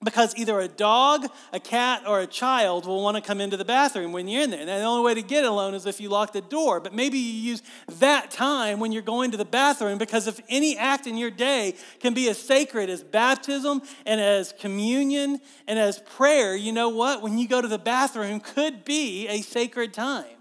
Because 0.02 0.36
either 0.36 0.60
a 0.60 0.68
dog, 0.68 1.26
a 1.54 1.58
cat, 1.58 2.02
or 2.06 2.20
a 2.20 2.26
child 2.26 2.84
will 2.84 3.02
want 3.02 3.16
to 3.16 3.22
come 3.22 3.40
into 3.40 3.56
the 3.56 3.64
bathroom 3.64 4.12
when 4.12 4.28
you're 4.28 4.42
in 4.42 4.50
there. 4.50 4.60
And 4.60 4.68
the 4.68 4.82
only 4.82 5.02
way 5.02 5.14
to 5.14 5.22
get 5.22 5.46
alone 5.46 5.72
is 5.72 5.86
if 5.86 6.02
you 6.02 6.10
lock 6.10 6.34
the 6.34 6.42
door. 6.42 6.80
But 6.80 6.92
maybe 6.92 7.16
you 7.16 7.52
use 7.52 7.62
that 7.98 8.30
time 8.30 8.78
when 8.78 8.92
you're 8.92 9.00
going 9.00 9.30
to 9.30 9.38
the 9.38 9.46
bathroom 9.46 9.96
because 9.96 10.26
if 10.26 10.38
any 10.50 10.76
act 10.76 11.06
in 11.06 11.16
your 11.16 11.30
day 11.30 11.74
can 12.00 12.12
be 12.12 12.28
as 12.28 12.36
sacred 12.36 12.90
as 12.90 13.02
baptism 13.02 13.80
and 14.04 14.20
as 14.20 14.52
communion 14.60 15.40
and 15.66 15.78
as 15.78 16.00
prayer, 16.00 16.54
you 16.54 16.72
know 16.72 16.90
what? 16.90 17.22
When 17.22 17.38
you 17.38 17.48
go 17.48 17.62
to 17.62 17.68
the 17.68 17.78
bathroom 17.78 18.40
could 18.40 18.84
be 18.84 19.26
a 19.28 19.40
sacred 19.40 19.94
time. 19.94 20.33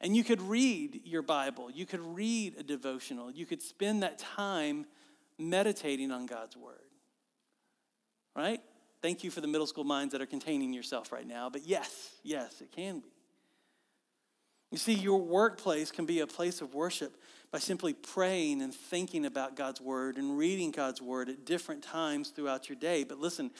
And 0.00 0.16
you 0.16 0.22
could 0.22 0.40
read 0.40 1.00
your 1.04 1.22
Bible, 1.22 1.70
you 1.70 1.86
could 1.86 2.00
read 2.00 2.54
a 2.58 2.62
devotional, 2.62 3.30
you 3.30 3.46
could 3.46 3.62
spend 3.62 4.02
that 4.02 4.18
time 4.18 4.86
meditating 5.38 6.10
on 6.10 6.26
God's 6.26 6.56
Word 6.56 6.88
right? 8.38 8.60
Thank 9.02 9.24
you 9.24 9.30
for 9.30 9.40
the 9.40 9.48
middle 9.48 9.66
school 9.66 9.84
minds 9.84 10.12
that 10.12 10.22
are 10.22 10.26
containing 10.26 10.72
yourself 10.72 11.10
right 11.10 11.26
now. 11.26 11.50
But 11.50 11.66
yes, 11.66 12.10
yes, 12.22 12.60
it 12.60 12.70
can 12.70 13.00
be. 13.00 13.08
You 14.70 14.78
see, 14.78 14.94
your 14.94 15.20
workplace 15.20 15.90
can 15.90 16.06
be 16.06 16.20
a 16.20 16.26
place 16.26 16.60
of 16.60 16.74
worship 16.74 17.16
by 17.50 17.58
simply 17.58 17.94
praying 17.94 18.62
and 18.62 18.72
thinking 18.72 19.24
about 19.26 19.56
God's 19.56 19.80
word 19.80 20.18
and 20.18 20.38
reading 20.38 20.70
God's 20.70 21.02
word 21.02 21.28
at 21.28 21.44
different 21.44 21.82
times 21.82 22.30
throughout 22.30 22.68
your 22.68 22.76
day. 22.76 23.02
But 23.02 23.18
listen, 23.18 23.50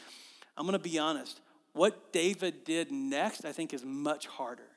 I'm 0.57 0.64
going 0.64 0.78
to 0.78 0.78
be 0.78 0.99
honest. 0.99 1.41
What 1.72 2.12
David 2.12 2.64
did 2.64 2.93
next, 2.93 3.45
I 3.45 3.53
think, 3.53 3.72
is 3.72 3.84
much 3.84 4.26
harder 4.26 4.68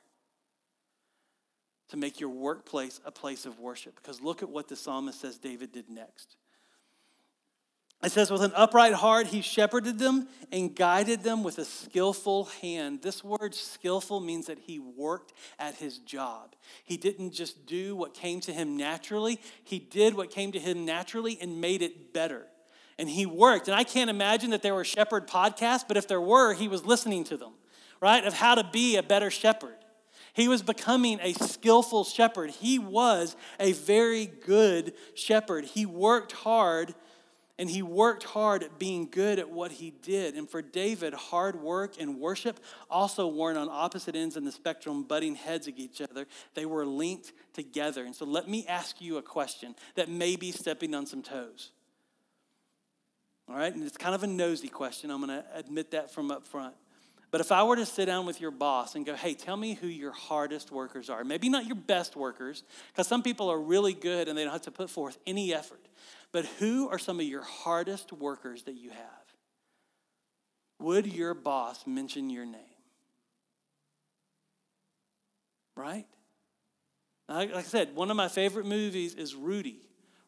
to 1.88 1.96
make 1.96 2.20
your 2.20 2.30
workplace 2.30 3.00
a 3.04 3.10
place 3.10 3.46
of 3.46 3.58
worship. 3.60 3.96
Because 3.96 4.20
look 4.20 4.42
at 4.42 4.48
what 4.48 4.68
the 4.68 4.76
psalmist 4.76 5.20
says 5.20 5.38
David 5.38 5.72
did 5.72 5.90
next. 5.90 6.36
It 8.02 8.10
says, 8.10 8.32
with 8.32 8.42
an 8.42 8.52
upright 8.56 8.94
heart, 8.94 9.28
he 9.28 9.42
shepherded 9.42 10.00
them 10.00 10.26
and 10.50 10.74
guided 10.74 11.22
them 11.22 11.44
with 11.44 11.58
a 11.58 11.64
skillful 11.64 12.46
hand. 12.60 13.00
This 13.00 13.22
word 13.22 13.54
skillful 13.54 14.18
means 14.18 14.46
that 14.46 14.58
he 14.58 14.80
worked 14.80 15.32
at 15.56 15.76
his 15.76 15.98
job. 15.98 16.56
He 16.82 16.96
didn't 16.96 17.30
just 17.30 17.64
do 17.64 17.94
what 17.94 18.12
came 18.12 18.40
to 18.40 18.52
him 18.52 18.76
naturally, 18.76 19.38
he 19.62 19.78
did 19.78 20.14
what 20.14 20.30
came 20.30 20.50
to 20.50 20.58
him 20.58 20.84
naturally 20.84 21.38
and 21.40 21.60
made 21.60 21.80
it 21.80 22.12
better. 22.12 22.46
And 22.98 23.08
he 23.08 23.24
worked. 23.24 23.68
And 23.68 23.76
I 23.76 23.84
can't 23.84 24.10
imagine 24.10 24.50
that 24.50 24.62
there 24.62 24.74
were 24.74 24.84
shepherd 24.84 25.28
podcasts, 25.28 25.84
but 25.86 25.96
if 25.96 26.08
there 26.08 26.20
were, 26.20 26.54
he 26.54 26.66
was 26.66 26.84
listening 26.84 27.22
to 27.24 27.36
them, 27.36 27.52
right? 28.00 28.24
Of 28.24 28.34
how 28.34 28.56
to 28.56 28.68
be 28.72 28.96
a 28.96 29.02
better 29.02 29.30
shepherd. 29.30 29.76
He 30.32 30.48
was 30.48 30.62
becoming 30.62 31.18
a 31.20 31.34
skillful 31.34 32.04
shepherd. 32.04 32.50
He 32.50 32.78
was 32.78 33.36
a 33.60 33.72
very 33.72 34.26
good 34.26 34.94
shepherd. 35.14 35.64
He 35.66 35.84
worked 35.84 36.32
hard 36.32 36.94
and 37.58 37.68
he 37.68 37.82
worked 37.82 38.24
hard 38.24 38.62
at 38.62 38.78
being 38.78 39.08
good 39.10 39.38
at 39.38 39.50
what 39.50 39.72
he 39.72 39.90
did. 39.90 40.34
And 40.34 40.48
for 40.48 40.62
David, 40.62 41.12
hard 41.12 41.60
work 41.60 42.00
and 42.00 42.18
worship 42.18 42.58
also 42.90 43.28
weren't 43.28 43.58
on 43.58 43.68
opposite 43.70 44.16
ends 44.16 44.36
in 44.36 44.44
the 44.44 44.50
spectrum, 44.50 45.02
butting 45.02 45.34
heads 45.34 45.68
at 45.68 45.78
each 45.78 46.00
other. 46.00 46.26
They 46.54 46.66
were 46.66 46.86
linked 46.86 47.32
together. 47.52 48.04
And 48.04 48.16
so 48.16 48.24
let 48.24 48.48
me 48.48 48.66
ask 48.66 49.00
you 49.00 49.18
a 49.18 49.22
question 49.22 49.74
that 49.96 50.08
may 50.08 50.36
be 50.36 50.50
stepping 50.50 50.94
on 50.94 51.06
some 51.06 51.22
toes. 51.22 51.70
All 53.48 53.56
right, 53.56 53.72
and 53.72 53.84
it's 53.84 53.98
kind 53.98 54.14
of 54.14 54.22
a 54.22 54.26
nosy 54.26 54.68
question. 54.68 55.10
I'm 55.10 55.24
going 55.24 55.42
to 55.42 55.44
admit 55.54 55.90
that 55.90 56.10
from 56.10 56.30
up 56.30 56.46
front. 56.46 56.74
But 57.32 57.40
if 57.40 57.50
I 57.50 57.62
were 57.62 57.76
to 57.76 57.86
sit 57.86 58.04
down 58.04 58.26
with 58.26 58.42
your 58.42 58.50
boss 58.50 58.94
and 58.94 59.06
go, 59.06 59.16
hey, 59.16 59.32
tell 59.32 59.56
me 59.56 59.72
who 59.72 59.86
your 59.86 60.12
hardest 60.12 60.70
workers 60.70 61.08
are, 61.08 61.24
maybe 61.24 61.48
not 61.48 61.64
your 61.64 61.76
best 61.76 62.14
workers, 62.14 62.62
because 62.88 63.08
some 63.08 63.22
people 63.22 63.50
are 63.50 63.58
really 63.58 63.94
good 63.94 64.28
and 64.28 64.36
they 64.36 64.44
don't 64.44 64.52
have 64.52 64.62
to 64.62 64.70
put 64.70 64.90
forth 64.90 65.18
any 65.26 65.54
effort. 65.54 65.80
But 66.30 66.44
who 66.58 66.90
are 66.90 66.98
some 66.98 67.18
of 67.18 67.26
your 67.26 67.42
hardest 67.42 68.12
workers 68.12 68.64
that 68.64 68.74
you 68.74 68.90
have? 68.90 69.08
Would 70.78 71.06
your 71.06 71.32
boss 71.32 71.86
mention 71.86 72.28
your 72.28 72.44
name? 72.44 72.60
Right? 75.74 76.06
Like 77.30 77.54
I 77.54 77.62
said, 77.62 77.96
one 77.96 78.10
of 78.10 78.16
my 78.16 78.28
favorite 78.28 78.66
movies 78.66 79.14
is 79.14 79.34
Rudy, 79.34 79.80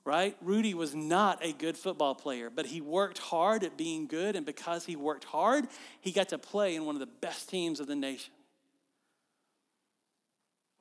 right? 0.05 0.37
Rudy 0.43 0.75
was 0.75 0.95
not 0.95 1.45
a 1.45 1.53
good 1.53 1.77
football 1.77 2.15
player, 2.15 2.51
but 2.51 2.67
he 2.67 2.81
worked 2.81 3.19
hard 3.19 3.65
at 3.65 3.77
being 3.77 4.07
good, 4.07 4.37
and 4.37 4.45
because 4.45 4.85
he 4.85 4.97
worked 4.97 5.25
hard, 5.25 5.67
he 6.01 6.13
got 6.13 6.29
to 6.31 6.39
play 6.39 6.75
in 6.75 6.85
one 6.85 6.95
of 6.95 7.01
the 7.01 7.07
best 7.07 7.49
teams 7.49 7.81
of 7.81 7.87
the 7.87 7.97
nation 7.97 8.33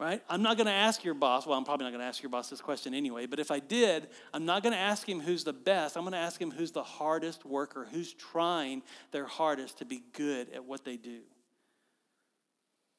right? 0.04 0.22
I'm 0.30 0.42
not 0.42 0.58
going 0.58 0.68
to 0.68 0.74
ask 0.74 1.04
your 1.06 1.14
boss, 1.14 1.46
well, 1.46 1.58
I'm 1.58 1.64
probably 1.64 1.86
not 1.86 1.92
going 1.92 2.02
to 2.02 2.08
ask 2.08 2.22
your 2.22 2.30
boss 2.30 2.50
this 2.50 2.60
question 2.60 2.94
anyway, 2.94 3.26
but 3.26 3.40
if 3.40 3.52
I 3.52 3.60
did, 3.60 4.10
I'm 4.34 4.46
not 4.46 4.62
going 4.62 4.74
to 4.74 4.80
ask 4.80 5.08
him 5.08 5.22
who's 5.22 5.46
the 5.46 5.54
best. 5.54 5.96
I'm 5.96 6.04
going 6.04 6.12
to 6.12 6.18
ask 6.18 6.42
him 6.42 6.52
who's 6.52 6.72
the 6.72 6.84
hardest 6.84 7.46
worker, 7.46 7.88
who's 7.90 8.14
trying 8.14 8.82
their 9.12 9.26
hardest 9.26 9.78
to 9.78 9.86
be 9.86 10.04
good 10.14 10.50
at 10.54 10.66
what 10.66 10.84
they 10.84 10.98
do. 10.98 11.22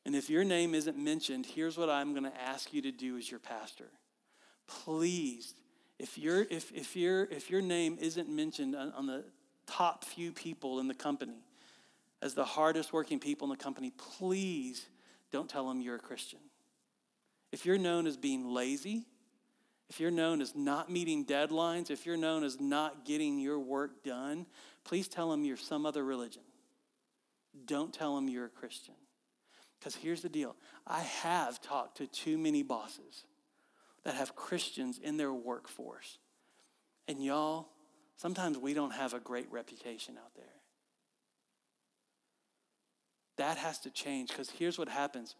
And 0.06 0.14
if 0.14 0.30
your 0.30 0.44
name 0.44 0.74
isn't 0.74 0.96
mentioned, 0.96 1.44
here's 1.46 1.76
what 1.76 1.90
I'm 1.90 2.12
going 2.12 2.24
to 2.24 2.40
ask 2.40 2.72
you 2.72 2.80
to 2.82 2.92
do 2.92 3.18
as 3.18 3.30
your 3.30 3.40
pastor. 3.40 3.90
Please, 4.66 5.54
if, 5.98 6.18
you 6.18 6.46
if, 6.50 6.72
if, 6.72 6.96
your 6.96 7.24
if 7.24 7.50
your 7.50 7.62
name 7.62 7.98
isn't 8.00 8.28
mentioned 8.28 8.74
on, 8.74 8.92
on 8.92 9.06
the 9.06 9.24
top 9.66 10.04
few 10.04 10.32
people 10.32 10.80
in 10.80 10.88
the 10.88 10.94
company 10.94 11.44
as 12.22 12.34
the 12.34 12.44
hardest 12.44 12.92
working 12.92 13.18
people 13.20 13.46
in 13.46 13.50
the 13.50 13.62
company, 13.62 13.92
please 14.18 14.86
don't 15.30 15.48
tell 15.48 15.68
them 15.68 15.80
you're 15.80 15.96
a 15.96 16.00
Christian. 16.00 16.40
If 17.52 17.64
you're 17.64 17.78
known 17.78 18.06
as 18.06 18.16
being 18.16 18.48
lazy, 18.48 19.06
if 19.88 20.00
you're 20.00 20.10
known 20.10 20.40
as 20.40 20.54
not 20.54 20.90
meeting 20.90 21.24
deadlines, 21.24 21.90
if 21.90 22.06
you're 22.06 22.16
known 22.16 22.42
as 22.42 22.58
not 22.58 23.04
getting 23.04 23.38
your 23.38 23.58
work 23.58 24.02
done, 24.02 24.46
please 24.84 25.08
tell 25.08 25.30
them 25.30 25.44
you're 25.44 25.56
some 25.56 25.86
other 25.86 26.04
religion. 26.04 26.42
Don't 27.66 27.92
tell 27.92 28.16
them 28.16 28.28
you're 28.28 28.46
a 28.46 28.50
Christian. 28.50 28.94
Because 29.78 29.94
here's 29.94 30.22
the 30.22 30.28
deal 30.28 30.56
I 30.86 31.00
have 31.00 31.60
talked 31.60 31.98
to 31.98 32.06
too 32.06 32.38
many 32.38 32.62
bosses 32.62 33.24
that 34.04 34.14
have 34.14 34.36
Christians 34.36 34.98
in 34.98 35.16
their 35.16 35.32
workforce. 35.32 36.18
And 37.08 37.22
y'all, 37.22 37.68
sometimes 38.16 38.58
we 38.58 38.74
don't 38.74 38.92
have 38.92 39.14
a 39.14 39.20
great 39.20 39.50
reputation 39.50 40.16
out 40.16 40.34
there. 40.34 40.44
That 43.36 43.56
has 43.56 43.80
to 43.80 43.90
change 43.90 44.28
because 44.28 44.50
here's 44.50 44.78
what 44.78 44.88
happens 44.88 45.34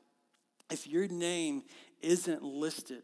if 0.71 0.87
your 0.87 1.07
name 1.07 1.63
isn't 2.01 2.43
listed 2.43 3.03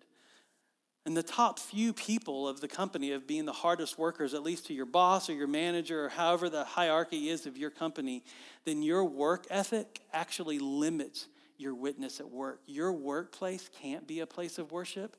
in 1.06 1.14
the 1.14 1.22
top 1.22 1.58
few 1.58 1.92
people 1.92 2.46
of 2.48 2.60
the 2.60 2.68
company 2.68 3.12
of 3.12 3.26
being 3.26 3.46
the 3.46 3.52
hardest 3.52 3.98
workers, 3.98 4.34
at 4.34 4.42
least 4.42 4.66
to 4.66 4.74
your 4.74 4.86
boss 4.86 5.30
or 5.30 5.34
your 5.34 5.46
manager 5.46 6.06
or 6.06 6.08
however 6.08 6.50
the 6.50 6.64
hierarchy 6.64 7.28
is 7.28 7.46
of 7.46 7.56
your 7.56 7.70
company, 7.70 8.22
then 8.64 8.82
your 8.82 9.04
work 9.04 9.46
ethic 9.50 10.00
actually 10.12 10.58
limits 10.58 11.28
your 11.56 11.74
witness 11.74 12.20
at 12.20 12.30
work. 12.30 12.60
Your 12.66 12.92
workplace 12.92 13.70
can't 13.80 14.06
be 14.06 14.20
a 14.20 14.26
place 14.26 14.58
of 14.58 14.72
worship 14.72 15.16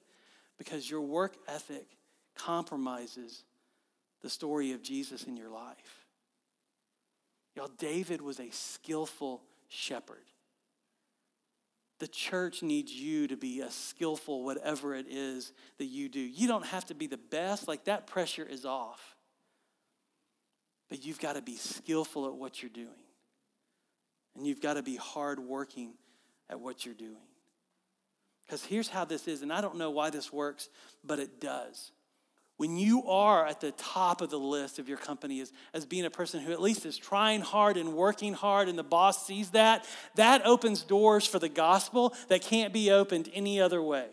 because 0.62 0.88
your 0.88 1.01
work 1.01 1.38
ethic 1.47 1.88
compromises 2.36 3.45
the 4.22 4.30
story 4.30 4.74
of 4.74 4.84
Jesus 4.84 5.24
in 5.24 5.36
your 5.36 5.49
life. 5.49 6.05
Y'all, 7.55 7.72
David 7.80 8.22
was 8.22 8.39
a 8.39 8.51
skillful 8.51 9.41
shepherd. 9.70 10.22
The 11.97 12.07
church 12.07 12.62
needs 12.62 12.93
you 12.93 13.28
to 13.30 13.36
be 13.36 13.62
a 13.62 13.72
skillful, 13.72 14.43
whatever 14.43 14.93
it 14.93 15.07
is 15.09 15.51
that 15.80 15.86
you 15.86 16.07
do. 16.07 16.20
You 16.20 16.47
don't 16.47 16.68
have 16.68 16.86
to 16.86 16.93
be 16.93 17.07
the 17.07 17.18
best, 17.18 17.68
like 17.68 17.86
that 17.86 18.05
pressure 18.05 18.45
is 18.47 18.64
off. 18.64 19.16
But 20.91 21.03
you've 21.03 21.20
got 21.20 21.38
to 21.38 21.41
be 21.41 21.55
skillful 21.55 22.28
at 22.28 22.36
what 22.36 22.62
you're 22.62 22.70
doing. 22.70 22.88
And 24.36 24.45
you've 24.45 24.62
got 24.62 24.76
to 24.76 24.84
be 24.84 24.95
hardworking 24.95 25.93
at 26.51 26.59
what 26.59 26.86
you're 26.86 26.93
doing. 26.93 27.30
Because 28.51 28.65
here's 28.65 28.89
how 28.89 29.05
this 29.05 29.29
is, 29.29 29.43
and 29.43 29.53
I 29.53 29.61
don't 29.61 29.77
know 29.77 29.91
why 29.91 30.09
this 30.09 30.33
works, 30.33 30.67
but 31.05 31.19
it 31.19 31.39
does 31.39 31.93
when 32.57 32.77
you 32.77 33.03
are 33.07 33.47
at 33.47 33.59
the 33.59 33.71
top 33.71 34.21
of 34.21 34.29
the 34.29 34.37
list 34.37 34.77
of 34.77 34.87
your 34.87 34.97
company 34.99 35.39
as, 35.41 35.51
as 35.73 35.83
being 35.83 36.05
a 36.05 36.11
person 36.11 36.39
who 36.39 36.51
at 36.51 36.61
least 36.61 36.85
is 36.85 36.95
trying 36.95 37.41
hard 37.41 37.75
and 37.75 37.93
working 37.93 38.33
hard 38.33 38.69
and 38.69 38.77
the 38.77 38.83
boss 38.83 39.25
sees 39.25 39.49
that, 39.49 39.83
that 40.13 40.45
opens 40.45 40.83
doors 40.83 41.25
for 41.25 41.39
the 41.39 41.49
gospel 41.49 42.13
that 42.27 42.43
can't 42.43 42.71
be 42.71 42.91
opened 42.91 43.31
any 43.33 43.59
other 43.59 43.81
way. 43.81 44.05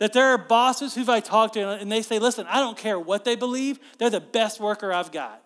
That 0.00 0.12
there 0.12 0.26
are 0.26 0.36
bosses 0.36 0.94
who 0.94 1.10
I 1.10 1.20
talk 1.20 1.54
to 1.54 1.66
and 1.66 1.90
they 1.90 2.02
say, 2.02 2.18
listen, 2.18 2.44
I 2.46 2.60
don't 2.60 2.76
care 2.76 3.00
what 3.00 3.24
they 3.24 3.36
believe, 3.36 3.78
they're 3.96 4.10
the 4.10 4.20
best 4.20 4.60
worker 4.60 4.92
I've 4.92 5.10
got. 5.10 5.41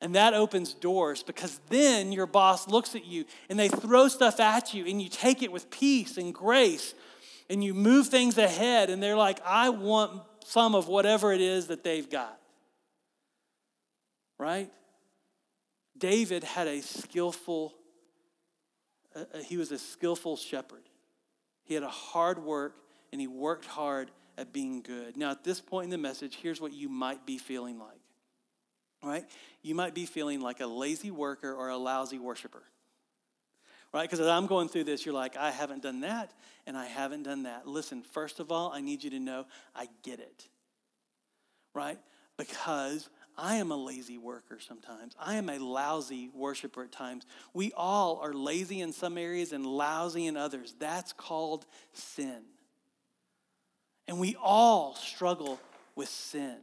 And 0.00 0.14
that 0.14 0.32
opens 0.32 0.72
doors 0.72 1.22
because 1.22 1.60
then 1.68 2.10
your 2.10 2.26
boss 2.26 2.66
looks 2.66 2.94
at 2.94 3.04
you 3.04 3.26
and 3.48 3.58
they 3.58 3.68
throw 3.68 4.08
stuff 4.08 4.40
at 4.40 4.72
you 4.72 4.86
and 4.86 5.00
you 5.00 5.10
take 5.10 5.42
it 5.42 5.52
with 5.52 5.70
peace 5.70 6.16
and 6.16 6.32
grace 6.34 6.94
and 7.50 7.62
you 7.62 7.74
move 7.74 8.06
things 8.06 8.38
ahead 8.38 8.88
and 8.88 9.02
they're 9.02 9.16
like, 9.16 9.40
I 9.44 9.68
want 9.68 10.22
some 10.44 10.74
of 10.74 10.88
whatever 10.88 11.32
it 11.32 11.42
is 11.42 11.66
that 11.66 11.84
they've 11.84 12.08
got. 12.08 12.38
Right? 14.38 14.70
David 15.98 16.44
had 16.44 16.66
a 16.66 16.80
skillful, 16.80 17.74
uh, 19.14 19.24
uh, 19.34 19.38
he 19.40 19.58
was 19.58 19.70
a 19.70 19.78
skillful 19.78 20.38
shepherd. 20.38 20.82
He 21.64 21.74
had 21.74 21.82
a 21.82 21.88
hard 21.88 22.42
work 22.42 22.76
and 23.12 23.20
he 23.20 23.26
worked 23.26 23.66
hard 23.66 24.10
at 24.38 24.50
being 24.50 24.80
good. 24.80 25.18
Now, 25.18 25.32
at 25.32 25.44
this 25.44 25.60
point 25.60 25.84
in 25.84 25.90
the 25.90 25.98
message, 25.98 26.38
here's 26.40 26.58
what 26.58 26.72
you 26.72 26.88
might 26.88 27.26
be 27.26 27.36
feeling 27.36 27.78
like. 27.78 27.99
Right? 29.02 29.24
You 29.62 29.74
might 29.74 29.94
be 29.94 30.04
feeling 30.06 30.40
like 30.40 30.60
a 30.60 30.66
lazy 30.66 31.10
worker 31.10 31.52
or 31.52 31.68
a 31.68 31.76
lousy 31.76 32.18
worshiper. 32.18 32.62
Right? 33.92 34.02
Because 34.02 34.20
as 34.20 34.28
I'm 34.28 34.46
going 34.46 34.68
through 34.68 34.84
this, 34.84 35.04
you're 35.04 35.14
like, 35.14 35.36
I 35.36 35.50
haven't 35.50 35.82
done 35.82 36.00
that 36.00 36.32
and 36.66 36.76
I 36.76 36.86
haven't 36.86 37.24
done 37.24 37.44
that. 37.44 37.66
Listen, 37.66 38.02
first 38.02 38.38
of 38.38 38.52
all, 38.52 38.70
I 38.72 38.80
need 38.80 39.02
you 39.02 39.10
to 39.10 39.18
know 39.18 39.46
I 39.74 39.88
get 40.02 40.20
it. 40.20 40.48
Right? 41.74 41.98
Because 42.36 43.08
I 43.36 43.56
am 43.56 43.70
a 43.70 43.76
lazy 43.76 44.18
worker 44.18 44.58
sometimes. 44.60 45.14
I 45.18 45.36
am 45.36 45.48
a 45.48 45.58
lousy 45.58 46.30
worshiper 46.34 46.84
at 46.84 46.92
times. 46.92 47.24
We 47.54 47.72
all 47.74 48.20
are 48.22 48.34
lazy 48.34 48.80
in 48.80 48.92
some 48.92 49.16
areas 49.16 49.52
and 49.52 49.64
lousy 49.64 50.26
in 50.26 50.36
others. 50.36 50.74
That's 50.78 51.12
called 51.12 51.64
sin. 51.92 52.42
And 54.06 54.20
we 54.20 54.36
all 54.40 54.94
struggle 54.94 55.58
with 55.94 56.08
sin. 56.08 56.58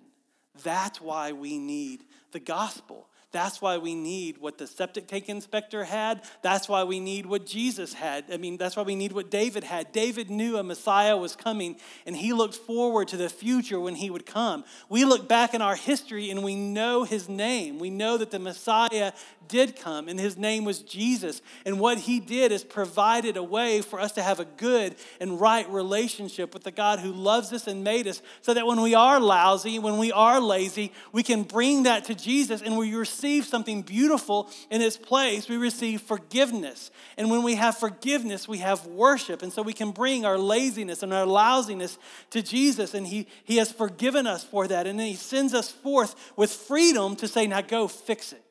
That's 0.63 1.01
why 1.01 1.31
we 1.31 1.57
need 1.57 2.03
the 2.31 2.39
gospel. 2.39 3.09
That's 3.33 3.61
why 3.61 3.77
we 3.77 3.93
need 3.93 4.37
what 4.37 4.57
the 4.57 4.65
septic 4.65 5.07
tank 5.07 5.27
inspector 5.27 5.83
had. 5.83 6.21
That's 6.41 6.69
why 6.69 6.85
we 6.85 7.01
need 7.01 7.25
what 7.25 7.45
Jesus 7.45 7.93
had. 7.93 8.23
I 8.31 8.37
mean, 8.37 8.55
that's 8.55 8.77
why 8.77 8.83
we 8.83 8.95
need 8.95 9.11
what 9.11 9.29
David 9.29 9.65
had. 9.65 9.91
David 9.91 10.29
knew 10.29 10.55
a 10.55 10.63
Messiah 10.63 11.17
was 11.17 11.35
coming, 11.35 11.75
and 12.05 12.15
he 12.15 12.31
looked 12.31 12.55
forward 12.55 13.09
to 13.09 13.17
the 13.17 13.27
future 13.27 13.81
when 13.81 13.95
he 13.95 14.09
would 14.09 14.25
come. 14.25 14.63
We 14.87 15.03
look 15.03 15.27
back 15.27 15.53
in 15.53 15.61
our 15.61 15.75
history 15.75 16.29
and 16.29 16.41
we 16.41 16.55
know 16.55 17.03
his 17.03 17.27
name. 17.27 17.79
We 17.79 17.89
know 17.89 18.17
that 18.17 18.31
the 18.31 18.39
Messiah 18.39 19.11
did 19.49 19.75
come, 19.75 20.07
and 20.07 20.19
his 20.19 20.37
name 20.37 20.63
was 20.65 20.79
Jesus. 20.79 21.41
And 21.65 21.79
what 21.79 21.97
he 21.97 22.19
did 22.19 22.51
is 22.51 22.63
provided 22.63 23.37
a 23.37 23.43
way 23.43 23.81
for 23.81 23.99
us 23.99 24.13
to 24.13 24.23
have 24.23 24.39
a 24.39 24.45
good 24.45 24.95
and 25.19 25.39
right 25.39 25.69
relationship 25.69 26.53
with 26.53 26.63
the 26.63 26.71
God 26.71 26.99
who 26.99 27.11
loves 27.11 27.51
us 27.53 27.67
and 27.67 27.83
made 27.83 28.07
us, 28.07 28.21
so 28.41 28.53
that 28.53 28.65
when 28.65 28.81
we 28.81 28.95
are 28.95 29.19
lousy, 29.19 29.79
when 29.79 29.97
we 29.97 30.11
are 30.13 30.39
lazy, 30.39 30.93
we 31.11 31.23
can 31.23 31.43
bring 31.43 31.83
that 31.83 32.05
to 32.05 32.15
Jesus 32.15 32.61
and 32.61 32.77
we 32.77 32.93
receive 32.95 33.16
receive 33.17 33.45
something 33.45 33.81
beautiful 33.81 34.49
in 34.69 34.81
its 34.81 34.95
place. 34.95 35.49
We 35.49 35.57
receive 35.57 36.01
forgiveness. 36.01 36.91
And 37.17 37.31
when 37.31 37.41
we 37.41 37.55
have 37.55 37.77
forgiveness, 37.77 38.47
we 38.47 38.59
have 38.59 38.85
worship. 38.85 39.41
And 39.41 39.51
so 39.51 39.63
we 39.63 39.73
can 39.73 39.91
bring 39.91 40.23
our 40.23 40.37
laziness 40.37 41.01
and 41.01 41.11
our 41.13 41.25
lousiness 41.25 41.97
to 42.29 42.43
Jesus. 42.43 42.93
And 42.93 43.07
He, 43.07 43.27
he 43.43 43.57
has 43.57 43.71
forgiven 43.71 44.27
us 44.27 44.43
for 44.43 44.67
that. 44.67 44.85
And 44.85 44.99
then 44.99 45.07
He 45.07 45.15
sends 45.15 45.53
us 45.55 45.71
forth 45.71 46.15
with 46.35 46.51
freedom 46.51 47.15
to 47.15 47.27
say, 47.27 47.47
now 47.47 47.61
go 47.61 47.87
fix 47.87 48.33
it. 48.33 48.43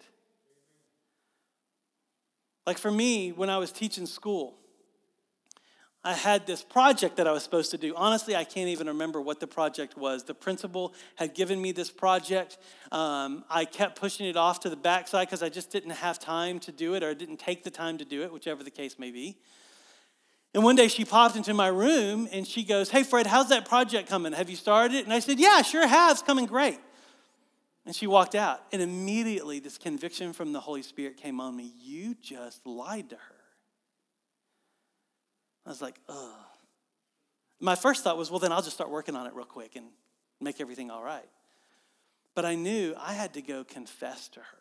Like 2.67 2.79
for 2.79 2.91
me, 2.91 3.31
when 3.31 3.49
I 3.49 3.59
was 3.59 3.71
teaching 3.71 4.07
school, 4.07 4.59
I 6.07 6.13
had 6.13 6.47
this 6.47 6.63
project 6.63 7.17
that 7.17 7.27
I 7.27 7.33
was 7.33 7.43
supposed 7.43 7.73
to 7.73 7.79
do. 7.79 7.93
Honestly, 7.97 8.37
I 8.37 8.45
can't 8.45 8.69
even 8.69 8.87
remember 8.87 9.21
what 9.21 9.41
the 9.41 9.49
project 9.49 9.97
was. 9.97 10.23
The 10.23 10.35
principal 10.35 10.95
had 11.17 11.35
given 11.35 11.61
me 11.61 11.73
this 11.73 11.91
project. 11.91 12.59
Um, 12.93 13.45
I 13.51 13.65
kept 13.65 13.99
pushing 13.99 14.27
it 14.27 14.37
off 14.37 14.61
to 14.61 14.71
the 14.71 14.77
backside 14.77 15.27
because 15.27 15.43
I 15.43 15.49
just 15.49 15.73
didn't 15.73 15.91
have 15.91 16.21
time 16.21 16.61
to 16.61 16.71
do 16.71 16.95
it 16.95 17.03
or 17.03 17.11
I 17.11 17.15
didn't 17.15 17.39
take 17.39 17.65
the 17.65 17.73
time 17.73 17.99
to 17.99 18.05
do 18.05 18.23
it, 18.23 18.33
whichever 18.33 18.63
the 18.63 18.71
case 18.71 19.01
may 19.01 19.11
be. 19.11 19.37
And 20.55 20.63
one 20.63 20.77
day 20.77 20.87
she 20.87 21.05
popped 21.05 21.35
into 21.35 21.53
my 21.55 21.67
room 21.67 22.29
and 22.31 22.47
she 22.47 22.63
goes, 22.63 22.89
Hey, 22.89 23.03
Fred, 23.03 23.27
how's 23.27 23.49
that 23.49 23.69
project 23.69 24.09
coming? 24.09 24.33
Have 24.33 24.49
you 24.49 24.55
started 24.55 24.95
it? 24.95 25.05
And 25.07 25.13
I 25.13 25.19
said, 25.19 25.41
Yeah, 25.41 25.61
sure 25.63 25.89
have. 25.89 26.13
It's 26.13 26.23
coming 26.23 26.47
great. 26.47 26.79
And 27.85 27.97
she 27.97 28.07
walked 28.07 28.37
out. 28.37 28.63
And 28.73 28.81
immediately 28.81 29.59
this 29.59 29.77
conviction 29.77 30.33
from 30.33 30.53
the 30.53 30.61
Holy 30.61 30.83
Spirit 30.83 31.17
came 31.17 31.41
on 31.41 31.57
me. 31.57 31.73
You 31.83 32.15
just 32.23 32.65
lied 32.65 33.11
to 33.11 33.17
her. 33.17 33.36
I 35.67 35.69
was 35.69 35.83
like, 35.83 36.01
ugh. 36.09 36.31
My 37.59 37.75
first 37.75 38.05
thought 38.05 38.17
was, 38.17 38.31
well, 38.31 38.39
then 38.39 38.53
I'll 38.53 38.63
just 38.63 38.77
start 38.77 38.91
working 38.91 39.17
on 39.17 39.27
it 39.27 39.35
real 39.35 39.47
quick 39.47 39.77
and 39.77 39.87
make 40.41 40.61
everything 40.61 40.91
all 40.91 41.03
right. 41.03 41.29
But 42.35 42.45
I 42.45 42.55
knew 42.55 42.95
I 42.99 43.15
had 43.15 43.35
to 43.35 43.43
go 43.43 43.65
confess 43.65 44.29
to 44.29 44.41
her. 44.41 44.59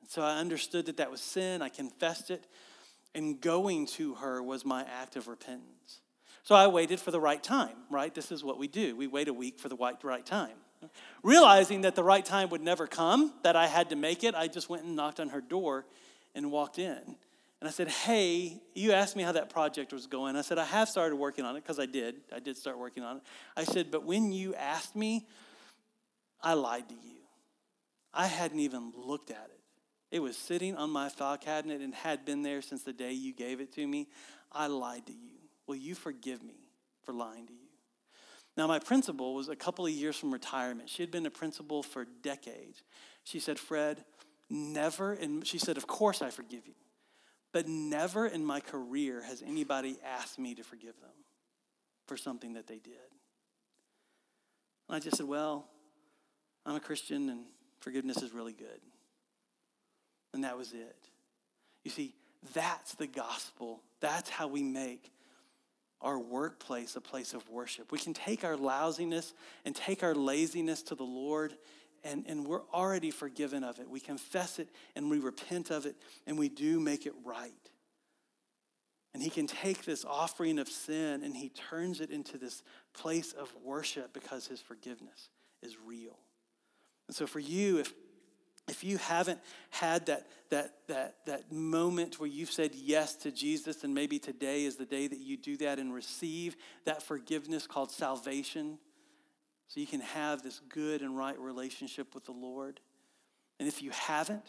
And 0.00 0.10
so 0.10 0.22
I 0.22 0.38
understood 0.38 0.86
that 0.86 0.98
that 0.98 1.10
was 1.10 1.20
sin. 1.20 1.62
I 1.62 1.70
confessed 1.70 2.30
it. 2.30 2.46
And 3.14 3.40
going 3.40 3.86
to 3.86 4.14
her 4.16 4.42
was 4.42 4.64
my 4.64 4.84
act 5.00 5.16
of 5.16 5.26
repentance. 5.26 6.00
So 6.42 6.54
I 6.54 6.66
waited 6.66 7.00
for 7.00 7.10
the 7.10 7.20
right 7.20 7.42
time, 7.42 7.76
right? 7.90 8.14
This 8.14 8.30
is 8.30 8.44
what 8.44 8.58
we 8.58 8.68
do. 8.68 8.94
We 8.94 9.06
wait 9.06 9.28
a 9.28 9.32
week 9.32 9.58
for 9.58 9.68
the 9.68 9.76
right 9.76 10.24
time. 10.24 10.56
Realizing 11.22 11.80
that 11.80 11.94
the 11.94 12.04
right 12.04 12.24
time 12.24 12.50
would 12.50 12.60
never 12.60 12.86
come, 12.86 13.32
that 13.42 13.56
I 13.56 13.66
had 13.66 13.90
to 13.90 13.96
make 13.96 14.22
it, 14.22 14.34
I 14.34 14.46
just 14.46 14.68
went 14.68 14.84
and 14.84 14.94
knocked 14.94 15.18
on 15.18 15.30
her 15.30 15.40
door 15.40 15.84
and 16.34 16.52
walked 16.52 16.78
in. 16.78 17.16
And 17.60 17.68
I 17.68 17.72
said, 17.72 17.88
Hey, 17.88 18.60
you 18.74 18.92
asked 18.92 19.16
me 19.16 19.22
how 19.22 19.32
that 19.32 19.50
project 19.50 19.92
was 19.92 20.06
going. 20.06 20.36
I 20.36 20.42
said, 20.42 20.58
I 20.58 20.64
have 20.64 20.88
started 20.88 21.16
working 21.16 21.44
on 21.44 21.56
it 21.56 21.62
because 21.62 21.78
I 21.78 21.86
did. 21.86 22.16
I 22.34 22.38
did 22.38 22.56
start 22.56 22.78
working 22.78 23.02
on 23.02 23.18
it. 23.18 23.22
I 23.56 23.64
said, 23.64 23.90
But 23.90 24.04
when 24.04 24.32
you 24.32 24.54
asked 24.54 24.94
me, 24.94 25.26
I 26.40 26.54
lied 26.54 26.88
to 26.88 26.94
you. 26.94 27.18
I 28.14 28.26
hadn't 28.26 28.60
even 28.60 28.92
looked 28.96 29.30
at 29.30 29.50
it. 29.52 29.60
It 30.10 30.20
was 30.20 30.36
sitting 30.36 30.74
on 30.76 30.90
my 30.90 31.08
file 31.08 31.36
cabinet 31.36 31.80
and 31.80 31.94
had 31.94 32.24
been 32.24 32.42
there 32.42 32.62
since 32.62 32.82
the 32.82 32.92
day 32.92 33.12
you 33.12 33.34
gave 33.34 33.60
it 33.60 33.72
to 33.74 33.86
me. 33.86 34.08
I 34.50 34.66
lied 34.68 35.06
to 35.06 35.12
you. 35.12 35.36
Will 35.66 35.76
you 35.76 35.94
forgive 35.94 36.42
me 36.42 36.56
for 37.02 37.12
lying 37.12 37.46
to 37.46 37.52
you? 37.52 37.58
Now, 38.56 38.66
my 38.66 38.78
principal 38.78 39.34
was 39.34 39.48
a 39.48 39.54
couple 39.54 39.86
of 39.86 39.92
years 39.92 40.16
from 40.16 40.32
retirement. 40.32 40.88
She 40.88 41.02
had 41.02 41.10
been 41.10 41.26
a 41.26 41.30
principal 41.30 41.82
for 41.82 42.06
decades. 42.22 42.82
She 43.22 43.38
said, 43.38 43.58
Fred, 43.58 44.02
never, 44.48 45.12
and 45.12 45.46
she 45.46 45.58
said, 45.58 45.76
Of 45.76 45.86
course 45.86 46.22
I 46.22 46.30
forgive 46.30 46.66
you. 46.66 46.74
But 47.58 47.66
never 47.66 48.24
in 48.24 48.44
my 48.44 48.60
career 48.60 49.20
has 49.22 49.42
anybody 49.44 49.98
asked 50.06 50.38
me 50.38 50.54
to 50.54 50.62
forgive 50.62 50.94
them 51.00 51.10
for 52.06 52.16
something 52.16 52.52
that 52.52 52.68
they 52.68 52.78
did. 52.78 52.92
And 54.88 54.94
I 54.94 55.00
just 55.00 55.16
said, 55.16 55.26
Well, 55.26 55.66
I'm 56.64 56.76
a 56.76 56.80
Christian 56.80 57.28
and 57.28 57.40
forgiveness 57.80 58.22
is 58.22 58.32
really 58.32 58.52
good. 58.52 58.80
And 60.32 60.44
that 60.44 60.56
was 60.56 60.72
it. 60.72 61.08
You 61.82 61.90
see, 61.90 62.14
that's 62.54 62.94
the 62.94 63.08
gospel. 63.08 63.80
That's 63.98 64.30
how 64.30 64.46
we 64.46 64.62
make 64.62 65.10
our 66.00 66.16
workplace 66.16 66.94
a 66.94 67.00
place 67.00 67.34
of 67.34 67.50
worship. 67.50 67.90
We 67.90 67.98
can 67.98 68.14
take 68.14 68.44
our 68.44 68.56
lousiness 68.56 69.34
and 69.64 69.74
take 69.74 70.04
our 70.04 70.14
laziness 70.14 70.80
to 70.84 70.94
the 70.94 71.02
Lord 71.02 71.54
and, 72.04 72.24
and 72.26 72.46
we're 72.46 72.66
already 72.72 73.10
forgiven 73.10 73.64
of 73.64 73.78
it. 73.78 73.88
We 73.88 74.00
confess 74.00 74.58
it 74.58 74.68
and 74.96 75.10
we 75.10 75.18
repent 75.18 75.70
of 75.70 75.86
it 75.86 75.96
and 76.26 76.38
we 76.38 76.48
do 76.48 76.80
make 76.80 77.06
it 77.06 77.14
right. 77.24 77.52
And 79.14 79.22
he 79.22 79.30
can 79.30 79.46
take 79.46 79.84
this 79.84 80.04
offering 80.04 80.58
of 80.58 80.68
sin 80.68 81.22
and 81.22 81.36
he 81.36 81.48
turns 81.48 82.00
it 82.00 82.10
into 82.10 82.38
this 82.38 82.62
place 82.94 83.32
of 83.32 83.52
worship 83.64 84.12
because 84.12 84.46
his 84.46 84.60
forgiveness 84.60 85.30
is 85.62 85.76
real. 85.84 86.18
And 87.08 87.16
so 87.16 87.26
for 87.26 87.40
you, 87.40 87.78
if 87.78 87.92
if 88.68 88.84
you 88.84 88.98
haven't 88.98 89.40
had 89.70 90.06
that, 90.06 90.26
that, 90.50 90.74
that, 90.88 91.16
that 91.26 91.50
moment 91.50 92.20
where 92.20 92.28
you've 92.28 92.50
said 92.50 92.74
yes 92.74 93.14
to 93.16 93.32
Jesus, 93.32 93.82
and 93.82 93.94
maybe 93.94 94.18
today 94.18 94.64
is 94.64 94.76
the 94.76 94.84
day 94.84 95.06
that 95.06 95.18
you 95.18 95.36
do 95.36 95.56
that 95.58 95.78
and 95.78 95.92
receive 95.92 96.56
that 96.84 97.02
forgiveness 97.02 97.66
called 97.66 97.90
salvation, 97.90 98.78
so 99.68 99.80
you 99.80 99.86
can 99.86 100.00
have 100.00 100.42
this 100.42 100.60
good 100.68 101.02
and 101.02 101.16
right 101.16 101.38
relationship 101.38 102.14
with 102.14 102.24
the 102.24 102.32
Lord. 102.32 102.80
And 103.58 103.68
if 103.68 103.82
you 103.82 103.90
haven't, 103.90 104.44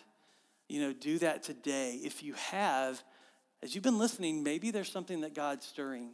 you 0.69 0.79
know, 0.81 0.93
do 0.93 1.19
that 1.19 1.43
today. 1.43 1.99
If 2.03 2.23
you 2.23 2.33
have, 2.33 3.03
as 3.61 3.75
you've 3.75 3.83
been 3.83 3.97
listening, 3.97 4.43
maybe 4.43 4.71
there's 4.71 4.91
something 4.91 5.21
that 5.21 5.33
God's 5.33 5.65
stirring 5.65 6.11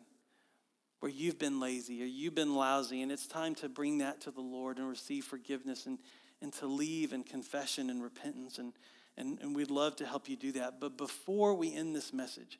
where 1.01 1.11
you've 1.11 1.37
been 1.37 1.59
lazy 1.59 2.01
or 2.01 2.05
you've 2.05 2.33
been 2.33 2.55
lousy, 2.55 3.01
and 3.01 3.11
it's 3.11 3.27
time 3.27 3.53
to 3.55 3.69
bring 3.69 3.99
that 3.99 4.21
to 4.21 4.31
the 4.31 4.41
Lord 4.41 4.77
and 4.79 4.89
receive 4.89 5.25
forgiveness 5.25 5.85
and, 5.85 5.99
and 6.41 6.51
to 6.53 6.65
leave 6.65 7.13
in 7.13 7.23
confession 7.23 7.89
and 7.89 8.01
repentance. 8.01 8.57
And, 8.57 8.73
and, 9.17 9.37
and 9.41 9.55
we'd 9.55 9.69
love 9.69 9.97
to 9.97 10.05
help 10.05 10.27
you 10.27 10.35
do 10.35 10.53
that. 10.53 10.79
But 10.79 10.97
before 10.97 11.53
we 11.53 11.75
end 11.75 11.95
this 11.95 12.11
message, 12.11 12.57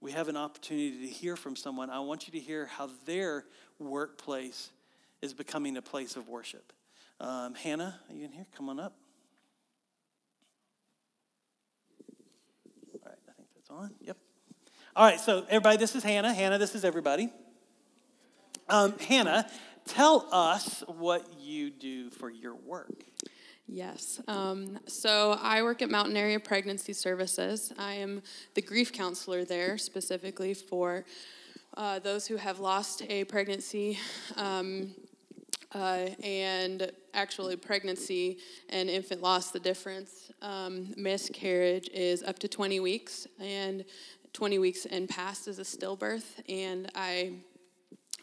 we 0.00 0.12
have 0.12 0.28
an 0.28 0.36
opportunity 0.36 1.06
to 1.06 1.12
hear 1.12 1.36
from 1.36 1.54
someone. 1.54 1.90
I 1.90 2.00
want 2.00 2.26
you 2.26 2.32
to 2.32 2.40
hear 2.40 2.66
how 2.66 2.90
their 3.04 3.44
workplace 3.78 4.70
is 5.26 5.34
becoming 5.34 5.76
a 5.76 5.82
place 5.82 6.16
of 6.16 6.28
worship. 6.28 6.72
Um, 7.20 7.54
Hannah, 7.54 7.98
are 8.08 8.14
you 8.14 8.24
in 8.24 8.32
here? 8.32 8.46
Come 8.56 8.68
on 8.68 8.78
up. 8.78 8.94
All 12.94 13.00
right, 13.04 13.18
I 13.28 13.32
think 13.32 13.48
that's 13.54 13.68
on. 13.68 13.90
Yep. 14.00 14.16
All 14.94 15.04
right, 15.04 15.18
so 15.18 15.44
everybody, 15.48 15.78
this 15.78 15.96
is 15.96 16.04
Hannah. 16.04 16.32
Hannah, 16.32 16.58
this 16.58 16.76
is 16.76 16.84
everybody. 16.84 17.28
Um, 18.68 18.96
Hannah, 18.98 19.50
tell 19.84 20.28
us 20.30 20.84
what 20.86 21.26
you 21.40 21.70
do 21.70 22.08
for 22.10 22.30
your 22.30 22.54
work. 22.54 23.02
Yes. 23.66 24.20
Um, 24.28 24.78
so 24.86 25.36
I 25.42 25.62
work 25.64 25.82
at 25.82 25.90
Mountain 25.90 26.16
Area 26.16 26.38
Pregnancy 26.38 26.92
Services. 26.92 27.72
I 27.76 27.94
am 27.94 28.22
the 28.54 28.62
grief 28.62 28.92
counselor 28.92 29.44
there 29.44 29.76
specifically 29.76 30.54
for 30.54 31.04
uh, 31.76 31.98
those 31.98 32.28
who 32.28 32.36
have 32.36 32.60
lost 32.60 33.02
a 33.08 33.24
pregnancy 33.24 33.98
um, 34.36 34.94
Uh, 35.76 36.08
and 36.24 36.90
actually, 37.12 37.54
pregnancy 37.54 38.38
and 38.70 38.88
infant 38.88 39.20
loss, 39.20 39.50
the 39.50 39.60
difference, 39.60 40.30
um, 40.40 40.94
miscarriage 40.96 41.90
is 41.92 42.22
up 42.22 42.38
to 42.38 42.48
20 42.48 42.80
weeks, 42.80 43.26
and 43.38 43.84
20 44.32 44.58
weeks 44.58 44.86
and 44.86 45.06
past 45.06 45.46
is 45.48 45.58
a 45.58 45.62
stillbirth. 45.62 46.24
And 46.48 46.90
I 46.94 47.34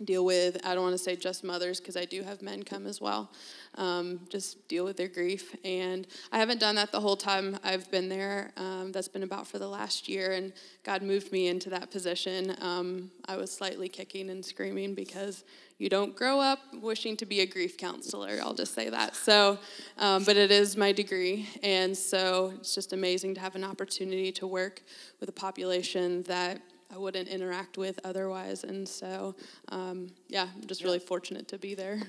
deal 0.03 0.25
with, 0.25 0.57
I 0.65 0.73
don't 0.73 0.83
want 0.83 0.93
to 0.93 1.03
say 1.03 1.15
just 1.15 1.43
mothers 1.43 1.79
because 1.79 1.95
I 1.95 2.05
do 2.05 2.23
have 2.23 2.41
men 2.41 2.63
come 2.63 2.87
as 2.87 2.99
well, 2.99 3.31
um, 3.75 4.21
just 4.29 4.67
deal 4.67 4.85
with 4.85 4.97
their 4.97 5.07
grief. 5.07 5.55
And 5.63 6.07
I 6.31 6.39
haven't 6.39 6.59
done 6.59 6.75
that 6.75 6.91
the 6.91 6.99
whole 6.99 7.15
time 7.15 7.57
I've 7.63 7.89
been 7.91 8.09
there. 8.09 8.51
Um, 8.57 8.91
that's 8.91 9.07
been 9.07 9.23
about 9.23 9.47
for 9.47 9.59
the 9.59 9.67
last 9.67 10.09
year, 10.09 10.31
and 10.31 10.51
God 10.83 11.03
moved 11.03 11.31
me 11.31 11.47
into 11.47 11.69
that 11.69 11.91
position. 11.91 12.55
Um, 12.59 13.11
I 13.25 13.37
was 13.37 13.51
slightly 13.51 13.87
kicking 13.87 14.29
and 14.29 14.43
screaming 14.43 14.95
because 14.95 15.43
you 15.77 15.89
don't 15.89 16.15
grow 16.15 16.39
up 16.39 16.59
wishing 16.81 17.17
to 17.17 17.25
be 17.25 17.41
a 17.41 17.45
grief 17.45 17.77
counselor, 17.77 18.39
I'll 18.41 18.53
just 18.53 18.73
say 18.73 18.89
that. 18.89 19.15
So, 19.15 19.57
um, 19.97 20.23
but 20.23 20.37
it 20.37 20.51
is 20.51 20.77
my 20.77 20.91
degree, 20.91 21.49
and 21.61 21.95
so 21.95 22.53
it's 22.55 22.73
just 22.73 22.93
amazing 22.93 23.35
to 23.35 23.41
have 23.41 23.55
an 23.55 23.63
opportunity 23.63 24.31
to 24.33 24.47
work 24.47 24.81
with 25.19 25.29
a 25.29 25.33
population 25.33 26.23
that 26.23 26.61
I 26.93 26.97
wouldn't 26.97 27.27
interact 27.27 27.77
with 27.77 27.99
otherwise. 28.03 28.63
And 28.63 28.87
so, 28.87 29.35
um, 29.69 30.11
yeah, 30.27 30.47
I'm 30.55 30.67
just 30.67 30.83
really 30.83 30.99
fortunate 30.99 31.47
to 31.49 31.57
be 31.57 31.75
there. 31.75 32.01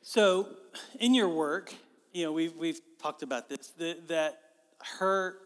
So, 0.00 0.48
in 1.00 1.12
your 1.12 1.28
work, 1.28 1.74
you 2.12 2.24
know, 2.24 2.32
we've, 2.32 2.54
we've 2.54 2.80
talked 3.02 3.22
about 3.22 3.48
this, 3.48 3.72
that, 3.78 4.08
that 4.08 4.40
her 4.98 5.36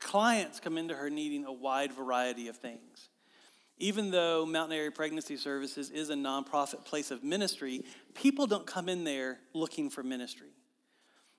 clients 0.00 0.60
come 0.60 0.76
into 0.76 0.92
her 0.94 1.08
needing 1.08 1.46
a 1.46 1.52
wide 1.52 1.92
variety 1.92 2.48
of 2.48 2.56
things. 2.56 3.08
Even 3.78 4.10
though 4.10 4.44
Mountain 4.44 4.76
Area 4.76 4.90
Pregnancy 4.90 5.36
Services 5.36 5.88
is 5.88 6.10
a 6.10 6.14
nonprofit 6.14 6.84
place 6.84 7.10
of 7.10 7.24
ministry, 7.24 7.84
people 8.14 8.46
don't 8.46 8.66
come 8.66 8.88
in 8.88 9.04
there 9.04 9.38
looking 9.54 9.88
for 9.88 10.02
ministry. 10.02 10.50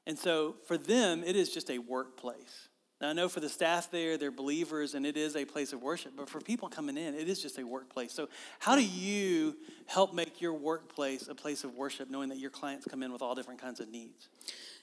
And 0.08 0.18
so 0.18 0.56
for 0.66 0.78
them, 0.78 1.24
it 1.24 1.36
is 1.36 1.54
just 1.54 1.70
a 1.70 1.78
workplace. 1.78 2.70
Now, 3.04 3.10
I 3.10 3.14
know 3.14 3.28
for 3.28 3.42
the 3.42 3.50
staff 3.50 3.92
there, 3.92 4.18
they're 4.18 4.32
believers 4.32 4.94
and 4.94 5.06
it 5.06 5.18
is 5.18 5.36
a 5.36 5.44
place 5.44 5.74
of 5.74 5.82
worship, 5.82 6.14
but 6.16 6.30
for 6.30 6.40
people 6.40 6.70
coming 6.70 6.96
in, 6.96 7.16
it 7.16 7.28
is 7.28 7.42
just 7.42 7.60
a 7.60 7.68
workplace. 7.68 8.14
So, 8.14 8.30
how 8.60 8.78
do 8.78 8.82
you 8.82 9.58
help 9.88 10.14
make 10.14 10.40
your 10.40 10.54
workplace 10.54 11.28
a 11.28 11.36
place 11.36 11.66
of 11.66 11.76
worship, 11.76 12.10
knowing 12.10 12.30
that 12.30 12.38
your 12.38 12.50
clients 12.50 12.88
come 12.90 13.04
in 13.04 13.12
with 13.12 13.22
all 13.22 13.36
different 13.36 13.62
kinds 13.62 13.82
of 13.82 13.90
needs? 13.90 14.30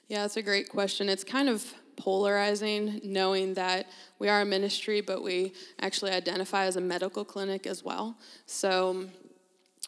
Yeah, 0.07 0.21
that's 0.21 0.37
a 0.37 0.43
great 0.43 0.69
question. 0.69 1.09
It's 1.09 1.23
kind 1.23 1.49
of 1.49 1.65
polarizing 1.95 3.01
knowing 3.03 3.55
that 3.55 3.87
we 4.19 4.29
are 4.29 4.41
a 4.41 4.45
ministry, 4.45 5.01
but 5.01 5.23
we 5.23 5.53
actually 5.79 6.11
identify 6.11 6.65
as 6.65 6.75
a 6.75 6.81
medical 6.81 7.25
clinic 7.25 7.65
as 7.65 7.83
well. 7.83 8.19
So, 8.45 9.07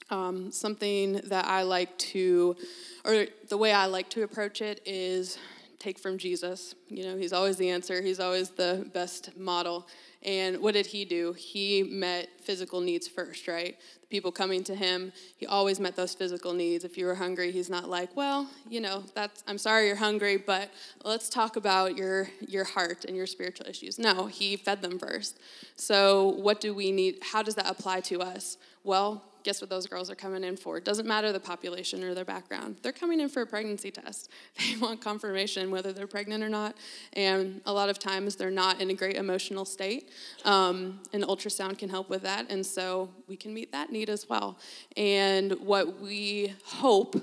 um, 0.10 0.52
something 0.52 1.22
that 1.26 1.46
I 1.46 1.62
like 1.62 1.96
to, 2.00 2.56
or 3.06 3.28
the 3.48 3.58
way 3.58 3.74
I 3.74 3.86
like 3.86 4.10
to 4.10 4.24
approach 4.24 4.60
it 4.64 4.82
is 4.88 5.38
take 5.84 6.00
from 6.00 6.18
Jesus. 6.18 6.76
You 6.88 7.04
know, 7.04 7.18
he's 7.18 7.34
always 7.34 7.58
the 7.58 7.70
answer, 7.70 8.02
he's 8.02 8.20
always 8.20 8.50
the 8.50 8.90
best 8.94 9.38
model. 9.38 9.88
And 10.24 10.60
what 10.60 10.74
did 10.74 10.86
he 10.86 11.04
do? 11.04 11.34
He 11.34 11.84
met 11.84 12.30
physical 12.40 12.80
needs 12.80 13.10
first, 13.10 13.46
right? 13.50 13.78
The 14.00 14.08
people 14.08 14.32
coming 14.32 14.64
to 14.64 14.76
him, 14.76 15.12
he 15.36 15.46
always 15.46 15.82
met 15.82 15.98
those 15.98 16.16
physical 16.16 16.54
needs. 16.54 16.86
If 16.86 16.98
you 16.98 17.06
were 17.06 17.16
hungry, 17.16 17.52
he's 17.52 17.70
not 17.70 17.90
like, 17.90 18.16
well, 18.16 18.50
you 18.70 18.80
know, 18.80 19.04
that's 19.14 19.44
I'm 19.48 19.58
sorry 19.58 19.88
you're 19.88 19.98
hungry, 19.98 20.38
but 20.38 20.72
let's 21.04 21.28
talk 21.28 21.58
about 21.58 21.98
your 21.98 22.30
your 22.40 22.64
heart 22.64 23.04
and 23.04 23.18
your 23.18 23.28
spiritual 23.28 23.68
issues. 23.68 24.00
No, 24.00 24.28
he 24.28 24.56
fed 24.56 24.82
them 24.82 24.98
first. 24.98 25.40
So 25.76 26.30
what 26.30 26.62
do 26.62 26.74
we 26.74 26.94
need? 26.94 27.18
How 27.22 27.44
does 27.44 27.56
that 27.56 27.70
apply 27.70 28.00
to 28.02 28.22
us? 28.22 28.58
Well, 28.86 29.22
guess 29.44 29.62
what 29.62 29.70
those 29.70 29.88
girls 29.88 30.10
are 30.10 30.16
coming 30.16 30.44
in 30.44 30.58
for? 30.58 30.78
It 30.78 30.86
doesn't 30.86 31.08
matter 31.08 31.32
the 31.32 31.39
population 31.39 32.04
or 32.04 32.14
their 32.14 32.26
background. 32.26 32.78
They're 32.82 32.91
coming 32.91 33.20
in 33.20 33.30
for 33.30 33.41
a 33.41 33.46
pregnancy 33.46 33.91
test. 33.91 34.30
They 34.74 34.80
want 34.80 35.02
confirmation 35.02 35.72
whether 35.72 35.91
they're 35.91 36.08
pregnant 36.08 36.44
or 36.44 36.50
not. 36.50 36.76
And 37.14 37.62
a 37.66 37.74
lot 37.74 37.89
of 37.89 38.00
times 38.00 38.36
they're 38.36 38.50
not 38.50 38.82
in 38.82 38.89
a 38.89 38.94
great 38.94 39.18
emotional 39.18 39.66
state. 39.66 40.10
Um, 40.46 41.02
and 41.12 41.24
ultrasound 41.24 41.78
can 41.78 41.89
help 41.89 42.10
with 42.10 42.22
that. 42.24 42.50
And 42.50 42.66
so 42.66 43.10
we 43.28 43.36
can 43.36 43.54
meet 43.54 43.72
that 43.72 43.91
need 43.91 44.10
as 44.10 44.28
well. 44.30 44.58
And 44.96 45.54
what 45.60 46.00
we 46.00 46.54
hope 46.64 47.22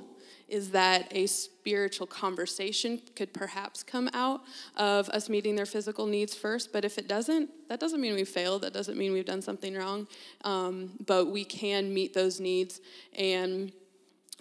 is 0.50 0.70
that 0.70 1.08
a 1.12 1.26
spiritual 1.26 2.06
conversation 2.06 3.00
could 3.14 3.32
perhaps 3.32 3.82
come 3.82 4.10
out 4.12 4.42
of 4.76 5.08
us 5.10 5.28
meeting 5.28 5.54
their 5.56 5.66
physical 5.66 6.06
needs 6.06 6.34
first. 6.34 6.72
But 6.72 6.84
if 6.84 6.98
it 6.98 7.06
doesn't, 7.08 7.50
that 7.68 7.80
doesn't 7.80 8.00
mean 8.00 8.14
we 8.14 8.24
failed. 8.24 8.62
That 8.62 8.72
doesn't 8.72 8.98
mean 8.98 9.12
we've 9.12 9.24
done 9.24 9.42
something 9.42 9.74
wrong. 9.74 10.08
Um, 10.44 10.92
but 11.06 11.26
we 11.26 11.44
can 11.44 11.92
meet 11.92 12.14
those 12.14 12.40
needs 12.40 12.80
and 13.16 13.72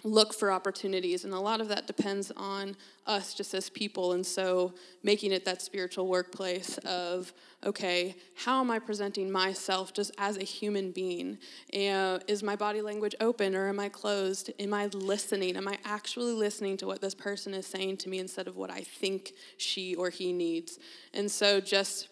look 0.02 0.32
for 0.32 0.50
opportunities. 0.50 1.24
And 1.24 1.34
a 1.34 1.38
lot 1.38 1.60
of 1.60 1.68
that 1.68 1.86
depends 1.86 2.30
on 2.36 2.76
us 3.06 3.34
just 3.34 3.54
as 3.54 3.68
people. 3.68 4.12
And 4.12 4.24
so 4.24 4.74
making 5.02 5.32
it 5.32 5.44
that 5.44 5.60
spiritual 5.62 6.06
workplace 6.06 6.78
of, 6.78 7.32
okay, 7.64 8.16
how 8.34 8.60
am 8.60 8.70
I 8.70 8.78
presenting 8.78 9.30
myself 9.30 9.92
just 9.92 10.12
as 10.18 10.36
a 10.36 10.44
human 10.44 10.90
being? 10.90 11.38
And 11.72 12.22
is 12.28 12.42
my 12.42 12.56
body 12.56 12.80
language 12.80 13.14
open 13.20 13.54
or 13.54 13.68
am 13.68 13.78
I 13.80 13.88
closed? 13.88 14.50
Am 14.58 14.72
I 14.72 14.86
listening? 14.86 15.56
Am 15.56 15.68
I 15.68 15.78
actually 15.84 16.32
listening 16.32 16.76
to 16.78 16.86
what 16.86 17.00
this 17.00 17.14
person 17.14 17.52
is 17.52 17.66
saying 17.66 17.98
to 17.98 18.08
me 18.08 18.18
instead 18.18 18.48
of 18.48 18.56
what 18.56 18.70
I 18.70 18.80
think 18.80 19.32
she 19.58 19.94
or 19.94 20.10
he 20.10 20.32
needs? 20.32 20.78
And 21.12 21.30
so 21.30 21.60
just 21.60 22.08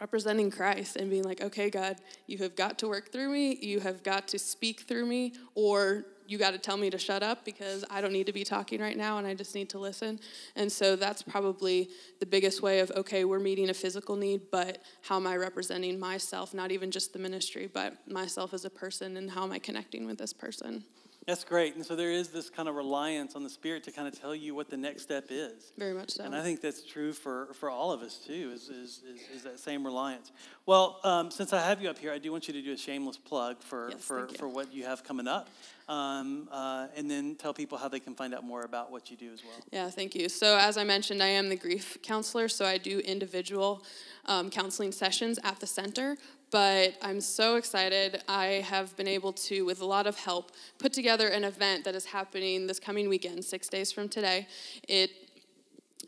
representing 0.00 0.50
Christ 0.50 0.96
and 0.96 1.08
being 1.08 1.22
like, 1.22 1.40
okay, 1.40 1.70
God, 1.70 1.96
you 2.26 2.38
have 2.38 2.56
got 2.56 2.78
to 2.80 2.88
work 2.88 3.12
through 3.12 3.30
me, 3.30 3.56
you 3.62 3.78
have 3.80 4.02
got 4.02 4.26
to 4.28 4.38
speak 4.38 4.80
through 4.82 5.06
me, 5.06 5.34
or 5.54 6.04
you 6.26 6.38
got 6.38 6.52
to 6.52 6.58
tell 6.58 6.76
me 6.76 6.90
to 6.90 6.98
shut 6.98 7.22
up 7.22 7.44
because 7.44 7.84
I 7.90 8.00
don't 8.00 8.12
need 8.12 8.26
to 8.26 8.32
be 8.32 8.44
talking 8.44 8.80
right 8.80 8.96
now 8.96 9.18
and 9.18 9.26
I 9.26 9.34
just 9.34 9.54
need 9.54 9.68
to 9.70 9.78
listen. 9.78 10.20
And 10.56 10.70
so 10.70 10.96
that's 10.96 11.22
probably 11.22 11.90
the 12.20 12.26
biggest 12.26 12.62
way 12.62 12.80
of 12.80 12.90
okay, 12.92 13.24
we're 13.24 13.38
meeting 13.38 13.70
a 13.70 13.74
physical 13.74 14.16
need, 14.16 14.42
but 14.50 14.78
how 15.02 15.16
am 15.16 15.26
I 15.26 15.36
representing 15.36 15.98
myself, 15.98 16.54
not 16.54 16.72
even 16.72 16.90
just 16.90 17.12
the 17.12 17.18
ministry, 17.18 17.68
but 17.72 17.96
myself 18.10 18.54
as 18.54 18.64
a 18.64 18.70
person 18.70 19.16
and 19.16 19.30
how 19.30 19.44
am 19.44 19.52
I 19.52 19.58
connecting 19.58 20.06
with 20.06 20.18
this 20.18 20.32
person? 20.32 20.84
That's 21.26 21.44
great. 21.44 21.74
And 21.74 21.84
so 21.84 21.96
there 21.96 22.10
is 22.10 22.28
this 22.28 22.50
kind 22.50 22.68
of 22.68 22.74
reliance 22.74 23.34
on 23.34 23.42
the 23.42 23.50
Spirit 23.50 23.82
to 23.84 23.92
kind 23.92 24.06
of 24.06 24.18
tell 24.18 24.34
you 24.34 24.54
what 24.54 24.68
the 24.68 24.76
next 24.76 25.02
step 25.02 25.26
is. 25.30 25.72
Very 25.78 25.94
much 25.94 26.10
so. 26.10 26.24
And 26.24 26.34
I 26.34 26.42
think 26.42 26.60
that's 26.60 26.84
true 26.84 27.12
for, 27.12 27.48
for 27.54 27.70
all 27.70 27.92
of 27.92 28.02
us 28.02 28.18
too, 28.18 28.50
is, 28.52 28.68
is, 28.68 29.02
is, 29.08 29.20
is 29.36 29.42
that 29.44 29.58
same 29.58 29.84
reliance. 29.84 30.32
Well, 30.66 31.00
um, 31.02 31.30
since 31.30 31.52
I 31.52 31.60
have 31.62 31.80
you 31.80 31.88
up 31.88 31.98
here, 31.98 32.12
I 32.12 32.18
do 32.18 32.30
want 32.30 32.46
you 32.46 32.54
to 32.54 32.62
do 32.62 32.72
a 32.72 32.76
shameless 32.76 33.16
plug 33.16 33.62
for, 33.62 33.90
yes, 33.90 34.04
for, 34.04 34.28
for 34.38 34.48
what 34.48 34.72
you 34.72 34.84
have 34.84 35.02
coming 35.02 35.26
up. 35.26 35.48
Um, 35.88 36.48
uh, 36.50 36.86
and 36.96 37.10
then 37.10 37.36
tell 37.36 37.52
people 37.52 37.76
how 37.76 37.88
they 37.88 38.00
can 38.00 38.14
find 38.14 38.34
out 38.34 38.42
more 38.42 38.62
about 38.62 38.90
what 38.90 39.10
you 39.10 39.16
do 39.18 39.30
as 39.32 39.44
well. 39.44 39.54
Yeah, 39.70 39.90
thank 39.90 40.14
you. 40.14 40.30
So, 40.30 40.56
as 40.56 40.78
I 40.78 40.84
mentioned, 40.84 41.22
I 41.22 41.26
am 41.26 41.50
the 41.50 41.56
grief 41.56 41.98
counselor, 42.02 42.48
so 42.48 42.64
I 42.64 42.78
do 42.78 43.00
individual 43.00 43.84
um, 44.24 44.48
counseling 44.48 44.92
sessions 44.92 45.38
at 45.44 45.60
the 45.60 45.66
center. 45.66 46.16
But 46.54 46.94
I'm 47.02 47.20
so 47.20 47.56
excited. 47.56 48.22
I 48.28 48.62
have 48.70 48.96
been 48.96 49.08
able 49.08 49.32
to, 49.32 49.64
with 49.64 49.80
a 49.80 49.84
lot 49.84 50.06
of 50.06 50.16
help, 50.16 50.52
put 50.78 50.92
together 50.92 51.26
an 51.26 51.42
event 51.42 51.82
that 51.82 51.96
is 51.96 52.04
happening 52.04 52.68
this 52.68 52.78
coming 52.78 53.08
weekend, 53.08 53.44
six 53.44 53.66
days 53.68 53.90
from 53.90 54.08
today. 54.08 54.46
It 54.86 55.23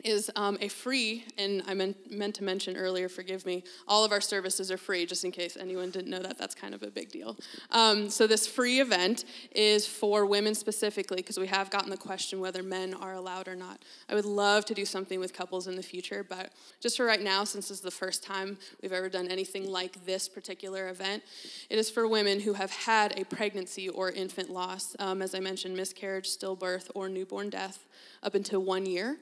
is 0.05 0.31
um, 0.37 0.59
a 0.61 0.69
free, 0.69 1.25
and 1.39 1.63
I 1.67 1.75
meant, 1.75 2.11
meant 2.11 2.35
to 2.37 2.45
mention 2.45 2.77
earlier, 2.77 3.09
forgive 3.09 3.45
me, 3.47 3.65
all 3.87 4.05
of 4.05 4.13
our 4.13 4.21
services 4.21 4.71
are 4.71 4.77
free, 4.77 5.07
just 5.07 5.25
in 5.25 5.31
case 5.31 5.57
anyone 5.59 5.91
didn't 5.91 6.11
know 6.11 6.21
that. 6.21 6.39
That's 6.39 6.55
kind 6.55 6.75
of 6.75 6.83
a 6.83 6.91
big 6.91 7.11
deal. 7.11 7.37
Um, 7.71 8.09
so, 8.11 8.27
this 8.27 8.47
free 8.47 8.81
event 8.81 9.25
is 9.53 9.87
for 9.87 10.27
women 10.27 10.55
specifically, 10.55 11.19
because 11.19 11.39
we 11.39 11.47
have 11.47 11.71
gotten 11.71 11.91
the 11.91 11.97
question 11.97 12.41
whether 12.41 12.63
men 12.63 12.95
are 12.95 13.13
allowed 13.13 13.49
or 13.49 13.57
not. 13.57 13.83
I 14.09 14.15
would 14.15 14.25
love 14.25 14.65
to 14.67 14.75
do 14.75 14.85
something 14.85 15.21
with 15.21 15.33
couples 15.33 15.67
in 15.67 15.77
the 15.77 15.83
future, 15.83 16.25
but 16.29 16.53
just 16.81 16.97
for 16.97 17.05
right 17.05 17.23
now, 17.23 17.45
since 17.45 17.69
this 17.69 17.79
is 17.79 17.83
the 17.83 17.91
first 17.91 18.23
time 18.23 18.59
we've 18.83 18.93
ever 18.93 19.09
done 19.09 19.29
anything 19.29 19.71
like 19.71 20.05
this 20.07 20.29
particular 20.29 20.89
event, 20.89 21.23
it 21.71 21.79
is 21.79 21.91
for 21.91 22.07
women 22.07 22.41
who 22.41 22.53
have 22.53 22.71
had 22.71 23.19
a 23.19 23.25
pregnancy 23.25 23.89
or 23.89 24.11
infant 24.11 24.51
loss, 24.51 24.95
um, 24.99 25.23
as 25.23 25.35
I 25.35 25.41
mentioned, 25.41 25.77
miscarriage, 25.77 26.29
stillbirth, 26.29 26.91
or 26.95 27.09
newborn 27.09 27.51
death 27.51 27.85
up 28.23 28.35
until 28.35 28.61
one 28.61 28.87
year. 28.87 29.17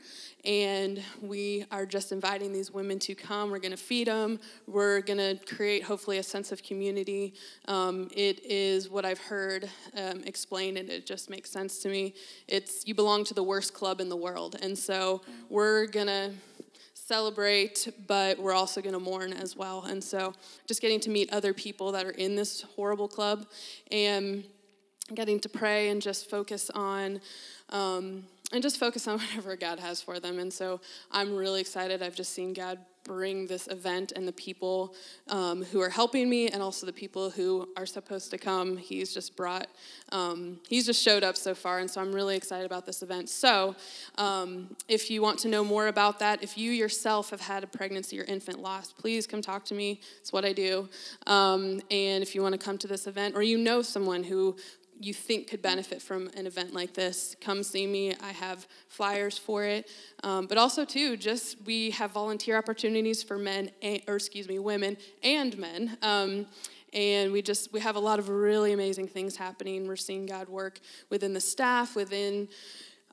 And 0.44 0.63
we 1.20 1.64
are 1.70 1.84
just 1.84 2.12
inviting 2.12 2.52
these 2.52 2.70
women 2.70 2.98
to 3.00 3.14
come. 3.14 3.50
We're 3.50 3.58
going 3.58 3.72
to 3.72 3.76
feed 3.76 4.06
them. 4.06 4.38
We're 4.66 5.00
going 5.00 5.18
to 5.18 5.38
create, 5.54 5.82
hopefully, 5.82 6.18
a 6.18 6.22
sense 6.22 6.52
of 6.52 6.62
community. 6.62 7.34
Um, 7.66 8.08
it 8.14 8.44
is 8.44 8.88
what 8.88 9.04
I've 9.04 9.18
heard 9.18 9.68
um, 9.96 10.22
explained, 10.24 10.78
and 10.78 10.88
it 10.88 11.06
just 11.06 11.28
makes 11.28 11.50
sense 11.50 11.80
to 11.80 11.88
me. 11.88 12.14
It's 12.48 12.86
you 12.86 12.94
belong 12.94 13.24
to 13.24 13.34
the 13.34 13.42
worst 13.42 13.74
club 13.74 14.00
in 14.00 14.08
the 14.08 14.16
world. 14.16 14.56
And 14.62 14.78
so 14.78 15.22
we're 15.50 15.86
going 15.86 16.06
to 16.06 16.30
celebrate, 16.94 17.88
but 18.06 18.38
we're 18.38 18.54
also 18.54 18.80
going 18.80 18.94
to 18.94 19.00
mourn 19.00 19.32
as 19.32 19.56
well. 19.56 19.84
And 19.84 20.02
so 20.02 20.32
just 20.66 20.80
getting 20.80 21.00
to 21.00 21.10
meet 21.10 21.32
other 21.32 21.52
people 21.52 21.92
that 21.92 22.06
are 22.06 22.10
in 22.12 22.36
this 22.36 22.62
horrible 22.76 23.08
club 23.08 23.46
and 23.90 24.44
getting 25.14 25.38
to 25.40 25.48
pray 25.48 25.90
and 25.90 26.00
just 26.00 26.30
focus 26.30 26.70
on. 26.70 27.20
Um, 27.70 28.24
and 28.54 28.62
just 28.62 28.78
focus 28.78 29.06
on 29.06 29.18
whatever 29.18 29.56
God 29.56 29.80
has 29.80 30.00
for 30.00 30.18
them. 30.18 30.38
And 30.38 30.52
so 30.52 30.80
I'm 31.10 31.34
really 31.34 31.60
excited. 31.60 32.02
I've 32.02 32.16
just 32.16 32.32
seen 32.32 32.54
God 32.54 32.78
bring 33.02 33.46
this 33.46 33.66
event 33.66 34.12
and 34.16 34.26
the 34.26 34.32
people 34.32 34.94
um, 35.28 35.62
who 35.62 35.80
are 35.82 35.90
helping 35.90 36.30
me 36.30 36.48
and 36.48 36.62
also 36.62 36.86
the 36.86 36.92
people 36.92 37.28
who 37.28 37.68
are 37.76 37.84
supposed 37.84 38.30
to 38.30 38.38
come. 38.38 38.78
He's 38.78 39.12
just 39.12 39.36
brought, 39.36 39.66
um, 40.10 40.58
he's 40.68 40.86
just 40.86 41.02
showed 41.02 41.22
up 41.22 41.36
so 41.36 41.54
far, 41.54 41.80
and 41.80 41.90
so 41.90 42.00
I'm 42.00 42.14
really 42.14 42.34
excited 42.34 42.64
about 42.64 42.86
this 42.86 43.02
event. 43.02 43.28
So, 43.28 43.76
um, 44.16 44.74
if 44.88 45.10
you 45.10 45.20
want 45.20 45.38
to 45.40 45.48
know 45.48 45.62
more 45.62 45.88
about 45.88 46.18
that, 46.20 46.42
if 46.42 46.56
you 46.56 46.70
yourself 46.70 47.28
have 47.28 47.42
had 47.42 47.62
a 47.62 47.66
pregnancy 47.66 48.18
or 48.18 48.24
infant 48.24 48.60
loss, 48.60 48.90
please 48.90 49.26
come 49.26 49.42
talk 49.42 49.66
to 49.66 49.74
me. 49.74 50.00
It's 50.20 50.32
what 50.32 50.46
I 50.46 50.54
do. 50.54 50.88
Um, 51.26 51.82
and 51.90 52.22
if 52.22 52.34
you 52.34 52.40
want 52.40 52.54
to 52.54 52.58
come 52.58 52.78
to 52.78 52.86
this 52.86 53.06
event, 53.06 53.36
or 53.36 53.42
you 53.42 53.58
know 53.58 53.82
someone 53.82 54.24
who 54.24 54.56
you 55.04 55.12
think 55.12 55.48
could 55.48 55.60
benefit 55.60 56.00
from 56.00 56.28
an 56.36 56.46
event 56.46 56.72
like 56.72 56.94
this, 56.94 57.36
come 57.40 57.62
see 57.62 57.86
me. 57.86 58.14
I 58.22 58.32
have 58.32 58.66
flyers 58.88 59.36
for 59.36 59.64
it. 59.64 59.90
Um, 60.22 60.46
but 60.46 60.56
also, 60.56 60.84
too, 60.84 61.16
just 61.16 61.60
we 61.66 61.90
have 61.90 62.12
volunteer 62.12 62.56
opportunities 62.56 63.22
for 63.22 63.36
men, 63.36 63.70
and, 63.82 64.00
or 64.08 64.16
excuse 64.16 64.48
me, 64.48 64.58
women 64.58 64.96
and 65.22 65.56
men. 65.58 65.98
Um, 66.02 66.46
and 66.92 67.32
we 67.32 67.42
just 67.42 67.72
we 67.72 67.80
have 67.80 67.96
a 67.96 68.00
lot 68.00 68.18
of 68.18 68.28
really 68.28 68.72
amazing 68.72 69.08
things 69.08 69.36
happening. 69.36 69.86
We're 69.86 69.96
seeing 69.96 70.26
God 70.26 70.48
work 70.48 70.80
within 71.10 71.32
the 71.32 71.40
staff, 71.40 71.96
within 71.96 72.48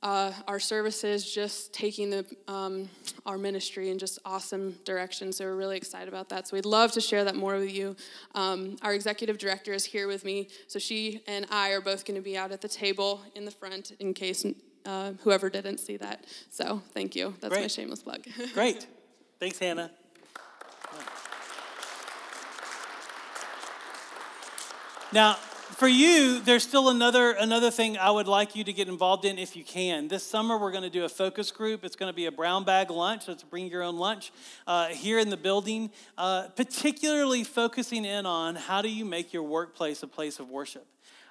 uh, 0.04 0.32
our 0.48 0.60
services 0.60 1.32
just 1.32 1.74
taking 1.74 2.10
the, 2.10 2.26
um, 2.48 2.90
our 3.26 3.38
ministry 3.38 3.90
in 3.90 4.00
just 4.00 4.20
awesome 4.26 4.76
direction. 4.84 5.32
So 5.32 5.46
we're 5.46 5.56
really 5.56 5.78
excited 5.78 6.08
about 6.08 6.30
that. 6.30 6.48
So 6.48 6.56
we'd 6.56 6.66
love 6.66 6.92
to 6.94 7.02
share 7.02 7.24
that 7.24 7.36
more 7.36 7.58
with 7.58 7.72
you. 7.72 7.96
Um, 8.34 8.78
our 8.82 8.94
executive 8.94 9.38
director 9.38 9.74
is 9.74 9.86
here 9.86 10.08
with 10.08 10.26
me. 10.26 10.48
So 10.68 10.80
she 10.80 11.22
and 11.28 11.46
I 11.52 11.70
are 11.70 11.82
both 11.82 12.06
going 12.06 12.16
to 12.16 12.24
be 12.24 12.38
out 12.38 12.52
at 12.52 12.62
the 12.62 12.68
table 12.68 13.22
in 13.36 13.46
the 13.46 13.52
front 13.52 13.92
in 14.00 14.14
case 14.14 14.46
uh, 14.86 15.14
whoever 15.24 15.50
didn't 15.50 15.78
see 15.80 15.98
that. 15.98 16.26
So 16.50 16.82
thank 16.94 17.16
you. 17.16 17.36
That's 17.40 17.54
Great. 17.54 17.62
my 17.62 17.68
shameless 17.68 18.02
plug. 18.02 18.26
Great. 18.54 18.88
Thanks, 19.40 19.60
Hannah. 19.60 19.92
Now, 25.14 25.38
for 25.74 25.88
you, 25.88 26.40
there's 26.42 26.64
still 26.64 26.90
another 26.90 27.32
another 27.32 27.72
thing 27.72 27.98
I 27.98 28.10
would 28.10 28.28
like 28.28 28.56
you 28.56 28.64
to 28.64 28.74
get 28.74 28.88
involved 28.88 29.26
in 29.26 29.38
if 29.38 29.56
you 29.56 29.64
can. 29.64 30.08
This 30.08 30.24
summer, 30.24 30.58
we're 30.58 30.72
going 30.72 30.84
to 30.84 30.90
do 30.90 31.06
a 31.06 31.10
focus 31.10 31.52
group. 31.52 31.84
It's 31.84 31.96
going 31.96 32.12
to 32.12 32.16
be 32.16 32.26
a 32.26 32.32
brown 32.32 32.64
bag 32.64 32.90
lunch. 32.90 33.28
Let's 33.28 33.44
bring 33.44 33.68
your 33.68 33.84
own 33.84 33.98
lunch 33.98 34.32
uh, 34.68 34.88
here 34.88 35.20
in 35.20 35.30
the 35.30 35.38
building, 35.38 35.92
uh, 36.18 36.48
particularly 36.56 37.44
focusing 37.44 38.06
in 38.06 38.26
on 38.26 38.56
how 38.56 38.82
do 38.82 38.90
you 38.90 39.06
make 39.06 39.34
your 39.34 39.44
workplace 39.44 40.04
a 40.04 40.08
place 40.08 40.40
of 40.40 40.50
worship. 40.50 40.86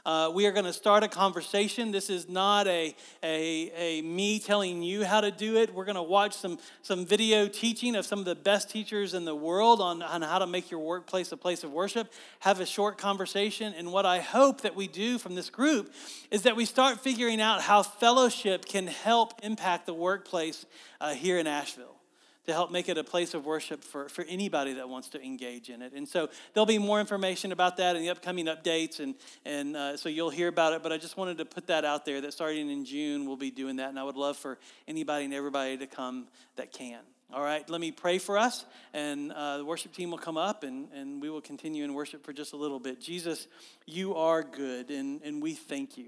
Uh, 0.04 0.30
we 0.32 0.46
are 0.46 0.52
going 0.52 0.64
to 0.64 0.72
start 0.72 1.02
a 1.02 1.08
conversation. 1.08 1.90
This 1.90 2.08
is 2.08 2.28
not 2.28 2.66
a, 2.66 2.94
a, 3.22 3.72
a 3.76 4.02
me 4.02 4.38
telling 4.38 4.82
you 4.82 5.04
how 5.04 5.20
to 5.20 5.30
do 5.30 5.56
it. 5.56 5.74
We're 5.74 5.84
going 5.84 5.96
to 5.96 6.02
watch 6.02 6.34
some, 6.34 6.58
some 6.82 7.04
video 7.04 7.48
teaching 7.48 7.94
of 7.94 8.06
some 8.06 8.18
of 8.18 8.24
the 8.24 8.34
best 8.34 8.70
teachers 8.70 9.14
in 9.14 9.24
the 9.24 9.34
world 9.34 9.80
on, 9.80 10.02
on 10.02 10.22
how 10.22 10.38
to 10.38 10.46
make 10.46 10.70
your 10.70 10.80
workplace 10.80 11.32
a 11.32 11.36
place 11.36 11.64
of 11.64 11.72
worship, 11.72 12.12
have 12.40 12.60
a 12.60 12.66
short 12.66 12.96
conversation. 12.96 13.74
And 13.76 13.92
what 13.92 14.06
I 14.06 14.20
hope 14.20 14.62
that 14.62 14.74
we 14.74 14.88
do 14.88 15.18
from 15.18 15.34
this 15.34 15.50
group 15.50 15.92
is 16.30 16.42
that 16.42 16.56
we 16.56 16.64
start 16.64 17.00
figuring 17.00 17.40
out 17.40 17.60
how 17.60 17.82
fellowship 17.82 18.64
can 18.64 18.86
help 18.86 19.34
impact 19.42 19.86
the 19.86 19.94
workplace 19.94 20.64
uh, 21.00 21.14
here 21.14 21.38
in 21.38 21.46
Asheville 21.46 21.99
to 22.46 22.52
help 22.52 22.70
make 22.70 22.88
it 22.88 22.96
a 22.96 23.04
place 23.04 23.34
of 23.34 23.44
worship 23.44 23.84
for, 23.84 24.08
for 24.08 24.24
anybody 24.28 24.74
that 24.74 24.88
wants 24.88 25.08
to 25.10 25.22
engage 25.22 25.68
in 25.68 25.82
it. 25.82 25.92
And 25.92 26.08
so 26.08 26.28
there'll 26.52 26.66
be 26.66 26.78
more 26.78 27.00
information 27.00 27.52
about 27.52 27.76
that 27.76 27.96
in 27.96 28.02
the 28.02 28.10
upcoming 28.10 28.46
updates, 28.46 29.00
and, 29.00 29.14
and 29.44 29.76
uh, 29.76 29.96
so 29.96 30.08
you'll 30.08 30.30
hear 30.30 30.48
about 30.48 30.72
it. 30.72 30.82
But 30.82 30.92
I 30.92 30.96
just 30.96 31.16
wanted 31.16 31.38
to 31.38 31.44
put 31.44 31.66
that 31.66 31.84
out 31.84 32.04
there 32.04 32.20
that 32.20 32.32
starting 32.32 32.70
in 32.70 32.84
June, 32.84 33.26
we'll 33.26 33.36
be 33.36 33.50
doing 33.50 33.76
that. 33.76 33.90
And 33.90 33.98
I 33.98 34.02
would 34.02 34.16
love 34.16 34.36
for 34.36 34.58
anybody 34.88 35.26
and 35.26 35.34
everybody 35.34 35.76
to 35.76 35.86
come 35.86 36.28
that 36.56 36.72
can. 36.72 37.00
All 37.32 37.42
right, 37.42 37.68
let 37.70 37.80
me 37.80 37.92
pray 37.92 38.18
for 38.18 38.36
us, 38.36 38.64
and 38.92 39.30
uh, 39.30 39.58
the 39.58 39.64
worship 39.64 39.92
team 39.92 40.10
will 40.10 40.18
come 40.18 40.36
up, 40.36 40.64
and, 40.64 40.88
and 40.92 41.22
we 41.22 41.30
will 41.30 41.40
continue 41.40 41.84
in 41.84 41.94
worship 41.94 42.24
for 42.24 42.32
just 42.32 42.54
a 42.54 42.56
little 42.56 42.80
bit. 42.80 43.00
Jesus, 43.00 43.46
you 43.86 44.16
are 44.16 44.42
good, 44.42 44.90
and, 44.90 45.22
and 45.22 45.40
we 45.40 45.54
thank 45.54 45.96
you. 45.96 46.06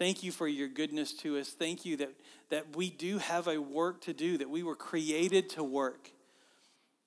Thank 0.00 0.22
you 0.22 0.32
for 0.32 0.48
your 0.48 0.66
goodness 0.66 1.12
to 1.18 1.36
us. 1.36 1.50
Thank 1.50 1.84
you 1.84 1.98
that, 1.98 2.08
that 2.48 2.74
we 2.74 2.88
do 2.88 3.18
have 3.18 3.48
a 3.48 3.58
work 3.60 4.00
to 4.04 4.14
do, 4.14 4.38
that 4.38 4.48
we 4.48 4.62
were 4.62 4.74
created 4.74 5.50
to 5.50 5.62
work. 5.62 6.10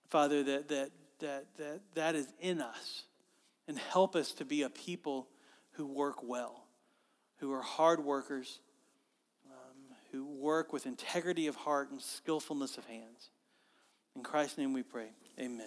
Father, 0.09 0.43
that, 0.43 0.69
that, 0.69 0.91
that, 1.17 1.45
that, 1.57 1.79
that 1.95 2.13
is 2.13 2.27
in 2.39 2.61
us. 2.61 3.05
And 3.67 3.79
help 3.79 4.15
us 4.15 4.33
to 4.33 4.45
be 4.45 4.61
a 4.61 4.69
people 4.69 5.27
who 5.71 5.87
work 5.87 6.21
well, 6.21 6.65
who 7.37 7.51
are 7.51 7.63
hard 7.63 8.05
workers, 8.05 8.59
um, 9.47 9.95
who 10.11 10.25
work 10.25 10.71
with 10.71 10.85
integrity 10.85 11.47
of 11.47 11.55
heart 11.55 11.89
and 11.89 11.99
skillfulness 11.99 12.77
of 12.77 12.85
hands. 12.85 13.31
In 14.15 14.21
Christ's 14.21 14.59
name 14.59 14.71
we 14.71 14.83
pray. 14.83 15.07
Amen. 15.39 15.65